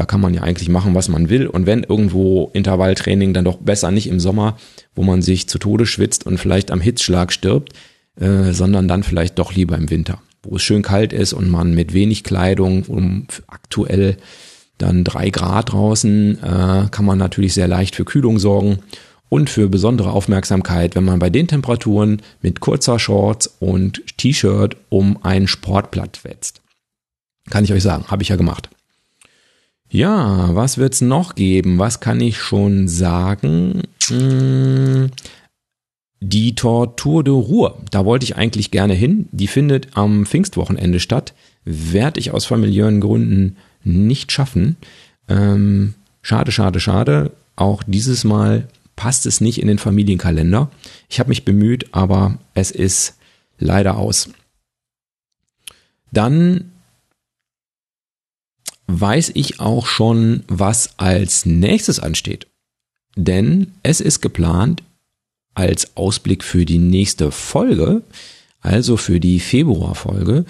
da 0.00 0.06
kann 0.06 0.22
man 0.22 0.32
ja 0.32 0.40
eigentlich 0.40 0.70
machen, 0.70 0.94
was 0.94 1.10
man 1.10 1.28
will. 1.28 1.46
Und 1.46 1.66
wenn 1.66 1.82
irgendwo 1.82 2.50
Intervalltraining, 2.54 3.34
dann 3.34 3.44
doch 3.44 3.58
besser 3.58 3.90
nicht 3.90 4.06
im 4.06 4.18
Sommer, 4.18 4.56
wo 4.94 5.02
man 5.02 5.20
sich 5.20 5.46
zu 5.46 5.58
Tode 5.58 5.84
schwitzt 5.84 6.24
und 6.24 6.38
vielleicht 6.38 6.70
am 6.70 6.80
Hitzschlag 6.80 7.30
stirbt, 7.34 7.74
äh, 8.18 8.52
sondern 8.52 8.88
dann 8.88 9.02
vielleicht 9.02 9.38
doch 9.38 9.52
lieber 9.52 9.76
im 9.76 9.90
Winter, 9.90 10.22
wo 10.42 10.56
es 10.56 10.62
schön 10.62 10.80
kalt 10.80 11.12
ist 11.12 11.34
und 11.34 11.50
man 11.50 11.74
mit 11.74 11.92
wenig 11.92 12.24
Kleidung, 12.24 12.84
um 12.84 13.26
aktuell 13.46 14.16
dann 14.78 15.04
drei 15.04 15.28
Grad 15.28 15.72
draußen, 15.72 16.38
äh, 16.42 16.86
kann 16.90 17.04
man 17.04 17.18
natürlich 17.18 17.52
sehr 17.52 17.68
leicht 17.68 17.94
für 17.94 18.06
Kühlung 18.06 18.38
sorgen 18.38 18.78
und 19.28 19.50
für 19.50 19.68
besondere 19.68 20.12
Aufmerksamkeit, 20.12 20.96
wenn 20.96 21.04
man 21.04 21.18
bei 21.18 21.28
den 21.28 21.46
Temperaturen 21.46 22.22
mit 22.40 22.60
kurzer 22.60 22.98
Shorts 22.98 23.54
und 23.60 24.02
T-Shirt 24.16 24.78
um 24.88 25.22
einen 25.22 25.46
Sportplatz 25.46 26.24
wetzt. 26.24 26.62
Kann 27.50 27.64
ich 27.64 27.72
euch 27.74 27.82
sagen, 27.82 28.06
habe 28.06 28.22
ich 28.22 28.30
ja 28.30 28.36
gemacht. 28.36 28.70
Ja, 29.90 30.54
was 30.54 30.78
wird's 30.78 31.00
noch 31.00 31.34
geben? 31.34 31.78
Was 31.78 31.98
kann 31.98 32.20
ich 32.20 32.38
schon 32.38 32.86
sagen? 32.86 33.82
Hm, 34.06 35.10
die 36.20 36.54
Tortur 36.54 37.24
de 37.24 37.32
Ruhr, 37.32 37.78
da 37.90 38.04
wollte 38.04 38.24
ich 38.24 38.36
eigentlich 38.36 38.70
gerne 38.70 38.94
hin. 38.94 39.28
Die 39.32 39.48
findet 39.48 39.96
am 39.96 40.26
Pfingstwochenende 40.26 41.00
statt. 41.00 41.34
Werde 41.64 42.20
ich 42.20 42.30
aus 42.30 42.46
familiären 42.46 43.00
Gründen 43.00 43.56
nicht 43.82 44.30
schaffen. 44.30 44.76
Ähm, 45.28 45.94
schade, 46.22 46.52
schade, 46.52 46.78
schade. 46.78 47.32
Auch 47.56 47.82
dieses 47.84 48.22
Mal 48.22 48.68
passt 48.94 49.26
es 49.26 49.40
nicht 49.40 49.60
in 49.60 49.66
den 49.66 49.78
Familienkalender. 49.78 50.70
Ich 51.08 51.18
habe 51.18 51.30
mich 51.30 51.44
bemüht, 51.44 51.92
aber 51.92 52.38
es 52.54 52.70
ist 52.70 53.16
leider 53.58 53.96
aus. 53.96 54.30
Dann 56.12 56.70
weiß 58.90 59.32
ich 59.34 59.60
auch 59.60 59.86
schon, 59.86 60.44
was 60.48 60.98
als 60.98 61.46
nächstes 61.46 62.00
ansteht. 62.00 62.46
Denn 63.16 63.72
es 63.82 64.00
ist 64.00 64.20
geplant 64.20 64.82
als 65.54 65.96
Ausblick 65.96 66.44
für 66.44 66.64
die 66.64 66.78
nächste 66.78 67.30
Folge, 67.30 68.02
also 68.60 68.96
für 68.96 69.20
die 69.20 69.40
Februarfolge, 69.40 70.44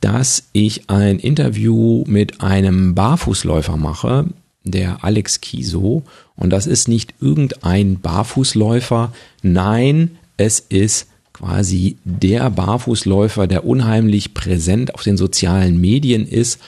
dass 0.00 0.44
ich 0.52 0.88
ein 0.88 1.18
Interview 1.18 2.04
mit 2.06 2.40
einem 2.40 2.94
Barfußläufer 2.94 3.76
mache, 3.76 4.26
der 4.64 5.04
Alex 5.04 5.40
Kiso. 5.40 6.04
Und 6.36 6.50
das 6.50 6.66
ist 6.66 6.88
nicht 6.88 7.14
irgendein 7.20 8.00
Barfußläufer, 8.00 9.12
nein, 9.42 10.12
es 10.36 10.60
ist 10.60 11.06
quasi 11.32 11.96
der 12.04 12.50
Barfußläufer, 12.50 13.46
der 13.46 13.64
unheimlich 13.64 14.34
präsent 14.34 14.94
auf 14.94 15.02
den 15.02 15.16
sozialen 15.16 15.80
Medien 15.80 16.26
ist 16.26 16.60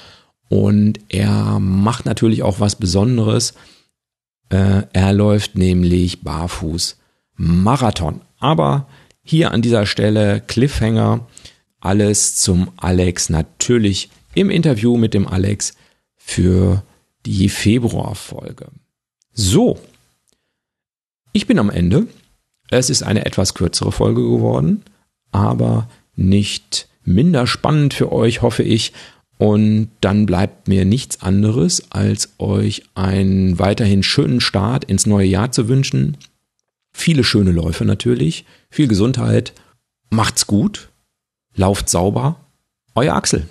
und 0.52 1.00
er 1.08 1.60
macht 1.60 2.04
natürlich 2.04 2.42
auch 2.42 2.60
was 2.60 2.76
Besonderes. 2.76 3.54
Äh, 4.50 4.82
er 4.92 5.14
läuft 5.14 5.56
nämlich 5.56 6.20
barfuß 6.20 6.98
Marathon. 7.36 8.20
Aber 8.38 8.86
hier 9.22 9.52
an 9.52 9.62
dieser 9.62 9.86
Stelle 9.86 10.42
Cliffhanger. 10.46 11.26
Alles 11.80 12.36
zum 12.36 12.70
Alex 12.76 13.30
natürlich 13.30 14.10
im 14.34 14.50
Interview 14.50 14.98
mit 14.98 15.14
dem 15.14 15.26
Alex 15.26 15.72
für 16.16 16.82
die 17.24 17.48
Februarfolge. 17.48 18.66
So. 19.32 19.78
Ich 21.32 21.46
bin 21.46 21.58
am 21.58 21.70
Ende. 21.70 22.08
Es 22.70 22.90
ist 22.90 23.02
eine 23.02 23.24
etwas 23.24 23.54
kürzere 23.54 23.90
Folge 23.90 24.20
geworden, 24.20 24.84
aber 25.30 25.88
nicht 26.14 26.88
minder 27.04 27.46
spannend 27.46 27.94
für 27.94 28.12
euch, 28.12 28.42
hoffe 28.42 28.64
ich. 28.64 28.92
Und 29.42 29.88
dann 30.00 30.24
bleibt 30.24 30.68
mir 30.68 30.84
nichts 30.84 31.20
anderes, 31.20 31.90
als 31.90 32.34
euch 32.38 32.84
einen 32.94 33.58
weiterhin 33.58 34.04
schönen 34.04 34.40
Start 34.40 34.84
ins 34.84 35.04
neue 35.04 35.26
Jahr 35.26 35.50
zu 35.50 35.66
wünschen. 35.66 36.16
Viele 36.92 37.24
schöne 37.24 37.50
Läufe 37.50 37.84
natürlich, 37.84 38.44
viel 38.70 38.86
Gesundheit, 38.86 39.52
macht's 40.10 40.46
gut, 40.46 40.90
lauft 41.56 41.88
sauber. 41.88 42.36
Euer 42.94 43.16
Axel. 43.16 43.48